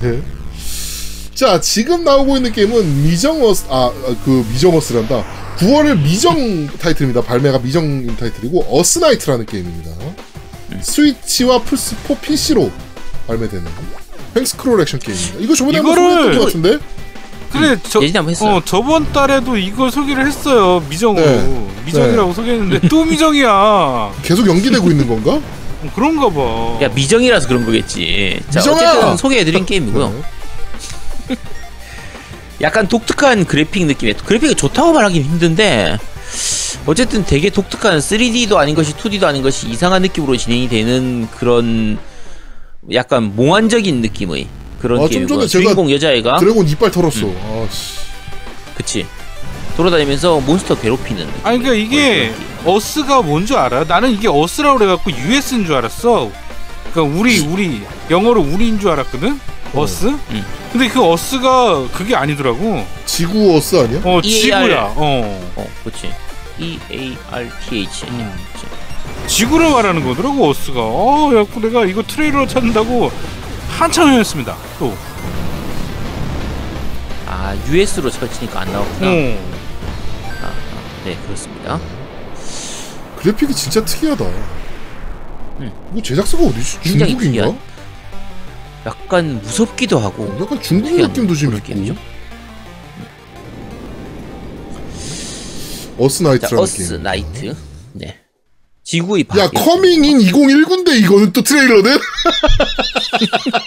[0.01, 0.21] 네.
[1.33, 5.23] 자, 지금 나오고 있는 게임은 미정어스, 아, 아, 그 미정어스란다.
[5.57, 7.21] 9월을 미정 타이틀입니다.
[7.21, 9.91] 발매가 미정 타이틀이고, EarthNight라는 게임입니다.
[10.81, 12.71] 스위치와 플스4 PC로
[13.27, 13.65] 발매되는
[14.35, 15.39] 횡스크롤 액션 게임입니다.
[15.39, 16.79] 이거 저번에 한번 이거를- 소개했던 것 같은데?
[17.59, 18.55] 그래 저 예전에 한번 했어요.
[18.55, 21.67] 어, 저번 달에도 이걸 소개를 했어요 미정으로 네.
[21.85, 25.39] 미정이라고 소개했는데 또 미정이야 어, 계속 연기되고 있는 건가?
[25.95, 26.77] 그런가 봐.
[26.81, 28.39] 야 미정이라서 그런 거겠지.
[28.49, 28.77] 자 미정아!
[28.77, 30.23] 어쨌든 소개해드린 게임이고요.
[32.61, 35.97] 약간 독특한 그래픽 느낌의 그래픽이 좋다고 말하기 힘든데
[36.87, 41.99] 어쨌든 되게 독특한 3D도 아닌 것이 2D도 아닌 것이 이상한 느낌으로 진행이 되는 그런
[42.91, 44.47] 약간 몽환적인 느낌의
[44.87, 47.25] 그런 아, 좀 게임이고 전에 주인공 여자애가 드래곤 이빨 털었어.
[47.25, 47.67] 음.
[47.69, 47.97] 아씨.
[48.75, 49.05] 그치
[49.75, 51.27] 돌아다니면서 몬스터 괴롭히는.
[51.43, 52.31] 아니 그러니까 이게
[52.65, 53.83] Earth가 뭔 줄 알아?
[53.83, 56.31] 나는 이게 Earth라고 그래갖고 US인 줄 알았어.
[56.93, 59.39] 그러니까 우리 우리 영어로 우리인 줄 알았거든.
[59.75, 60.05] 어스?
[60.07, 60.45] 음.
[60.71, 62.85] 근데 그 어스가 그게 아니더라고.
[63.05, 63.99] 지구 어스 아니야?
[64.03, 64.41] 어 EAR.
[64.67, 64.93] 지구야.
[64.95, 65.51] 어.
[65.57, 66.09] 어 그치
[66.59, 68.33] E A R T H 음.
[69.27, 70.79] 지구를 말하는 거더라고 Earth가.
[70.79, 73.11] 어, 야구 내가 이거 트레일러 찾는다고
[73.77, 74.55] 한참 헤맸습니다.
[74.79, 74.95] 또.
[77.27, 79.07] 아 US로 치니까 안 나왔구나.
[79.07, 79.11] 어.
[80.41, 80.53] 아, 아,
[81.05, 81.79] 네 그렇습니다.
[83.17, 84.25] 그래픽이 진짜 특이하다.
[85.59, 85.71] 음.
[85.91, 86.79] 뭐 제작사가 어디지?
[86.81, 87.19] 중국인가?
[87.23, 87.59] 특이한.
[88.87, 91.95] 약간 무섭기도 하고 약간 중국 느낌도 좀 있고.
[95.99, 97.03] Earth 자, Night라는 Earth 게임.
[97.03, 97.55] Night.
[98.87, 98.91] 네.
[98.91, 101.97] 지구의 야, 밖에 coming in 2019인데 이거는 또 트레일러는?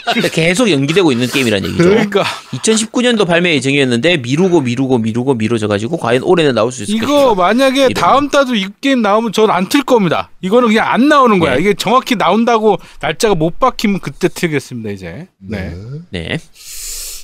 [0.05, 1.83] 그러니까 계속 연기되고 있는 게임이란 얘기죠.
[1.85, 7.05] 그러니까 2019년도 발매 예정이었는데 미루고 미루고 미루고 미뤄져 가지고 과연 올해는 나올 수 있을까?
[7.05, 10.31] 이거 만약에 이런 다음 달도 이 게임 나오면 전 안 틀 겁니다.
[10.41, 11.55] 이거는 그냥 안 나오는 거야.
[11.57, 11.61] 네.
[11.61, 14.91] 이게 정확히 나온다고 날짜가 못 박히면 그때 틀겠습니다.
[14.91, 15.29] 이제.
[15.39, 15.75] 네.
[16.11, 16.39] 네.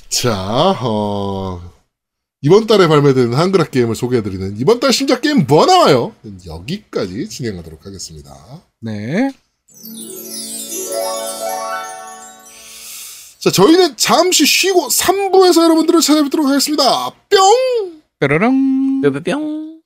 [0.09, 0.31] 자,
[0.81, 1.61] 어,
[2.41, 6.13] 이번 달에 발매된 한글화 게임을 소개해드리는 이번 달 신작 게임 뭐 나와요?
[6.45, 8.31] 여기까지 진행하도록 하겠습니다.
[8.79, 9.31] 네.
[13.39, 17.09] 자, 저희는 잠시 쉬고 3부에서 여러분들을 찾아뵙도록 하겠습니다.
[17.29, 18.01] 뿅!
[18.19, 19.01] 뾰로롱.
[19.01, 19.76] 뿅뿅뿅.